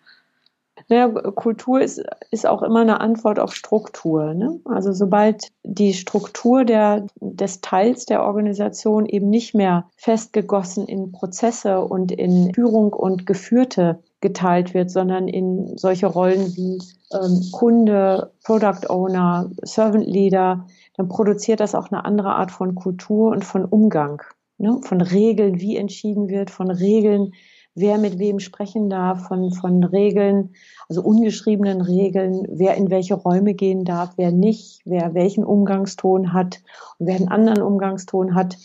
Naja, 0.88 1.10
Kultur 1.10 1.82
ist, 1.82 2.02
ist 2.32 2.48
auch 2.48 2.64
immer 2.64 2.82
eine 2.82 3.02
Antwort 3.02 3.40
auf 3.40 3.54
Struktur. 3.54 4.34
Ne? 4.34 4.60
Also 4.66 4.94
sobald 4.94 5.50
die 5.64 5.94
Struktur 5.94 6.66
der, 6.66 7.08
des 7.20 7.62
Teils 7.62 8.06
der 8.06 8.24
Organisation 8.24 9.06
eben 9.06 9.30
nicht 9.30 9.54
mehr 9.54 9.90
festgegossen 9.98 10.88
in 10.88 11.12
Prozesse 11.12 11.82
und 11.82 12.12
in 12.12 12.54
Führung 12.54 12.94
und 12.94 13.26
Geführte 13.26 14.00
geteilt 14.22 14.74
wird, 14.74 14.92
sondern 14.92 15.28
in 15.28 15.78
solche 15.78 16.08
Rollen 16.08 16.56
wie 16.56 16.82
ähm, 17.14 17.42
Kunde, 17.52 18.32
Product 18.44 18.90
Owner, 18.90 19.50
Servant 19.64 20.08
Leader, 20.08 20.68
dann 20.98 21.08
produziert 21.08 21.60
das 21.60 21.76
auch 21.76 21.92
eine 21.92 22.06
andere 22.06 22.36
Art 22.36 22.52
von 22.52 22.76
Kultur 22.76 23.32
und 23.32 23.46
von 23.46 23.66
Umgang, 23.66 24.22
ne? 24.58 24.80
von 24.84 25.02
Regeln, 25.02 25.60
wie 25.60 25.78
entschieden 25.78 26.30
wird, 26.30 26.50
von 26.50 26.70
Regeln, 26.70 27.34
wer 27.76 27.98
mit 27.98 28.20
wem 28.20 28.40
sprechen 28.40 28.90
darf, 28.90 29.28
von, 29.28 29.52
von 29.52 29.84
Regeln, 29.84 30.54
also 30.90 31.02
ungeschriebenen 31.02 31.82
Regeln, 31.82 32.46
wer 32.50 32.76
in 32.76 32.90
welche 32.90 33.16
Räume 33.16 33.54
gehen 33.54 33.86
darf, 33.86 34.14
wer 34.18 34.32
nicht, 34.32 34.82
wer 34.86 35.14
welchen 35.14 35.44
Umgangston 35.44 36.34
hat 36.34 36.62
und 37.00 37.08
wer 37.08 37.16
einen 37.16 37.30
anderen 37.30 37.62
Umgangston 37.62 38.36
hat. 38.36 38.58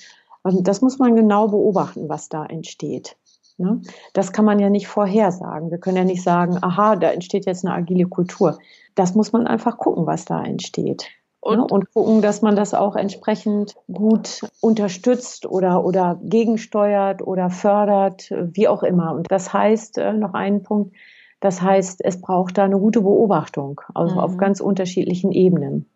Ähm, 0.44 0.64
das 0.64 0.80
muss 0.80 0.99
man 0.99 1.14
genau 1.14 1.49
beobachten, 1.49 2.09
was 2.09 2.28
da 2.28 2.44
entsteht. 2.44 3.16
Ne? 3.59 3.80
Das 4.12 4.32
kann 4.32 4.44
man 4.44 4.59
ja 4.59 4.70
nicht 4.70 4.86
vorhersagen. 4.86 5.70
Wir 5.70 5.78
können 5.78 5.96
ja 5.96 6.04
nicht 6.04 6.22
sagen, 6.22 6.59
aha, 6.61 6.96
da 6.96 7.11
entsteht 7.11 7.46
jetzt 7.46 7.64
eine 7.64 7.74
agile 7.74 8.07
Kultur. 8.07 8.59
Das 8.94 9.14
muss 9.14 9.32
man 9.32 9.46
einfach 9.46 9.78
gucken, 9.78 10.07
was 10.07 10.24
da 10.24 10.42
entsteht. 10.42 11.07
Und, 11.40 11.59
ne? 11.59 11.66
und 11.66 11.92
gucken, 11.92 12.22
dass 12.22 12.42
man 12.42 12.57
das 12.57 12.74
auch 12.74 12.96
entsprechend 12.96 13.74
gut 13.92 14.40
unterstützt 14.61 15.46
oder, 15.46 15.84
oder 15.84 16.18
gegensteuert 16.22 17.22
oder 17.22 17.50
fördert, 17.50 18.30
wie 18.30 18.68
auch 18.68 18.82
immer. 18.82 19.14
Und 19.14 19.30
das 19.30 19.52
heißt, 19.52 19.98
äh, 19.98 20.12
noch 20.12 20.34
einen 20.34 20.62
Punkt, 20.62 20.94
das 21.40 21.62
heißt, 21.62 22.04
es 22.04 22.20
braucht 22.20 22.59
da 22.59 22.64
eine 22.64 22.78
gute 22.78 23.02
Beobachtung, 23.02 23.80
also 23.94 24.14
mhm. 24.14 24.20
auf 24.20 24.36
ganz 24.38 24.61
unterschiedlichen 24.61 25.32
Ebenen. 25.32 25.88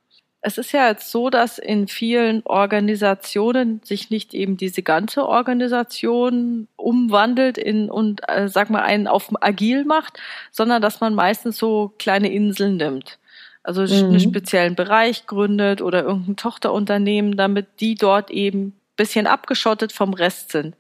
Es 0.42 0.56
ist 0.56 0.72
ja 0.72 0.88
jetzt 0.88 1.10
so, 1.10 1.28
dass 1.28 1.58
in 1.58 1.86
vielen 1.86 2.42
Organisationen 2.46 3.80
sich 3.84 4.08
nicht 4.08 4.32
eben 4.32 4.56
diese 4.56 4.82
ganze 4.82 5.26
Organisation 5.28 6.66
umwandelt 6.76 7.58
in 7.58 7.90
und 7.90 8.22
äh, 8.26 8.48
sag 8.48 8.70
mal 8.70 8.82
einen 8.82 9.06
auf 9.06 9.30
agil 9.42 9.84
macht, 9.84 10.18
sondern 10.50 10.80
dass 10.80 11.00
man 11.00 11.14
meistens 11.14 11.58
so 11.58 11.92
kleine 11.98 12.32
Inseln 12.32 12.78
nimmt. 12.78 13.18
Also 13.62 13.82
mhm. 13.82 14.10
einen 14.10 14.20
speziellen 14.20 14.74
Bereich 14.74 15.26
gründet 15.26 15.82
oder 15.82 16.04
irgendein 16.04 16.36
Tochterunternehmen, 16.36 17.36
damit 17.36 17.66
die 17.80 17.94
dort 17.94 18.30
eben 18.30 18.74
bisschen 18.96 19.26
abgeschottet 19.26 19.92
vom 19.92 20.12
Rest 20.12 20.52
sind. 20.52 20.76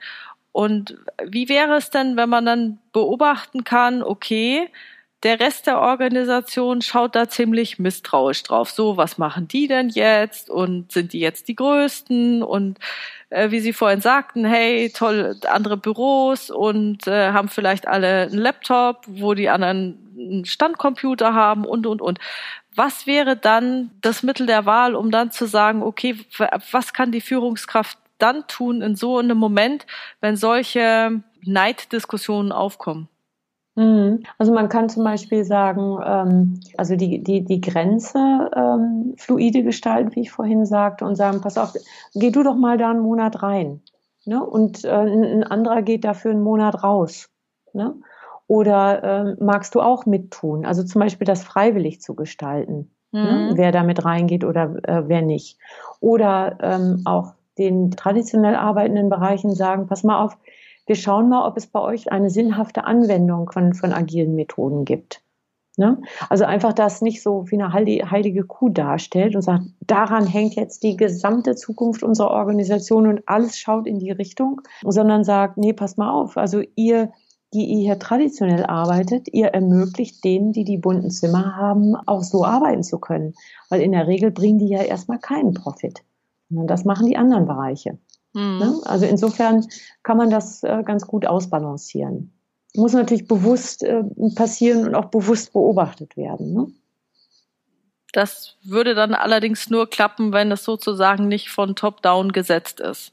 Und 0.52 0.98
wie 1.24 1.48
wäre 1.48 1.76
es 1.76 1.90
denn, 1.90 2.16
wenn 2.16 2.28
man 2.28 2.44
dann 2.44 2.78
beobachten 2.92 3.64
kann, 3.64 4.02
okay, 4.02 4.68
der 5.22 5.38
Rest 5.38 5.66
der 5.66 5.80
Organisation 5.80 6.80
schaut 6.80 7.14
da 7.14 7.28
ziemlich 7.28 7.78
misstrauisch 7.78 8.42
drauf. 8.42 8.70
So, 8.70 8.96
was 8.96 9.18
machen 9.18 9.48
die 9.48 9.68
denn 9.68 9.90
jetzt? 9.90 10.48
Und 10.48 10.92
sind 10.92 11.12
die 11.12 11.20
jetzt 11.20 11.48
die 11.48 11.56
Größten? 11.56 12.42
Und 12.42 12.78
äh, 13.28 13.50
wie 13.50 13.60
Sie 13.60 13.74
vorhin 13.74 14.00
sagten, 14.00 14.46
hey, 14.46 14.90
toll, 14.90 15.36
andere 15.46 15.76
Büros 15.76 16.50
und 16.50 17.06
äh, 17.06 17.32
haben 17.32 17.48
vielleicht 17.48 17.86
alle 17.86 18.22
einen 18.22 18.38
Laptop, 18.38 19.04
wo 19.06 19.34
die 19.34 19.50
anderen 19.50 19.98
einen 20.18 20.44
Standcomputer 20.46 21.34
haben 21.34 21.66
und, 21.66 21.86
und, 21.86 22.00
und. 22.00 22.18
Was 22.74 23.06
wäre 23.06 23.36
dann 23.36 23.90
das 24.00 24.22
Mittel 24.22 24.46
der 24.46 24.64
Wahl, 24.64 24.94
um 24.94 25.10
dann 25.10 25.32
zu 25.32 25.46
sagen, 25.46 25.82
okay, 25.82 26.16
was 26.70 26.92
kann 26.94 27.12
die 27.12 27.20
Führungskraft 27.20 27.98
dann 28.18 28.46
tun 28.46 28.80
in 28.80 28.96
so 28.96 29.18
einem 29.18 29.36
Moment, 29.36 29.86
wenn 30.20 30.36
solche 30.36 31.22
Neiddiskussionen 31.42 32.52
aufkommen? 32.52 33.08
Mhm. 33.76 34.22
Also 34.38 34.52
man 34.52 34.68
kann 34.68 34.88
zum 34.88 35.04
Beispiel 35.04 35.44
sagen, 35.44 35.98
ähm, 36.04 36.60
also 36.76 36.96
die, 36.96 37.22
die, 37.22 37.44
die 37.44 37.60
Grenze 37.60 38.50
ähm, 38.54 39.14
fluide 39.16 39.62
gestalten, 39.62 40.14
wie 40.14 40.20
ich 40.20 40.30
vorhin 40.30 40.66
sagte, 40.66 41.04
und 41.04 41.16
sagen, 41.16 41.40
pass 41.40 41.58
auf, 41.58 41.72
geh 42.14 42.30
du 42.30 42.42
doch 42.42 42.56
mal 42.56 42.76
da 42.76 42.90
einen 42.90 43.00
Monat 43.00 43.42
rein. 43.42 43.80
Ne? 44.26 44.44
Und 44.44 44.84
äh, 44.84 44.90
ein 44.90 45.44
anderer 45.44 45.82
geht 45.82 46.04
dafür 46.04 46.32
einen 46.32 46.42
Monat 46.42 46.82
raus. 46.82 47.30
Ne? 47.72 47.94
Oder 48.46 49.02
äh, 49.02 49.36
magst 49.42 49.74
du 49.74 49.80
auch 49.80 50.06
mittun? 50.06 50.66
Also 50.66 50.82
zum 50.82 51.00
Beispiel 51.00 51.24
das 51.24 51.44
freiwillig 51.44 52.00
zu 52.00 52.14
gestalten, 52.14 52.90
ne? 53.12 53.20
mhm. 53.20 53.48
ne? 53.48 53.52
wer 53.54 53.72
da 53.72 53.82
mit 53.82 54.04
reingeht 54.04 54.44
oder 54.44 54.76
äh, 54.82 55.04
wer 55.06 55.22
nicht. 55.22 55.58
Oder 56.00 56.58
ähm, 56.60 57.02
auch 57.04 57.34
den 57.58 57.92
traditionell 57.92 58.56
arbeitenden 58.56 59.08
Bereichen 59.08 59.54
sagen, 59.54 59.86
pass 59.86 60.02
mal 60.02 60.22
auf, 60.22 60.36
wir 60.90 60.96
schauen 60.96 61.28
mal, 61.28 61.46
ob 61.46 61.56
es 61.56 61.68
bei 61.68 61.78
euch 61.80 62.10
eine 62.10 62.30
sinnhafte 62.30 62.82
Anwendung 62.82 63.48
von, 63.52 63.74
von 63.74 63.92
agilen 63.92 64.34
Methoden 64.34 64.84
gibt. 64.84 65.22
Ne? 65.76 66.02
Also 66.28 66.44
einfach 66.46 66.72
das 66.72 67.00
nicht 67.00 67.22
so 67.22 67.44
wie 67.48 67.62
eine 67.62 67.72
heilige 67.72 68.42
Kuh 68.42 68.70
darstellt 68.70 69.36
und 69.36 69.42
sagt, 69.42 69.62
daran 69.86 70.26
hängt 70.26 70.56
jetzt 70.56 70.82
die 70.82 70.96
gesamte 70.96 71.54
Zukunft 71.54 72.02
unserer 72.02 72.32
Organisation 72.32 73.06
und 73.06 73.22
alles 73.26 73.56
schaut 73.56 73.86
in 73.86 74.00
die 74.00 74.10
Richtung, 74.10 74.62
sondern 74.84 75.22
sagt, 75.22 75.58
nee, 75.58 75.72
pass 75.72 75.96
mal 75.96 76.10
auf, 76.10 76.36
also 76.36 76.60
ihr, 76.74 77.12
die 77.54 77.66
ihr 77.66 77.82
hier 77.82 77.98
traditionell 78.00 78.66
arbeitet, 78.66 79.28
ihr 79.32 79.46
ermöglicht 79.46 80.24
denen, 80.24 80.50
die 80.50 80.64
die 80.64 80.78
bunten 80.78 81.12
Zimmer 81.12 81.54
haben, 81.54 81.94
auch 81.94 82.24
so 82.24 82.44
arbeiten 82.44 82.82
zu 82.82 82.98
können. 82.98 83.34
Weil 83.68 83.80
in 83.80 83.92
der 83.92 84.08
Regel 84.08 84.32
bringen 84.32 84.58
die 84.58 84.70
ja 84.70 84.82
erstmal 84.82 85.20
keinen 85.20 85.54
Profit. 85.54 86.02
Und 86.50 86.66
das 86.66 86.84
machen 86.84 87.06
die 87.06 87.16
anderen 87.16 87.46
Bereiche. 87.46 87.96
Mhm. 88.32 88.58
Ne? 88.58 88.80
Also 88.84 89.06
insofern 89.06 89.66
kann 90.02 90.16
man 90.16 90.30
das 90.30 90.62
äh, 90.62 90.82
ganz 90.84 91.06
gut 91.06 91.26
ausbalancieren. 91.26 92.32
Muss 92.74 92.92
natürlich 92.92 93.26
bewusst 93.26 93.82
äh, 93.82 94.02
passieren 94.34 94.86
und 94.86 94.94
auch 94.94 95.06
bewusst 95.06 95.52
beobachtet 95.52 96.16
werden. 96.16 96.52
Ne? 96.52 96.68
Das 98.12 98.56
würde 98.62 98.94
dann 98.94 99.14
allerdings 99.14 99.70
nur 99.70 99.88
klappen, 99.88 100.32
wenn 100.32 100.50
es 100.52 100.64
sozusagen 100.64 101.28
nicht 101.28 101.50
von 101.50 101.76
Top-Down 101.76 102.32
gesetzt 102.32 102.80
ist. 102.80 103.12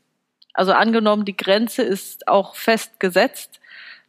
Also 0.54 0.74
angenommen, 0.74 1.26
die 1.26 1.38
Grenze 1.38 1.84
ist 1.84 2.28
auch 2.28 2.56
festgesetzt, 2.56 3.60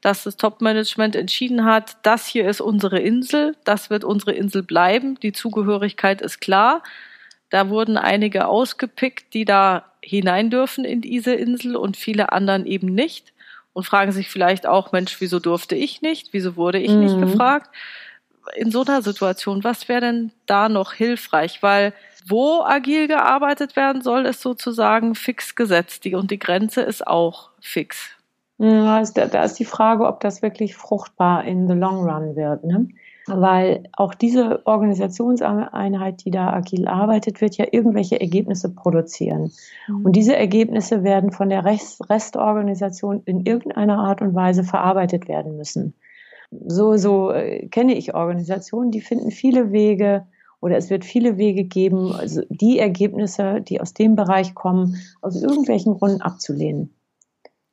dass 0.01 0.25
das 0.25 0.37
Top-Management 0.37 1.17
entschieden 1.17 1.65
hat, 1.65 1.97
das 2.03 2.27
hier 2.27 2.49
ist 2.49 2.61
unsere 2.61 3.01
Insel, 3.01 3.57
das 3.65 3.91
wird 3.91 4.05
unsere 4.05 4.33
Insel 4.33 4.63
bleiben, 4.63 5.19
die 5.21 5.33
Zugehörigkeit 5.33 6.23
ist 6.23 6.41
klar. 6.41 6.83
Da 7.51 7.71
wurden 7.71 7.97
einige 7.97 8.47
ausgepickt, 8.47 9.33
die 9.35 9.45
da 9.45 9.85
hinein 10.03 10.51
dürfen 10.51 10.85
in 10.85 11.01
diese 11.01 11.35
Insel 11.35 11.77
und 11.77 11.97
viele 11.97 12.33
anderen 12.33 12.67
eben 12.67 12.89
nicht 12.89 13.33
und 13.73 13.85
fragen 13.85 14.13
sich 14.13 14.29
vielleicht 14.29 14.67
auch, 14.67 14.93
Mensch, 14.93 15.21
wieso 15.21 15.39
durfte 15.39 15.77
ich 15.77 16.03
nicht? 16.03 16.33
Wieso 16.33 16.57
wurde 16.57 16.79
ich 16.79 16.91
mhm. 16.91 17.01
nicht 17.01 17.21
gefragt? 17.21 17.71
In 18.57 18.71
so 18.71 18.85
einer 18.85 19.03
Situation, 19.03 19.63
was 19.63 19.89
wäre 19.89 20.01
denn 20.01 20.33
da 20.47 20.69
noch 20.69 20.93
hilfreich? 20.93 21.63
Weil 21.63 21.93
wo 22.27 22.63
agil 22.63 23.09
gearbeitet 23.09 23.77
werden 23.77 24.03
soll, 24.03 24.27
ist 24.27 24.41
sozusagen 24.41 25.15
fix 25.15 25.55
gesetzt 25.55 26.07
und 26.07 26.31
die 26.31 26.39
Grenze 26.39 26.83
ist 26.83 27.07
auch 27.07 27.51
fix. 27.61 28.11
Ja, 28.59 29.03
da 29.03 29.45
ist 29.45 29.59
die 29.61 29.65
Frage, 29.65 30.07
ob 30.07 30.21
das 30.21 30.43
wirklich 30.43 30.75
fruchtbar 30.75 31.45
in 31.45 31.69
the 31.69 31.75
long 31.75 32.09
run 32.09 32.35
wird. 32.35 32.65
Ne? 32.65 32.89
Weil 33.29 33.85
auch 33.93 34.15
diese 34.15 34.67
Organisationseinheit, 34.67 36.25
die 36.25 36.31
da 36.31 36.53
agil 36.53 36.89
arbeitet, 36.89 37.41
wird 37.41 37.57
ja 37.57 37.67
irgendwelche 37.71 38.21
Ergebnisse 38.21 38.75
produzieren. 38.75 39.53
Mhm. 39.87 40.07
Und 40.07 40.17
diese 40.17 40.37
Ergebnisse 40.37 41.05
werden 41.05 41.33
von 41.33 41.49
der 41.49 41.65
Rest 41.65 42.09
Restorganisation 42.11 43.23
in 43.25 43.45
irgendeiner 43.45 43.99
Art 43.99 44.23
und 44.23 44.35
Weise 44.35 44.65
verarbeitet 44.65 45.29
werden 45.29 45.57
müssen. 45.57 45.95
So, 46.51 46.97
so 46.97 47.31
äh, 47.33 47.69
kenne 47.69 47.95
ich 47.95 48.15
Organisationen, 48.15 48.91
die 48.91 49.01
finden 49.01 49.31
viele 49.31 49.71
Wege 49.73 50.27
oder 50.61 50.77
es 50.77 50.91
wird 50.91 51.05
viele 51.05 51.37
Wege 51.37 51.65
geben, 51.65 52.13
also 52.13 52.43
die 52.49 52.79
Ergebnisse, 52.79 53.61
die 53.61 53.81
aus 53.81 53.95
dem 53.95 54.17
Bereich 54.17 54.55
kommen, 54.55 54.97
aus 55.21 55.41
irgendwelchen 55.41 55.95
Gründen 55.95 56.21
abzulehnen. 56.21 56.95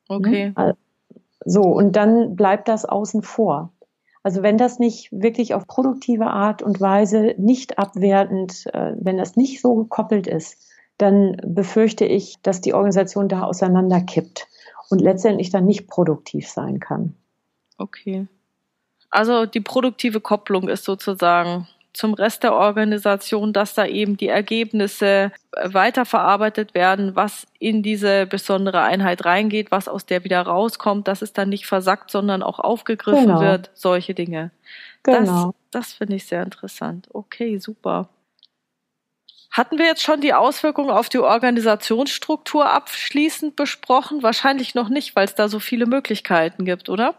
Okay. 0.08 0.52
So, 1.44 1.62
und 1.62 1.96
dann 1.96 2.36
bleibt 2.36 2.68
das 2.68 2.84
außen 2.84 3.22
vor. 3.22 3.72
Also 4.26 4.42
wenn 4.42 4.58
das 4.58 4.80
nicht 4.80 5.08
wirklich 5.12 5.54
auf 5.54 5.68
produktive 5.68 6.26
Art 6.26 6.60
und 6.60 6.80
Weise, 6.80 7.36
nicht 7.38 7.78
abwertend, 7.78 8.66
äh, 8.74 8.94
wenn 8.98 9.18
das 9.18 9.36
nicht 9.36 9.60
so 9.60 9.76
gekoppelt 9.76 10.26
ist, 10.26 10.68
dann 10.98 11.36
befürchte 11.44 12.04
ich, 12.06 12.34
dass 12.42 12.60
die 12.60 12.74
Organisation 12.74 13.28
da 13.28 13.44
auseinanderkippt 13.44 14.48
und 14.90 15.00
letztendlich 15.00 15.50
dann 15.50 15.64
nicht 15.64 15.86
produktiv 15.86 16.48
sein 16.48 16.80
kann. 16.80 17.14
Okay. 17.78 18.26
Also 19.10 19.46
die 19.46 19.60
produktive 19.60 20.20
Kopplung 20.20 20.68
ist 20.68 20.82
sozusagen 20.82 21.68
zum 21.96 22.14
Rest 22.14 22.42
der 22.42 22.54
Organisation, 22.54 23.52
dass 23.52 23.74
da 23.74 23.86
eben 23.86 24.16
die 24.16 24.28
Ergebnisse 24.28 25.32
äh, 25.52 25.72
weiterverarbeitet 25.72 26.74
werden, 26.74 27.16
was 27.16 27.46
in 27.58 27.82
diese 27.82 28.26
besondere 28.26 28.82
Einheit 28.82 29.24
reingeht, 29.24 29.70
was 29.70 29.88
aus 29.88 30.06
der 30.06 30.24
wieder 30.24 30.42
rauskommt, 30.42 31.08
dass 31.08 31.22
es 31.22 31.32
dann 31.32 31.48
nicht 31.48 31.66
versackt, 31.66 32.10
sondern 32.10 32.42
auch 32.42 32.58
aufgegriffen 32.58 33.26
genau. 33.26 33.40
wird, 33.40 33.70
solche 33.74 34.14
Dinge. 34.14 34.50
Genau. 35.02 35.46
Das 35.46 35.54
das 35.76 35.92
finde 35.92 36.16
ich 36.16 36.24
sehr 36.24 36.42
interessant. 36.42 37.06
Okay, 37.12 37.58
super. 37.58 38.08
Hatten 39.50 39.76
wir 39.78 39.84
jetzt 39.84 40.02
schon 40.02 40.22
die 40.22 40.32
Auswirkungen 40.32 40.90
auf 40.90 41.10
die 41.10 41.18
Organisationsstruktur 41.18 42.70
abschließend 42.70 43.56
besprochen? 43.56 44.22
Wahrscheinlich 44.22 44.74
noch 44.74 44.88
nicht, 44.88 45.14
weil 45.16 45.26
es 45.26 45.34
da 45.34 45.48
so 45.48 45.60
viele 45.60 45.84
Möglichkeiten 45.84 46.64
gibt, 46.64 46.88
oder? 46.88 47.14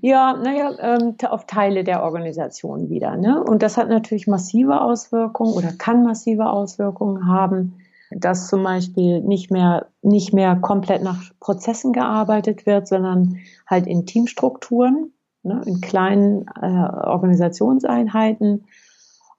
Ja, 0.00 0.34
naja, 0.34 0.72
ähm, 0.78 1.16
auf 1.28 1.46
Teile 1.46 1.84
der 1.84 2.02
Organisation 2.02 2.88
wieder. 2.88 3.16
Ne? 3.16 3.42
Und 3.42 3.62
das 3.62 3.76
hat 3.76 3.88
natürlich 3.88 4.26
massive 4.26 4.80
Auswirkungen 4.80 5.54
oder 5.54 5.72
kann 5.72 6.02
massive 6.02 6.50
Auswirkungen 6.50 7.26
haben, 7.26 7.78
dass 8.10 8.48
zum 8.48 8.62
Beispiel 8.62 9.20
nicht 9.20 9.50
mehr, 9.50 9.86
nicht 10.02 10.32
mehr 10.32 10.56
komplett 10.56 11.02
nach 11.02 11.22
Prozessen 11.40 11.92
gearbeitet 11.92 12.66
wird, 12.66 12.86
sondern 12.88 13.38
halt 13.66 13.86
in 13.86 14.06
Teamstrukturen, 14.06 15.12
ne? 15.42 15.62
in 15.66 15.80
kleinen 15.80 16.46
äh, 16.60 16.66
Organisationseinheiten 16.66 18.64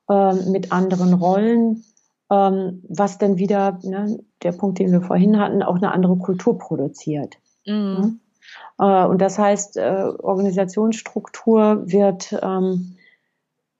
äh, 0.10 0.34
mit 0.49 0.72
anderen 0.72 1.14
Rollen 1.14 1.84
ähm, 2.34 2.84
was 2.88 3.18
dann 3.18 3.38
wieder, 3.38 3.80
ne, 3.84 4.20
der 4.41 4.54
Punkt, 4.54 4.80
den 4.80 4.91
wir 4.91 5.01
vorhin 5.01 5.39
hatten, 5.39 5.64
auch 5.64 5.76
eine 5.76 5.91
andere 5.91 6.18
Kultur 6.18 6.58
produziert. 6.58 7.38
Mhm. 7.66 8.20
Äh, 8.80 9.06
und 9.06 9.22
das 9.22 9.38
heißt, 9.38 9.78
äh, 9.78 10.12
Organisationsstruktur 10.20 11.84
wird, 11.86 12.36
ähm, 12.42 12.98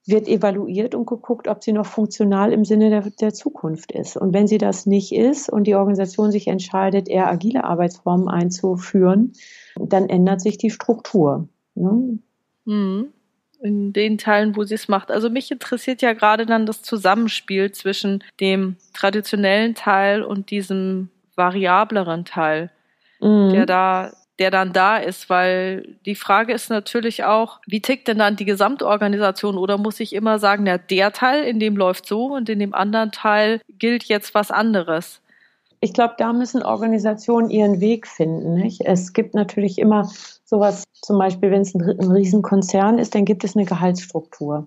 wird 0.06 0.28
evaluiert 0.28 0.94
und 0.94 1.06
geguckt, 1.06 1.48
ob 1.48 1.64
sie 1.64 1.72
noch 1.72 1.86
funktional 1.86 2.52
im 2.52 2.64
Sinne 2.64 2.90
der, 2.90 3.02
der 3.02 3.32
Zukunft 3.32 3.92
ist. 3.92 4.16
Und 4.16 4.34
wenn 4.34 4.46
sie 4.46 4.58
das 4.58 4.86
nicht 4.86 5.12
ist 5.14 5.48
und 5.48 5.66
die 5.66 5.74
Organisation 5.74 6.30
sich 6.30 6.48
entscheidet, 6.48 7.08
eher 7.08 7.30
agile 7.30 7.64
Arbeitsformen 7.64 8.28
einzuführen, 8.28 9.32
dann 9.76 10.08
ändert 10.08 10.40
sich 10.40 10.58
die 10.58 10.70
Struktur. 10.70 11.48
Ne? 11.74 12.18
Mhm 12.64 13.08
in 13.64 13.94
den 13.94 14.18
Teilen, 14.18 14.56
wo 14.56 14.64
sie 14.64 14.74
es 14.74 14.88
macht. 14.88 15.10
Also 15.10 15.30
mich 15.30 15.50
interessiert 15.50 16.02
ja 16.02 16.12
gerade 16.12 16.44
dann 16.44 16.66
das 16.66 16.82
Zusammenspiel 16.82 17.72
zwischen 17.72 18.22
dem 18.38 18.76
traditionellen 18.92 19.74
Teil 19.74 20.22
und 20.22 20.50
diesem 20.50 21.08
variableren 21.34 22.26
Teil, 22.26 22.70
mhm. 23.20 23.50
der 23.50 23.64
da 23.64 24.12
der 24.38 24.50
dann 24.50 24.72
da 24.72 24.96
ist, 24.96 25.30
weil 25.30 25.96
die 26.06 26.14
Frage 26.14 26.52
ist 26.52 26.70
natürlich 26.70 27.24
auch, 27.24 27.60
wie 27.66 27.80
tickt 27.80 28.08
denn 28.08 28.18
dann 28.18 28.36
die 28.36 28.44
Gesamtorganisation 28.44 29.56
oder 29.56 29.78
muss 29.78 30.00
ich 30.00 30.12
immer 30.12 30.38
sagen, 30.38 30.66
ja, 30.66 30.78
der 30.78 31.12
Teil, 31.12 31.44
in 31.44 31.60
dem 31.60 31.76
läuft 31.76 32.06
so 32.06 32.26
und 32.34 32.48
in 32.48 32.58
dem 32.58 32.74
anderen 32.74 33.12
Teil 33.12 33.60
gilt 33.78 34.04
jetzt 34.04 34.34
was 34.34 34.50
anderes? 34.50 35.20
Ich 35.80 35.92
glaube, 35.92 36.14
da 36.16 36.32
müssen 36.32 36.62
Organisationen 36.62 37.50
ihren 37.50 37.80
Weg 37.80 38.06
finden. 38.06 38.54
Nicht? 38.54 38.80
Es 38.84 39.12
gibt 39.12 39.34
natürlich 39.34 39.78
immer 39.78 40.10
sowas, 40.44 40.84
zum 41.02 41.18
Beispiel, 41.18 41.50
wenn 41.50 41.60
es 41.60 41.74
ein, 41.74 41.82
ein 41.82 42.10
Riesenkonzern 42.10 42.98
ist, 42.98 43.14
dann 43.14 43.24
gibt 43.24 43.44
es 43.44 43.54
eine 43.54 43.66
Gehaltsstruktur. 43.66 44.66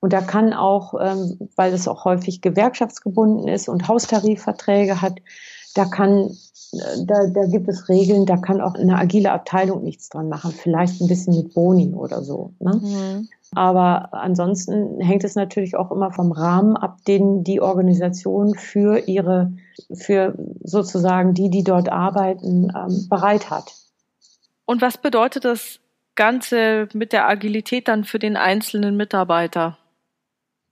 Und 0.00 0.12
da 0.12 0.20
kann 0.20 0.52
auch, 0.52 0.94
ähm, 1.00 1.50
weil 1.56 1.72
es 1.72 1.88
auch 1.88 2.04
häufig 2.04 2.40
gewerkschaftsgebunden 2.40 3.48
ist 3.48 3.68
und 3.68 3.88
Haustarifverträge 3.88 5.02
hat, 5.02 5.20
da 5.74 5.86
kann, 5.86 6.30
äh, 6.72 7.04
da, 7.04 7.26
da 7.26 7.46
gibt 7.46 7.68
es 7.68 7.88
Regeln, 7.88 8.24
da 8.24 8.36
kann 8.36 8.60
auch 8.60 8.74
eine 8.74 8.96
agile 8.96 9.32
Abteilung 9.32 9.82
nichts 9.82 10.08
dran 10.08 10.28
machen. 10.28 10.52
Vielleicht 10.52 11.00
ein 11.00 11.08
bisschen 11.08 11.36
mit 11.36 11.54
Boni 11.54 11.94
oder 11.94 12.22
so. 12.22 12.52
Ne? 12.60 12.74
Mhm. 12.74 13.28
Aber 13.54 14.12
ansonsten 14.12 15.00
hängt 15.00 15.24
es 15.24 15.34
natürlich 15.34 15.74
auch 15.74 15.90
immer 15.90 16.12
vom 16.12 16.32
Rahmen 16.32 16.76
ab, 16.76 16.98
den 17.06 17.44
die 17.44 17.60
Organisation 17.60 18.54
für 18.54 19.08
ihre, 19.08 19.52
für 19.92 20.34
sozusagen 20.62 21.34
die, 21.34 21.48
die 21.48 21.64
dort 21.64 21.88
arbeiten, 21.88 22.70
ähm, 22.76 23.06
bereit 23.08 23.50
hat. 23.50 23.74
Und 24.66 24.82
was 24.82 24.98
bedeutet 24.98 25.46
das 25.46 25.80
Ganze 26.14 26.88
mit 26.92 27.12
der 27.12 27.26
Agilität 27.26 27.88
dann 27.88 28.04
für 28.04 28.18
den 28.18 28.36
einzelnen 28.36 28.96
Mitarbeiter? 28.96 29.78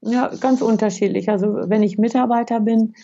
Ja, 0.01 0.31
ganz 0.41 0.63
unterschiedlich. 0.63 1.29
Also 1.29 1.47
wenn 1.69 1.83
ich 1.83 1.99
Mitarbeiter 1.99 2.61
bin, 2.61 2.95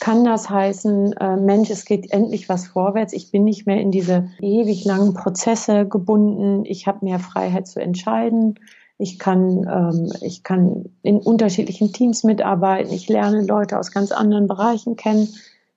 kann 0.00 0.24
das 0.24 0.48
heißen, 0.50 1.12
äh, 1.12 1.36
Mensch, 1.36 1.70
es 1.70 1.84
geht 1.84 2.12
endlich 2.12 2.48
was 2.48 2.68
vorwärts. 2.68 3.12
Ich 3.12 3.30
bin 3.30 3.44
nicht 3.44 3.66
mehr 3.66 3.80
in 3.80 3.90
diese 3.90 4.30
ewig 4.40 4.84
langen 4.84 5.14
Prozesse 5.14 5.86
gebunden. 5.86 6.64
Ich 6.64 6.86
habe 6.86 7.04
mehr 7.04 7.18
Freiheit 7.18 7.66
zu 7.66 7.80
entscheiden. 7.80 8.58
Ich 8.98 9.18
kann, 9.18 9.66
ähm, 9.68 10.12
ich 10.20 10.42
kann 10.42 10.86
in 11.02 11.18
unterschiedlichen 11.18 11.92
Teams 11.92 12.24
mitarbeiten. 12.24 12.92
Ich 12.92 13.08
lerne 13.08 13.42
Leute 13.44 13.78
aus 13.78 13.90
ganz 13.90 14.12
anderen 14.12 14.46
Bereichen 14.46 14.96
kennen. 14.96 15.28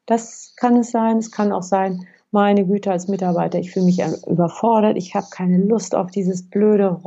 Das 0.05 0.53
kann 0.57 0.77
es 0.77 0.91
sein. 0.91 1.17
Es 1.17 1.31
kann 1.31 1.51
auch 1.51 1.63
sein, 1.63 2.05
meine 2.35 2.65
Güte 2.65 2.91
als 2.91 3.07
Mitarbeiter, 3.07 3.59
ich 3.59 3.71
fühle 3.71 3.85
mich 3.85 4.03
überfordert, 4.27 4.97
ich 4.97 5.15
habe 5.15 5.27
keine 5.31 5.57
Lust 5.57 5.95
auf 5.95 6.11
dieses 6.11 6.49
blöde 6.49 7.05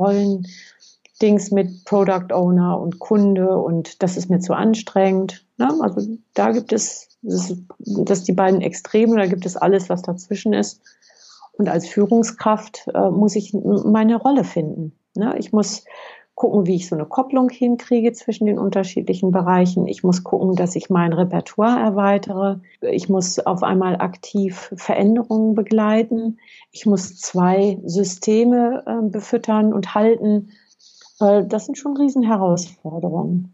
Rollen-Dings 1.19 1.51
mit 1.51 1.85
Product 1.85 2.33
Owner 2.33 2.79
und 2.79 2.99
Kunde 2.99 3.57
und 3.57 4.01
das 4.01 4.17
ist 4.17 4.29
mir 4.29 4.39
zu 4.39 4.53
anstrengend. 4.53 5.45
Ne? 5.57 5.69
Also 5.81 6.17
da 6.33 6.51
gibt 6.51 6.73
es, 6.73 7.09
das, 7.21 7.51
ist, 7.51 7.63
das 7.79 8.23
die 8.23 8.33
beiden 8.33 8.61
Extreme, 8.61 9.17
da 9.17 9.27
gibt 9.27 9.45
es 9.45 9.57
alles, 9.57 9.89
was 9.89 10.01
dazwischen 10.01 10.53
ist. 10.53 10.81
Und 11.53 11.67
als 11.67 11.87
Führungskraft 11.87 12.87
äh, 12.93 13.09
muss 13.09 13.35
ich 13.35 13.53
meine 13.53 14.15
Rolle 14.15 14.43
finden. 14.43 14.93
Ne? 15.15 15.35
Ich 15.37 15.51
muss 15.51 15.83
gucken, 16.35 16.65
wie 16.65 16.75
ich 16.75 16.87
so 16.87 16.95
eine 16.95 17.05
Kopplung 17.05 17.49
hinkriege 17.49 18.13
zwischen 18.13 18.45
den 18.45 18.57
unterschiedlichen 18.57 19.31
Bereichen. 19.31 19.87
Ich 19.87 20.03
muss 20.03 20.23
gucken, 20.23 20.55
dass 20.55 20.77
ich 20.77 20.89
mein 20.89 21.11
Repertoire 21.11 21.77
erweitere. 21.81 22.61
Ich 22.79 23.09
muss 23.09 23.39
auf 23.39 23.61
einmal 23.61 23.97
aktiv 23.97 24.71
Veränderungen 24.77 25.53
begleiten. 25.53 26.37
Ich 26.71 26.85
muss 26.85 27.17
zwei 27.17 27.77
Systeme 27.83 28.83
äh, 28.87 29.09
befüttern 29.09 29.73
und 29.73 29.95
halten. 29.95 30.51
Äh, 31.19 31.43
das 31.45 31.65
sind 31.65 31.77
schon 31.77 31.97
Riesenherausforderungen. 31.97 33.53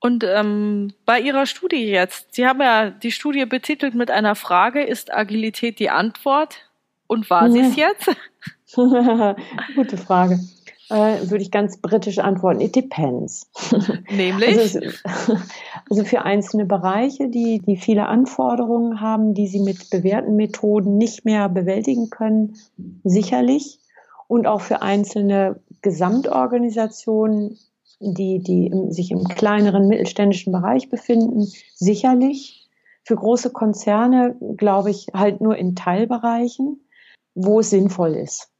Und 0.00 0.24
ähm, 0.24 0.92
bei 1.04 1.20
Ihrer 1.20 1.46
Studie 1.46 1.84
jetzt, 1.86 2.34
Sie 2.34 2.46
haben 2.46 2.60
ja 2.60 2.90
die 2.90 3.10
Studie 3.10 3.46
betitelt 3.46 3.94
mit 3.94 4.10
einer 4.10 4.34
Frage, 4.34 4.84
ist 4.84 5.12
Agilität 5.12 5.78
die 5.78 5.90
Antwort? 5.90 6.58
Und 7.08 7.30
war 7.30 7.50
sie 7.50 7.60
es 7.60 7.76
jetzt? 7.76 8.10
Gute 9.76 9.96
Frage 9.96 10.40
äh, 10.90 11.28
würde 11.28 11.42
ich 11.42 11.50
ganz 11.50 11.78
britisch 11.78 12.18
antworten, 12.18 12.60
it 12.60 12.76
depends. 12.76 13.50
Nämlich? 14.10 14.58
Also, 14.58 14.80
also, 15.90 16.04
für 16.04 16.22
einzelne 16.22 16.64
Bereiche, 16.64 17.28
die, 17.28 17.60
die 17.60 17.76
viele 17.76 18.06
Anforderungen 18.06 19.00
haben, 19.00 19.34
die 19.34 19.48
sie 19.48 19.60
mit 19.60 19.90
bewährten 19.90 20.36
Methoden 20.36 20.96
nicht 20.98 21.24
mehr 21.24 21.48
bewältigen 21.48 22.10
können, 22.10 22.56
sicherlich. 23.04 23.80
Und 24.28 24.46
auch 24.46 24.60
für 24.60 24.82
einzelne 24.82 25.60
Gesamtorganisationen, 25.82 27.58
die, 28.00 28.40
die 28.40 28.66
im, 28.66 28.92
sich 28.92 29.10
im 29.10 29.24
kleineren 29.24 29.88
mittelständischen 29.88 30.52
Bereich 30.52 30.88
befinden, 30.88 31.46
sicherlich. 31.74 32.68
Für 33.04 33.16
große 33.16 33.50
Konzerne 33.50 34.36
glaube 34.56 34.90
ich 34.90 35.06
halt 35.14 35.40
nur 35.40 35.56
in 35.56 35.76
Teilbereichen, 35.76 36.80
wo 37.34 37.60
es 37.60 37.70
sinnvoll 37.70 38.14
ist. 38.14 38.50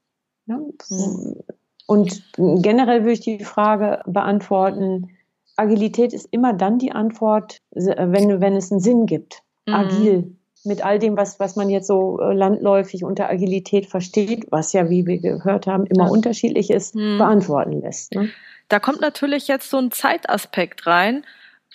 Ja, 0.46 0.58
mhm. 0.58 1.42
Und 1.86 2.22
generell 2.36 3.00
würde 3.00 3.12
ich 3.12 3.20
die 3.20 3.44
Frage 3.44 4.02
beantworten, 4.06 5.10
Agilität 5.56 6.12
ist 6.12 6.28
immer 6.30 6.52
dann 6.52 6.78
die 6.78 6.92
Antwort, 6.92 7.58
wenn, 7.70 8.40
wenn 8.40 8.56
es 8.56 8.70
einen 8.70 8.80
Sinn 8.80 9.06
gibt. 9.06 9.42
Mhm. 9.66 9.74
Agil. 9.74 10.35
Mit 10.66 10.84
all 10.84 10.98
dem, 10.98 11.16
was, 11.16 11.40
was 11.40 11.56
man 11.56 11.70
jetzt 11.70 11.86
so 11.86 12.20
äh, 12.20 12.34
landläufig 12.34 13.04
unter 13.04 13.28
Agilität 13.28 13.86
versteht, 13.86 14.46
was 14.50 14.72
ja, 14.72 14.90
wie 14.90 15.06
wir 15.06 15.18
gehört 15.18 15.66
haben, 15.66 15.86
immer 15.86 16.06
ja. 16.06 16.10
unterschiedlich 16.10 16.70
ist, 16.70 16.94
mhm. 16.94 17.18
beantworten 17.18 17.80
lässt. 17.80 18.14
Ne? 18.14 18.30
Da 18.68 18.80
kommt 18.80 19.00
natürlich 19.00 19.48
jetzt 19.48 19.70
so 19.70 19.78
ein 19.78 19.92
Zeitaspekt 19.92 20.86
rein, 20.86 21.24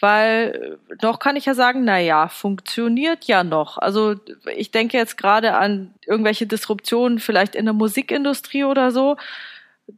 weil 0.02 0.78
noch 1.02 1.20
kann 1.20 1.36
ich 1.36 1.46
ja 1.46 1.54
sagen, 1.54 1.84
na 1.86 2.00
ja, 2.00 2.28
funktioniert 2.28 3.26
ja 3.26 3.44
noch. 3.44 3.78
Also 3.78 4.16
ich 4.56 4.72
denke 4.72 4.98
jetzt 4.98 5.18
gerade 5.18 5.54
an 5.54 5.94
irgendwelche 6.06 6.48
Disruptionen 6.48 7.20
vielleicht 7.20 7.56
in 7.56 7.66
der 7.66 7.74
Musikindustrie 7.74 8.66
oder 8.66 8.92
so. 8.92 9.16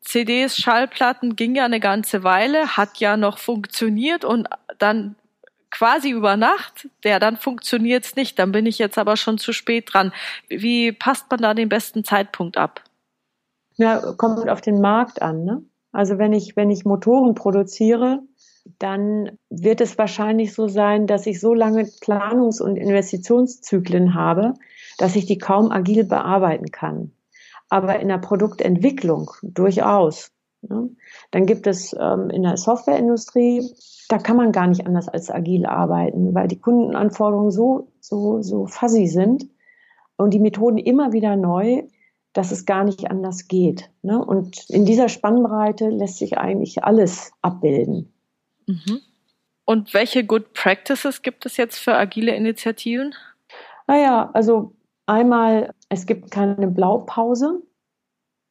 CDs, 0.02 0.58
Schallplatten 0.58 1.36
ging 1.36 1.56
ja 1.56 1.66
eine 1.66 1.80
ganze 1.80 2.24
Weile, 2.24 2.78
hat 2.78 2.98
ja 2.98 3.18
noch 3.18 3.38
funktioniert 3.38 4.26
und 4.26 4.48
dann 4.78 5.16
quasi 5.74 6.11
über 6.11 6.38
Nacht, 6.38 6.88
der 7.03 7.19
dann 7.19 7.36
funktioniert 7.36 8.05
es 8.05 8.15
nicht. 8.15 8.39
Dann 8.39 8.51
bin 8.51 8.65
ich 8.65 8.80
jetzt 8.80 8.97
aber 8.97 9.17
schon 9.17 9.38
zu 9.38 9.51
spät 9.51 9.93
dran. 9.93 10.13
Wie 10.47 10.91
passt 10.91 11.30
man 11.30 11.41
da 11.41 11.53
den 11.53 11.69
besten 11.69 12.03
Zeitpunkt 12.03 12.57
ab? 12.57 12.82
Ja, 13.76 14.13
kommt 14.17 14.47
auf 14.47 14.61
den 14.61 14.80
Markt 14.80 15.21
an. 15.21 15.43
Ne? 15.43 15.63
Also 15.91 16.17
wenn 16.17 16.32
ich, 16.32 16.55
wenn 16.55 16.69
ich 16.69 16.86
Motoren 16.86 17.36
produziere, 17.36 18.19
dann 18.80 19.38
wird 19.49 19.82
es 19.82 19.97
wahrscheinlich 19.97 20.53
so 20.53 20.67
sein, 20.67 21.07
dass 21.07 21.26
ich 21.26 21.41
so 21.41 21.53
lange 21.53 21.84
Planungs- 22.01 22.61
und 22.61 22.78
Investitionszyklen 22.78 24.13
habe, 24.13 24.53
dass 24.97 25.15
ich 25.15 25.26
die 25.26 25.38
kaum 25.38 25.71
agil 25.71 26.05
bearbeiten 26.05 26.71
kann 26.71 27.11
aber 27.74 27.99
in 27.99 28.07
der 28.07 28.19
Produktentwicklung 28.19 29.32
durchaus. 29.41 30.30
Ne? 30.61 30.89
Dann 31.32 31.47
gibt 31.47 31.65
es 31.65 31.95
ähm, 31.99 32.30
in 32.30 32.43
der 32.43 32.55
Softwareindustrie, 32.55 33.67
da 34.10 34.18
kann 34.18 34.38
man 34.38 34.51
gar 34.51 34.68
nicht 34.68 34.86
anders 34.86 35.08
als 35.08 35.30
agil 35.30 35.66
arbeiten, 35.66 36.34
weil 36.34 36.47
die 36.47 36.60
Kundenanforderungen 36.60 37.51
so, 37.51 37.88
so, 37.99 38.41
so 38.41 38.68
fuzzy 38.68 39.08
sind 39.08 39.47
und 40.18 40.34
die 40.34 40.39
Methoden 40.39 40.78
immer 40.78 41.14
wieder 41.14 41.36
neu. 41.36 41.84
dass 42.34 42.51
es 42.51 42.66
gar 42.66 42.84
nicht 42.84 43.10
anders 43.10 43.47
geht. 43.47 43.91
Ne? 44.01 44.24
Und 44.24 44.70
in 44.70 44.86
dieser 44.86 45.08
Spannbreite 45.08 45.89
lässt 45.89 46.18
sich 46.18 46.38
eigentlich 46.38 46.84
alles 46.84 47.32
abbilden. 47.41 48.12
Mhm. 48.66 49.01
Und 49.66 49.93
welche 49.93 50.26
Good 50.26 50.54
Practices 50.54 51.22
gibt 51.22 51.45
es 51.45 51.58
jetzt 51.58 51.78
für 51.78 51.93
agile 51.93 52.36
Initiativen? 52.36 53.14
Naja, 53.88 54.30
also 54.34 54.74
einmal, 55.06 55.74
es 55.89 56.06
gibt 56.06 56.32
keine 56.32 56.68
Blaupause, 56.68 57.62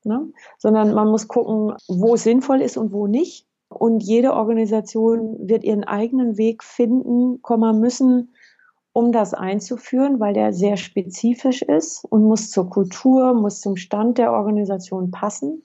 ne? 0.04 0.32
sondern 0.58 0.94
man 0.94 1.08
muss 1.08 1.28
gucken, 1.28 1.74
wo 1.88 2.14
es 2.14 2.22
sinnvoll 2.22 2.62
ist 2.62 2.76
und 2.76 2.92
wo 2.92 3.06
nicht. 3.06 3.46
Und 3.74 4.02
jede 4.02 4.34
Organisation 4.34 5.48
wird 5.48 5.64
ihren 5.64 5.84
eigenen 5.84 6.36
Weg 6.38 6.62
finden, 6.62 7.42
kommen 7.42 7.80
müssen, 7.80 8.34
um 8.92 9.12
das 9.12 9.34
einzuführen, 9.34 10.20
weil 10.20 10.34
der 10.34 10.52
sehr 10.52 10.76
spezifisch 10.76 11.62
ist 11.62 12.04
und 12.04 12.24
muss 12.24 12.50
zur 12.50 12.68
Kultur, 12.68 13.34
muss 13.34 13.60
zum 13.60 13.76
Stand 13.76 14.18
der 14.18 14.32
Organisation 14.32 15.10
passen. 15.10 15.62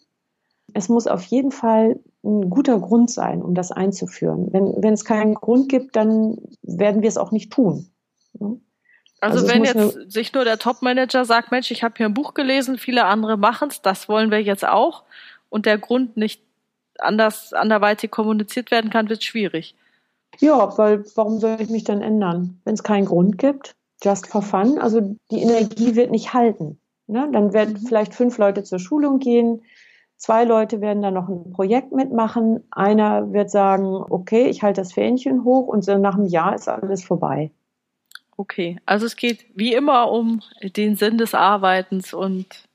Es 0.73 0.89
muss 0.89 1.07
auf 1.07 1.23
jeden 1.23 1.51
Fall 1.51 1.99
ein 2.23 2.49
guter 2.49 2.79
Grund 2.79 3.09
sein, 3.09 3.41
um 3.41 3.53
das 3.53 3.71
einzuführen. 3.71 4.51
Wenn, 4.51 4.73
wenn 4.81 4.93
es 4.93 5.05
keinen 5.05 5.33
Grund 5.33 5.69
gibt, 5.69 5.95
dann 5.95 6.37
werden 6.61 7.01
wir 7.01 7.09
es 7.09 7.17
auch 7.17 7.31
nicht 7.31 7.51
tun. 7.51 7.89
Also, 9.19 9.39
also 9.39 9.47
wenn 9.47 9.63
jetzt 9.63 10.11
sich 10.11 10.33
nur 10.33 10.43
der 10.43 10.59
Topmanager 10.59 11.25
sagt, 11.25 11.51
Mensch, 11.51 11.71
ich 11.71 11.83
habe 11.83 11.95
hier 11.97 12.05
ein 12.05 12.13
Buch 12.13 12.33
gelesen, 12.33 12.77
viele 12.77 13.05
andere 13.05 13.37
machen 13.37 13.69
es, 13.69 13.81
das 13.81 14.07
wollen 14.07 14.29
wir 14.29 14.41
jetzt 14.41 14.65
auch, 14.65 15.03
und 15.49 15.65
der 15.65 15.77
Grund 15.77 16.17
nicht 16.17 16.43
anders 16.99 17.53
anderweitig 17.53 18.11
kommuniziert 18.11 18.71
werden 18.71 18.89
kann, 18.89 19.09
wird 19.09 19.19
es 19.19 19.25
schwierig. 19.25 19.75
Ja, 20.39 20.77
weil 20.77 21.03
warum 21.15 21.39
soll 21.39 21.57
ich 21.59 21.69
mich 21.69 21.83
dann 21.83 22.01
ändern? 22.01 22.59
Wenn 22.63 22.73
es 22.73 22.83
keinen 22.83 23.05
Grund 23.05 23.37
gibt, 23.37 23.75
just 24.03 24.27
for 24.27 24.41
fun, 24.41 24.77
also 24.77 25.15
die 25.31 25.41
Energie 25.41 25.95
wird 25.95 26.11
nicht 26.11 26.33
halten. 26.33 26.79
Ne? 27.07 27.29
Dann 27.31 27.53
werden 27.53 27.73
mhm. 27.81 27.87
vielleicht 27.87 28.13
fünf 28.13 28.37
Leute 28.37 28.63
zur 28.63 28.79
Schulung 28.79 29.19
gehen, 29.19 29.61
zwei 30.17 30.43
Leute 30.43 30.81
werden 30.81 31.01
dann 31.01 31.13
noch 31.13 31.29
ein 31.29 31.51
Projekt 31.51 31.91
mitmachen, 31.91 32.63
einer 32.71 33.31
wird 33.33 33.49
sagen, 33.49 33.85
okay, 34.09 34.47
ich 34.47 34.61
halte 34.61 34.81
das 34.81 34.93
Fähnchen 34.93 35.43
hoch 35.43 35.67
und 35.67 35.83
so 35.83 35.97
nach 35.97 36.15
einem 36.15 36.27
Jahr 36.27 36.53
ist 36.53 36.67
alles 36.67 37.03
vorbei. 37.03 37.51
Okay, 38.35 38.77
also 38.85 39.07
es 39.07 39.15
geht 39.15 39.45
wie 39.55 39.73
immer 39.73 40.11
um 40.11 40.41
den 40.61 40.95
Sinn 40.95 41.17
des 41.17 41.33
Arbeitens 41.33 42.13
und 42.13 42.67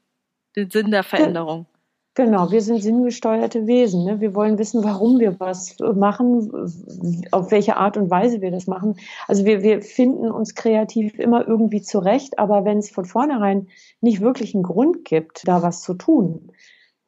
den 0.56 0.70
Sinn 0.70 0.90
der 0.90 1.04
Veränderung. 1.04 1.66
Genau, 2.14 2.50
wir 2.50 2.60
sind 2.60 2.82
sinngesteuerte 2.82 3.66
Wesen. 3.66 4.04
Ne? 4.04 4.20
Wir 4.20 4.34
wollen 4.34 4.58
wissen, 4.58 4.84
warum 4.84 5.18
wir 5.18 5.40
was 5.40 5.76
machen, 5.78 7.26
auf 7.30 7.50
welche 7.50 7.78
Art 7.78 7.96
und 7.96 8.10
Weise 8.10 8.42
wir 8.42 8.50
das 8.50 8.66
machen. 8.66 8.96
Also 9.28 9.46
wir, 9.46 9.62
wir 9.62 9.80
finden 9.80 10.30
uns 10.30 10.54
kreativ 10.54 11.18
immer 11.18 11.48
irgendwie 11.48 11.80
zurecht, 11.80 12.38
aber 12.38 12.66
wenn 12.66 12.78
es 12.78 12.90
von 12.90 13.06
vornherein 13.06 13.68
nicht 14.02 14.20
wirklich 14.20 14.54
einen 14.54 14.62
Grund 14.62 15.06
gibt, 15.06 15.48
da 15.48 15.62
was 15.62 15.80
zu 15.80 15.94
tun, 15.94 16.52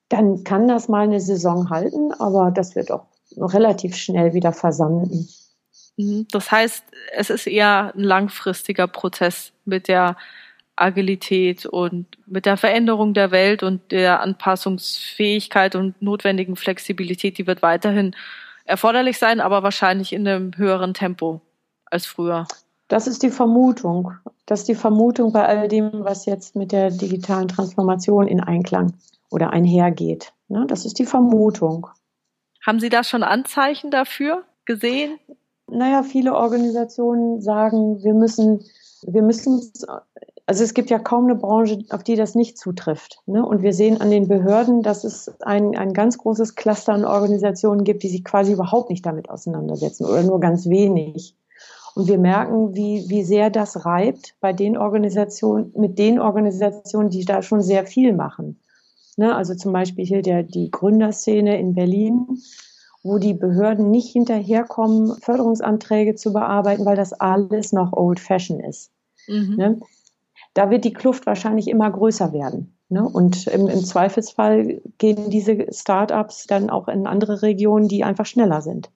dann 0.09 0.43
kann 0.43 0.69
das 0.69 0.89
mal 0.89 1.05
eine 1.05 1.21
Saison 1.21 1.69
halten, 1.69 2.13
aber 2.13 2.51
das 2.51 2.75
wird 2.75 2.91
auch 2.91 3.07
relativ 3.37 3.97
schnell 3.97 4.33
wieder 4.33 4.53
versanden. 4.55 5.29
Mhm. 5.99 6.27
Das 6.31 6.51
heißt, 6.51 6.83
es 7.15 7.29
ist 7.29 7.47
eher 7.47 7.93
ein 7.95 8.01
langfristiger 8.01 8.87
Prozess 8.87 9.53
mit 9.67 9.89
der 9.89 10.17
Agilität 10.77 11.67
und 11.67 12.07
mit 12.27 12.47
der 12.47 12.57
Veränderung 12.57 13.15
der 13.15 13.31
Welt 13.31 13.63
und 13.63 13.93
der 13.93 14.21
Anpassungsfähigkeit 14.21 15.77
und 15.77 16.01
notwendigen 16.03 16.57
Flexibilität, 16.57 17.39
die 17.39 17.47
wird 17.47 17.63
weiterhin 17.63 18.17
erforderlich 18.65 19.19
sein, 19.19 19.41
aber 19.41 19.63
wahrscheinlich 19.63 20.13
in 20.13 20.27
einem 20.27 20.57
höheren 20.57 20.95
Tempo 20.95 21.41
als 21.87 22.07
früher. 22.07 22.47
Das 22.89 23.07
ist 23.07 23.23
die 23.23 23.31
Vermutung. 23.31 24.13
Das 24.47 24.61
ist 24.61 24.69
die 24.69 24.75
Vermutung 24.75 25.33
bei 25.33 25.47
all 25.47 25.69
dem, 25.69 25.91
was 25.93 26.27
jetzt 26.27 26.57
mit 26.57 26.73
der 26.73 26.91
digitalen 26.91 27.49
Transformation 27.49 28.27
in 28.27 28.41
Einklang 28.41 28.93
oder 29.31 29.51
einhergeht. 29.51 30.33
Ne, 30.49 30.67
das 30.69 30.85
ist 30.85 30.99
die 30.99 31.07
Vermutung. 31.07 31.87
Haben 32.67 32.81
Sie 32.81 32.89
da 32.89 33.05
schon 33.05 33.23
Anzeichen 33.23 33.91
dafür 33.91 34.45
gesehen? 34.65 35.19
Naja, 35.67 36.03
viele 36.03 36.35
Organisationen 36.35 37.41
sagen, 37.41 38.03
wir 38.03 38.15
müssen, 38.15 38.65
wir 39.03 39.23
müssen 39.23 39.73
also 40.47 40.63
es 40.63 40.75
gibt 40.75 40.91
ja 40.91 40.99
kaum 40.99 41.25
eine 41.25 41.37
Branche, 41.37 41.85
auf 41.91 42.03
die 42.03 42.17
das 42.17 42.35
nicht 42.35 42.59
zutrifft. 42.59 43.21
Ne? 43.27 43.45
Und 43.45 43.63
wir 43.63 43.73
sehen 43.73 44.01
an 44.01 44.11
den 44.11 44.29
Behörden, 44.29 44.83
dass 44.83 45.05
es 45.05 45.33
ein, 45.41 45.77
ein 45.77 45.95
ganz 45.95 46.19
großes 46.19 46.55
Cluster 46.55 46.93
an 46.93 47.05
Organisationen 47.05 47.85
gibt, 47.85 48.03
die 48.03 48.11
sich 48.11 48.25
quasi 48.25 48.53
überhaupt 48.53 48.91
nicht 48.91 49.07
damit 49.07 49.31
auseinandersetzen 49.31 50.05
oder 50.05 50.23
nur 50.23 50.41
ganz 50.41 50.69
wenig. 50.69 51.35
Und 51.95 52.09
wir 52.09 52.19
merken, 52.19 52.75
wie, 52.75 53.09
wie 53.09 53.23
sehr 53.23 53.49
das 53.49 53.87
reibt 53.87 54.35
bei 54.41 54.53
den 54.53 54.77
Organisationen, 54.77 55.73
mit 55.77 55.99
den 55.99 56.19
Organisationen, 56.19 57.09
die 57.09 57.25
da 57.25 57.41
schon 57.41 57.63
sehr 57.63 57.87
viel 57.87 58.13
machen. 58.13 58.61
Ne? 59.17 59.35
Also 59.35 59.55
zum 59.55 59.73
Beispiel 59.73 60.05
hier 60.05 60.21
der, 60.21 60.43
die 60.43 60.71
Gründerszene 60.71 61.59
in 61.59 61.75
Berlin, 61.75 62.27
wo 63.03 63.19
die 63.19 63.35
Behörden 63.35 63.91
nicht 63.91 64.11
hinterherkommen, 64.13 65.17
Förderungsanträge 65.21 66.17
zu 66.17 66.33
bearbeiten, 66.33 66.85
weil 66.85 66.97
das 66.97 67.13
alles 67.15 67.73
noch 67.73 67.93
old 67.93 68.21
fashion 68.21 68.61
ist. 68.61 68.91
Mhm. 69.27 69.57
Ne? 69.57 69.81
Da 70.55 70.71
wird 70.71 70.85
die 70.85 70.93
Kluft 70.93 71.27
wahrscheinlich 71.27 71.69
immer 71.69 71.91
größer 71.91 72.33
werden. 72.33 72.77
Ne? 72.89 73.03
Und 73.03 73.47
im, 73.49 73.69
im 73.69 73.85
Zweifelsfall 73.85 74.81
gehen 74.99 75.31
diese 75.31 75.67
Startups 75.73 76.47
dann 76.47 76.71
auch 76.71 76.89
in 76.89 77.07
andere 77.07 77.43
Regionen, 77.43 77.89
die 77.89 78.05
einfach 78.05 78.27
schneller 78.27 78.63
sind. 78.63 78.91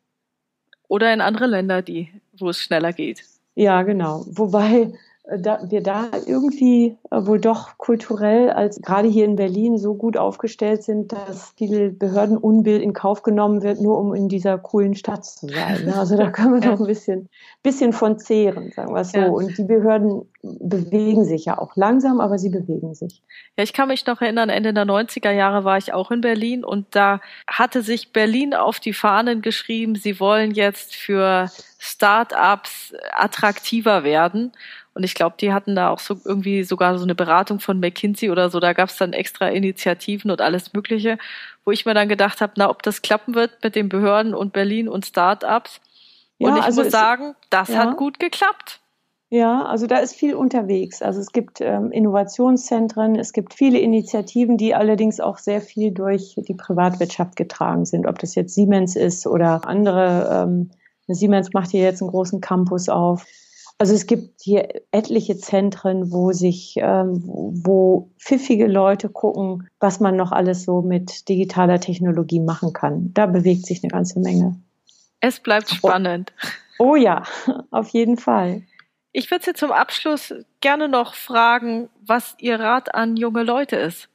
Oder 0.89 1.13
in 1.13 1.21
andere 1.21 1.47
Länder, 1.47 1.83
die, 1.83 2.11
wo 2.39 2.49
es 2.49 2.59
schneller 2.59 2.93
geht. 2.93 3.25
Ja, 3.55 3.83
genau. 3.83 4.25
Wobei 4.29 4.93
da, 5.37 5.61
wir 5.69 5.83
da 5.83 6.09
irgendwie 6.27 6.97
äh, 7.11 7.27
wohl 7.27 7.39
doch 7.41 7.77
kulturell 7.77 8.51
als 8.51 8.81
gerade 8.81 9.09
hier 9.09 9.27
in 9.27 9.37
Berlin 9.37 9.77
so 9.77 9.95
gut 9.95 10.17
aufgestellt 10.17 10.83
sind, 10.83 11.13
dass 11.13 11.53
viel 11.57 11.91
Behördenunbill 11.91 12.81
in 12.81 12.95
Kauf 12.95 13.23
genommen 13.23 13.63
wird, 13.63 13.81
nur 13.81 13.99
um 13.99 14.15
in 14.15 14.29
dieser 14.29 14.57
coolen 14.59 14.95
Stadt 14.95 15.25
zu 15.25 15.49
sein. 15.49 15.93
Also 15.99 16.17
da 16.17 16.31
können 16.31 16.61
wir 16.61 16.71
noch 16.71 16.81
ein 16.81 16.87
bisschen, 16.87 17.29
bisschen 17.63 17.93
von 17.93 18.19
zehren, 18.19 18.71
sagen 18.71 18.95
wir 18.95 19.01
es 19.01 19.11
so. 19.11 19.19
Ja. 19.19 19.29
Und 19.29 19.59
die 19.59 19.65
Behörden 19.65 20.23
bewegen 20.43 21.25
sich 21.25 21.47
ja 21.47 21.59
auch 21.59 21.75
langsam, 21.75 22.21
aber 22.21 22.39
sie 22.39 22.51
bewegen 22.51 22.95
sich. 22.95 23.23
Ja, 23.57 23.65
ich 23.65 23.73
kann 23.73 23.89
mich 23.89 24.07
noch 24.07 24.21
erinnern, 24.21 24.49
Ende 24.49 24.73
der 24.73 24.85
90er 24.85 25.33
Jahre 25.33 25.65
war 25.65 25.77
ich 25.77 25.93
auch 25.93 26.11
in 26.11 26.21
Berlin 26.21 26.65
und 26.65 26.87
da 26.95 27.21
hatte 27.49 27.83
sich 27.83 28.13
Berlin 28.13 28.55
auf 28.55 28.79
die 28.79 28.93
Fahnen 28.93 29.43
geschrieben, 29.43 29.97
sie 29.97 30.21
wollen 30.21 30.53
jetzt 30.53 30.95
für 30.95 31.51
Start-ups 31.79 32.95
attraktiver 33.13 34.05
werden. 34.05 34.53
Und 34.99 35.05
ich 35.05 35.15
glaube, 35.15 35.37
die 35.41 35.53
hatten 35.53 35.77
da 35.77 35.91
auch 35.91 36.01
so 36.01 36.17
irgendwie 36.25 36.65
sogar 36.65 36.99
so 36.99 37.05
eine 37.05 37.15
Beratung 37.15 37.61
von 37.61 37.79
McKinsey 37.79 38.31
oder 38.31 38.51
so. 38.51 38.59
Da 38.59 38.73
gab 38.73 38.89
es 38.89 38.97
dann 38.97 39.13
extra 39.13 39.47
Initiativen 39.47 40.33
und 40.33 40.41
alles 40.41 40.73
Mögliche, 40.73 41.19
wo 41.65 41.71
ich 41.71 41.87
mir 41.87 41.95
dann 41.95 42.09
gedacht 42.09 42.41
habe, 42.41 42.55
na, 42.57 42.69
ob 42.69 42.83
das 42.83 43.01
klappen 43.01 43.37
wird 43.37 43.63
mit 43.63 43.77
den 43.77 43.89
Behörden 43.89 44.35
und 44.35 44.53
Berlin 44.53 44.89
und 44.89 45.07
Startups. 45.07 45.81
Und 46.41 46.51
ja, 46.51 46.57
ich 46.57 46.65
also 46.65 46.83
muss 46.83 46.91
sagen, 46.91 47.37
das 47.49 47.69
ja. 47.69 47.77
hat 47.77 47.97
gut 47.97 48.19
geklappt. 48.19 48.81
Ja, 49.31 49.67
also 49.67 49.87
da 49.87 49.99
ist 49.99 50.17
viel 50.17 50.35
unterwegs. 50.35 51.01
Also 51.01 51.21
es 51.21 51.31
gibt 51.31 51.61
ähm, 51.61 51.93
Innovationszentren, 51.93 53.15
es 53.15 53.33
gibt 53.33 53.55
viele 53.55 53.79
Initiativen, 53.79 54.57
die 54.57 54.75
allerdings 54.75 55.21
auch 55.21 55.39
sehr 55.39 55.61
viel 55.61 55.93
durch 55.93 56.35
die 56.37 56.55
Privatwirtschaft 56.55 57.37
getragen 57.37 57.85
sind. 57.85 58.09
Ob 58.09 58.19
das 58.19 58.35
jetzt 58.35 58.53
Siemens 58.53 58.97
ist 58.97 59.29
oder 59.29 59.65
andere. 59.65 60.29
Ähm, 60.43 60.71
Siemens 61.07 61.53
macht 61.53 61.71
hier 61.71 61.83
jetzt 61.83 62.03
einen 62.03 62.11
großen 62.11 62.41
Campus 62.41 62.89
auf. 62.89 63.27
Also 63.81 63.95
es 63.95 64.07
gibt 64.07 64.41
hier 64.43 64.69
etliche 64.91 65.39
Zentren, 65.39 66.11
wo 66.11 66.33
sich, 66.33 66.75
ähm, 66.79 67.23
wo 67.25 68.11
pfiffige 68.19 68.67
Leute 68.67 69.09
gucken, 69.09 69.69
was 69.79 70.01
man 70.01 70.17
noch 70.17 70.33
alles 70.33 70.65
so 70.65 70.83
mit 70.83 71.29
digitaler 71.29 71.79
Technologie 71.79 72.41
machen 72.41 72.73
kann. 72.73 73.15
Da 73.15 73.27
bewegt 73.27 73.67
sich 73.67 73.85
eine 73.85 73.93
ganze 73.93 74.19
Menge. 74.19 74.61
Es 75.21 75.39
bleibt 75.39 75.71
spannend. 75.71 76.33
Oh, 76.81 76.91
oh 76.91 76.97
ja, 76.97 77.23
auf 77.71 77.91
jeden 77.91 78.17
Fall. 78.17 78.63
Ich 79.13 79.31
würde 79.31 79.45
Sie 79.45 79.53
zum 79.55 79.71
Abschluss 79.71 80.35
gerne 80.61 80.89
noch 80.89 81.15
fragen, 81.15 81.89
was 82.05 82.35
Ihr 82.39 82.59
Rat 82.59 82.95
an 82.97 83.17
junge 83.17 83.45
Leute 83.45 83.77
ist. 83.77 84.09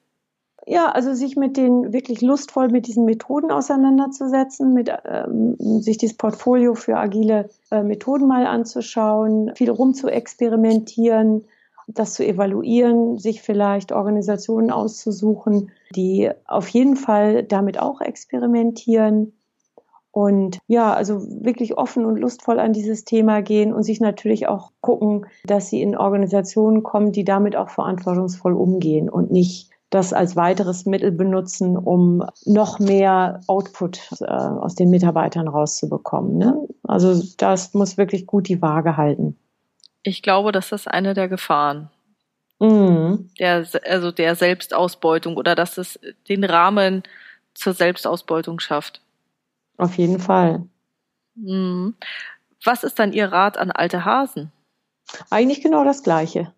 Ja, 0.66 0.90
also 0.92 1.14
sich 1.14 1.36
mit 1.36 1.58
den 1.58 1.92
wirklich 1.92 2.22
lustvoll 2.22 2.70
mit 2.70 2.88
diesen 2.88 3.04
Methoden 3.04 3.52
auseinanderzusetzen, 3.52 4.74
mit 4.74 4.90
ähm, 5.06 5.58
sich 5.60 5.98
dieses 5.98 6.16
Portfolio 6.16 6.74
für 6.74 6.98
agile 6.98 7.50
äh, 7.70 7.84
Methoden 7.84 8.28
mal 8.28 8.46
anzuschauen, 8.46 9.52
viel 9.56 9.70
rum 9.70 9.94
zu 9.94 10.08
experimentieren, 10.08 11.44
das 11.88 12.14
zu 12.14 12.26
evaluieren, 12.26 13.18
sich 13.18 13.42
vielleicht 13.42 13.92
Organisationen 13.92 14.72
auszusuchen, 14.72 15.72
die 15.96 16.32
auf 16.48 16.70
jeden 16.70 16.96
Fall 16.96 17.44
damit 17.44 17.78
auch 17.78 18.00
experimentieren. 18.00 19.34
Und 20.12 20.60
ja, 20.68 20.94
also 20.94 21.26
wirklich 21.44 21.76
offen 21.78 22.06
und 22.06 22.18
lustvoll 22.18 22.60
an 22.60 22.72
dieses 22.72 23.04
Thema 23.04 23.42
gehen 23.42 23.74
und 23.74 23.84
sich 23.84 24.00
natürlich 24.00 24.48
auch 24.48 24.72
gucken, 24.80 25.26
dass 25.44 25.70
sie 25.70 25.82
in 25.82 25.98
Organisationen 25.98 26.84
kommen, 26.84 27.12
die 27.12 27.26
damit 27.26 27.56
auch 27.56 27.70
verantwortungsvoll 27.70 28.54
umgehen 28.54 29.10
und 29.10 29.32
nicht 29.32 29.73
das 29.94 30.12
als 30.12 30.36
weiteres 30.36 30.86
Mittel 30.86 31.12
benutzen, 31.12 31.78
um 31.78 32.26
noch 32.46 32.80
mehr 32.80 33.42
Output 33.48 34.00
äh, 34.22 34.26
aus 34.26 34.76
den 34.76 34.90
Mitarbeitern 34.90 35.48
rauszubekommen. 35.48 36.38
Ne? 36.38 36.68
Also 36.84 37.22
das 37.38 37.74
muss 37.74 37.98
wirklich 37.98 38.26
gut 38.26 38.48
die 38.48 38.62
Waage 38.62 38.98
halten. 38.98 39.38
Ich 40.02 40.22
glaube, 40.22 40.52
das 40.52 40.72
ist 40.72 40.88
eine 40.88 41.14
der 41.14 41.28
Gefahren. 41.30 41.90
Mhm. 42.60 43.30
Der, 43.40 43.66
also 43.88 44.12
der 44.12 44.36
Selbstausbeutung 44.36 45.38
oder 45.38 45.54
dass 45.54 45.78
es 45.78 46.00
den 46.28 46.44
Rahmen 46.44 47.04
zur 47.54 47.74
Selbstausbeutung 47.74 48.60
schafft. 48.60 49.02
Auf 49.78 49.98
jeden 49.98 50.20
Fall. 50.20 50.64
Mhm. 51.36 51.96
Was 52.64 52.84
ist 52.84 52.98
dann 52.98 53.14
Ihr 53.14 53.32
Rat 53.32 53.58
an 53.58 53.70
alte 53.72 54.06
Hasen? 54.06 54.52
Eigentlich 55.30 55.62
genau 55.62 55.84
das 55.84 56.02
Gleiche. 56.02 56.54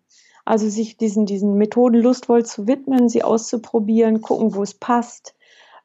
Also 0.46 0.68
sich 0.68 0.96
diesen, 0.96 1.26
diesen 1.26 1.54
Methoden 1.54 2.00
lustvoll 2.00 2.46
zu 2.46 2.66
widmen, 2.68 3.08
sie 3.08 3.24
auszuprobieren, 3.24 4.22
gucken, 4.22 4.54
wo 4.54 4.62
es 4.62 4.74
passt, 4.74 5.34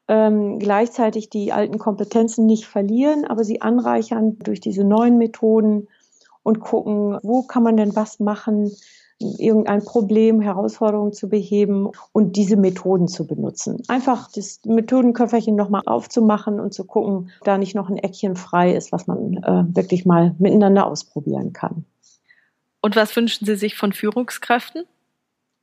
ähm, 0.06 0.60
gleichzeitig 0.60 1.30
die 1.30 1.52
alten 1.52 1.78
Kompetenzen 1.78 2.46
nicht 2.46 2.66
verlieren, 2.66 3.24
aber 3.24 3.44
sie 3.44 3.60
anreichern 3.60 4.38
durch 4.38 4.60
diese 4.60 4.84
neuen 4.84 5.18
Methoden 5.18 5.88
und 6.44 6.60
gucken, 6.60 7.18
wo 7.22 7.42
kann 7.42 7.64
man 7.64 7.76
denn 7.76 7.96
was 7.96 8.20
machen, 8.20 8.70
irgendein 9.18 9.84
Problem, 9.84 10.40
Herausforderung 10.40 11.12
zu 11.12 11.28
beheben 11.28 11.88
und 12.12 12.36
diese 12.36 12.56
Methoden 12.56 13.08
zu 13.08 13.26
benutzen. 13.26 13.82
Einfach 13.88 14.30
das 14.32 14.60
Methodenköfferchen 14.64 15.56
nochmal 15.56 15.82
aufzumachen 15.86 16.60
und 16.60 16.72
zu 16.72 16.84
gucken, 16.84 17.30
ob 17.40 17.44
da 17.44 17.58
nicht 17.58 17.74
noch 17.74 17.88
ein 17.88 17.98
Eckchen 17.98 18.36
frei 18.36 18.74
ist, 18.74 18.92
was 18.92 19.06
man 19.06 19.34
äh, 19.38 19.64
wirklich 19.76 20.06
mal 20.06 20.34
miteinander 20.38 20.86
ausprobieren 20.86 21.52
kann. 21.52 21.84
Und 22.82 22.96
was 22.96 23.16
wünschen 23.16 23.46
Sie 23.46 23.56
sich 23.56 23.76
von 23.76 23.92
Führungskräften? 23.92 24.84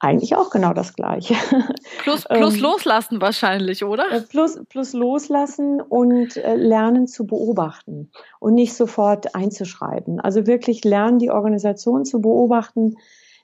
Eigentlich 0.01 0.37
auch 0.37 0.49
genau 0.49 0.71
das 0.71 0.93
Gleiche. 0.93 1.33
Plus, 2.03 2.23
plus 2.23 2.55
ähm, 2.55 2.61
loslassen 2.61 3.19
wahrscheinlich, 3.19 3.83
oder? 3.83 4.09
Äh, 4.09 4.21
plus, 4.21 4.57
plus 4.69 4.93
loslassen 4.93 5.81
und 5.81 6.37
äh, 6.37 6.55
lernen 6.55 7.07
zu 7.07 7.27
beobachten 7.27 8.09
und 8.39 8.53
nicht 8.53 8.73
sofort 8.73 9.35
einzuschreiten. 9.35 10.21
Also 10.21 10.47
wirklich 10.47 10.85
lernen, 10.85 11.19
die 11.19 11.29
Organisation 11.29 12.05
zu 12.05 12.21
beobachten. 12.21 12.95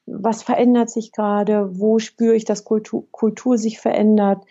Was 0.05 0.43
verändert 0.43 0.89
sich 0.89 1.11
gerade? 1.11 1.77
Wo 1.77 1.99
spüre 1.99 2.35
ich, 2.35 2.45
dass 2.45 2.63
Kultur, 2.63 3.05
Kultur 3.11 3.57
sich 3.57 3.79
verändert? 3.79 4.41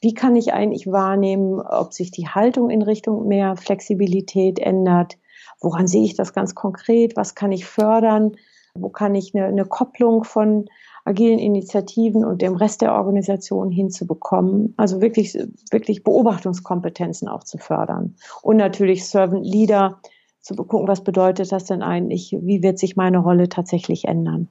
Wie 0.00 0.14
kann 0.14 0.34
ich 0.34 0.52
eigentlich 0.52 0.88
wahrnehmen, 0.88 1.60
ob 1.60 1.92
sich 1.92 2.10
die 2.10 2.26
Haltung 2.26 2.70
in 2.70 2.82
Richtung 2.82 3.28
mehr 3.28 3.56
Flexibilität 3.56 4.58
ändert? 4.58 5.16
Woran 5.60 5.86
sehe 5.86 6.02
ich 6.02 6.16
das 6.16 6.32
ganz 6.32 6.56
konkret? 6.56 7.14
Was 7.14 7.36
kann 7.36 7.52
ich 7.52 7.66
fördern? 7.66 8.32
Wo 8.74 8.88
kann 8.88 9.14
ich 9.14 9.34
eine, 9.34 9.46
eine 9.46 9.66
Kopplung 9.66 10.24
von 10.24 10.66
agilen 11.04 11.38
Initiativen 11.38 12.24
und 12.24 12.42
dem 12.42 12.54
Rest 12.54 12.80
der 12.80 12.94
Organisation 12.94 13.70
hinzubekommen? 13.70 14.74
Also 14.76 15.00
wirklich, 15.00 15.34
wirklich 15.70 16.04
Beobachtungskompetenzen 16.04 17.28
auch 17.28 17.44
zu 17.44 17.58
fördern. 17.58 18.16
Und 18.42 18.56
natürlich 18.56 19.06
Servant 19.06 19.44
Leader 19.44 20.00
zu 20.40 20.54
gucken, 20.54 20.88
was 20.88 21.04
bedeutet 21.04 21.52
das 21.52 21.64
denn 21.64 21.82
eigentlich? 21.82 22.36
Wie 22.40 22.62
wird 22.62 22.78
sich 22.78 22.96
meine 22.96 23.18
Rolle 23.18 23.48
tatsächlich 23.48 24.06
ändern? 24.06 24.48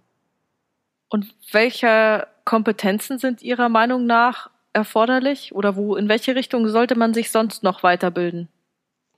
Und 1.09 1.35
welche 1.51 2.27
Kompetenzen 2.45 3.17
sind 3.17 3.41
Ihrer 3.41 3.69
Meinung 3.69 4.05
nach 4.05 4.49
erforderlich 4.73 5.53
oder 5.53 5.75
wo, 5.75 5.95
in 5.95 6.07
welche 6.07 6.35
Richtung 6.35 6.67
sollte 6.69 6.95
man 6.95 7.13
sich 7.13 7.31
sonst 7.31 7.63
noch 7.63 7.83
weiterbilden? 7.83 8.47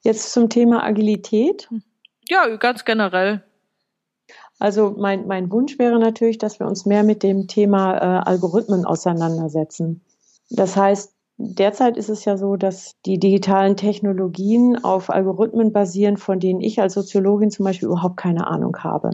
Jetzt 0.03 0.33
zum 0.33 0.49
Thema 0.49 0.83
Agilität? 0.83 1.69
Ja, 2.27 2.55
ganz 2.57 2.83
generell. 2.83 3.43
Also 4.63 4.95
mein, 4.97 5.27
mein 5.27 5.51
Wunsch 5.51 5.77
wäre 5.77 5.99
natürlich, 5.99 6.37
dass 6.37 6.57
wir 6.61 6.67
uns 6.67 6.85
mehr 6.85 7.03
mit 7.03 7.21
dem 7.21 7.47
Thema 7.47 7.95
äh, 7.97 8.29
Algorithmen 8.29 8.85
auseinandersetzen. 8.85 9.99
Das 10.49 10.77
heißt, 10.77 11.13
derzeit 11.35 11.97
ist 11.97 12.07
es 12.07 12.23
ja 12.23 12.37
so, 12.37 12.55
dass 12.55 12.95
die 13.05 13.19
digitalen 13.19 13.75
Technologien 13.75 14.81
auf 14.81 15.09
Algorithmen 15.09 15.73
basieren, 15.73 16.15
von 16.15 16.39
denen 16.39 16.61
ich 16.61 16.79
als 16.79 16.93
Soziologin 16.93 17.51
zum 17.51 17.65
Beispiel 17.65 17.89
überhaupt 17.89 18.15
keine 18.15 18.47
Ahnung 18.47 18.77
habe. 18.77 19.11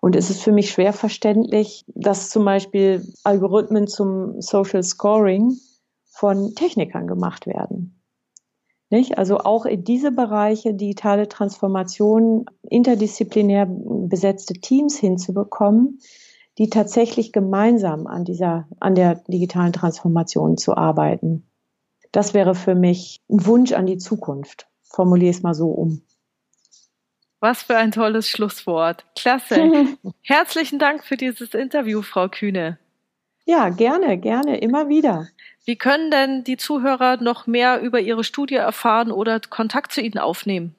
Und 0.00 0.14
es 0.14 0.30
ist 0.30 0.44
für 0.44 0.52
mich 0.52 0.70
schwer 0.70 0.92
verständlich, 0.92 1.84
dass 1.88 2.30
zum 2.30 2.44
Beispiel 2.44 3.04
Algorithmen 3.24 3.88
zum 3.88 4.40
Social 4.40 4.84
Scoring 4.84 5.56
von 6.04 6.54
Technikern 6.54 7.08
gemacht 7.08 7.48
werden. 7.48 8.00
Nicht? 8.94 9.18
Also 9.18 9.38
auch 9.38 9.66
in 9.66 9.82
diese 9.82 10.12
Bereiche 10.12 10.72
digitale 10.72 11.28
Transformation, 11.28 12.46
interdisziplinär 12.62 13.66
besetzte 13.68 14.54
Teams 14.54 14.96
hinzubekommen, 14.96 15.98
die 16.58 16.70
tatsächlich 16.70 17.32
gemeinsam 17.32 18.06
an 18.06 18.24
dieser, 18.24 18.68
an 18.78 18.94
der 18.94 19.16
digitalen 19.26 19.72
Transformation 19.72 20.56
zu 20.56 20.76
arbeiten. 20.76 21.44
Das 22.12 22.34
wäre 22.34 22.54
für 22.54 22.76
mich 22.76 23.20
ein 23.28 23.44
Wunsch 23.44 23.72
an 23.72 23.86
die 23.86 23.98
Zukunft. 23.98 24.68
Formuliere 24.84 25.32
es 25.32 25.42
mal 25.42 25.54
so 25.54 25.70
um. 25.70 26.02
Was 27.40 27.64
für 27.64 27.76
ein 27.76 27.90
tolles 27.90 28.28
Schlusswort. 28.28 29.04
Klasse. 29.16 29.72
Herzlichen 30.22 30.78
Dank 30.78 31.02
für 31.02 31.16
dieses 31.16 31.52
Interview, 31.52 32.02
Frau 32.02 32.28
Kühne. 32.28 32.78
Ja, 33.44 33.70
gerne, 33.70 34.18
gerne, 34.18 34.58
immer 34.58 34.88
wieder. 34.88 35.26
Wie 35.64 35.76
können 35.76 36.10
denn 36.10 36.44
die 36.44 36.56
Zuhörer 36.56 37.16
noch 37.22 37.46
mehr 37.46 37.80
über 37.80 38.00
Ihre 38.00 38.24
Studie 38.24 38.56
erfahren 38.56 39.10
oder 39.10 39.40
Kontakt 39.40 39.92
zu 39.92 40.00
Ihnen 40.00 40.18
aufnehmen? 40.18 40.74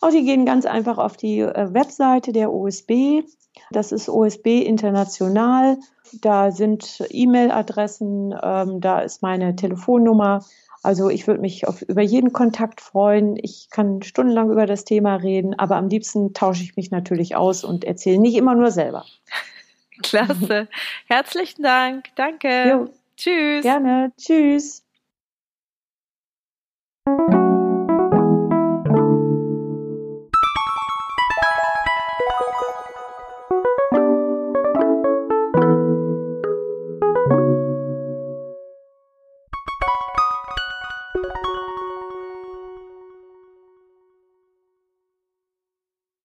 Oh, 0.00 0.10
die 0.10 0.24
gehen 0.24 0.46
ganz 0.46 0.64
einfach 0.64 0.98
auf 0.98 1.16
die 1.16 1.40
äh, 1.40 1.74
Webseite 1.74 2.32
der 2.32 2.52
OSB. 2.52 3.24
Das 3.70 3.92
ist 3.92 4.08
OSB 4.08 4.62
International. 4.62 5.76
Da 6.20 6.52
sind 6.52 7.02
E-Mail-Adressen, 7.10 8.34
ähm, 8.40 8.80
da 8.80 9.00
ist 9.00 9.22
meine 9.22 9.56
Telefonnummer. 9.56 10.44
Also 10.82 11.10
ich 11.10 11.26
würde 11.26 11.40
mich 11.40 11.66
auf, 11.66 11.82
über 11.82 12.02
jeden 12.02 12.32
Kontakt 12.32 12.80
freuen. 12.80 13.36
Ich 13.36 13.68
kann 13.70 14.02
stundenlang 14.02 14.50
über 14.50 14.64
das 14.64 14.84
Thema 14.84 15.16
reden, 15.16 15.58
aber 15.58 15.76
am 15.76 15.88
liebsten 15.88 16.32
tausche 16.32 16.62
ich 16.62 16.76
mich 16.76 16.90
natürlich 16.90 17.34
aus 17.34 17.64
und 17.64 17.84
erzähle 17.84 18.20
nicht 18.20 18.36
immer 18.36 18.54
nur 18.54 18.70
selber. 18.70 19.04
Klasse. 20.02 20.68
Herzlichen 21.06 21.62
Dank. 21.64 22.06
Danke. 22.14 22.70
Jo. 22.70 22.88
Tschüss. 23.18 23.62
Gerne. 23.64 24.12
Tschüss. 24.16 24.84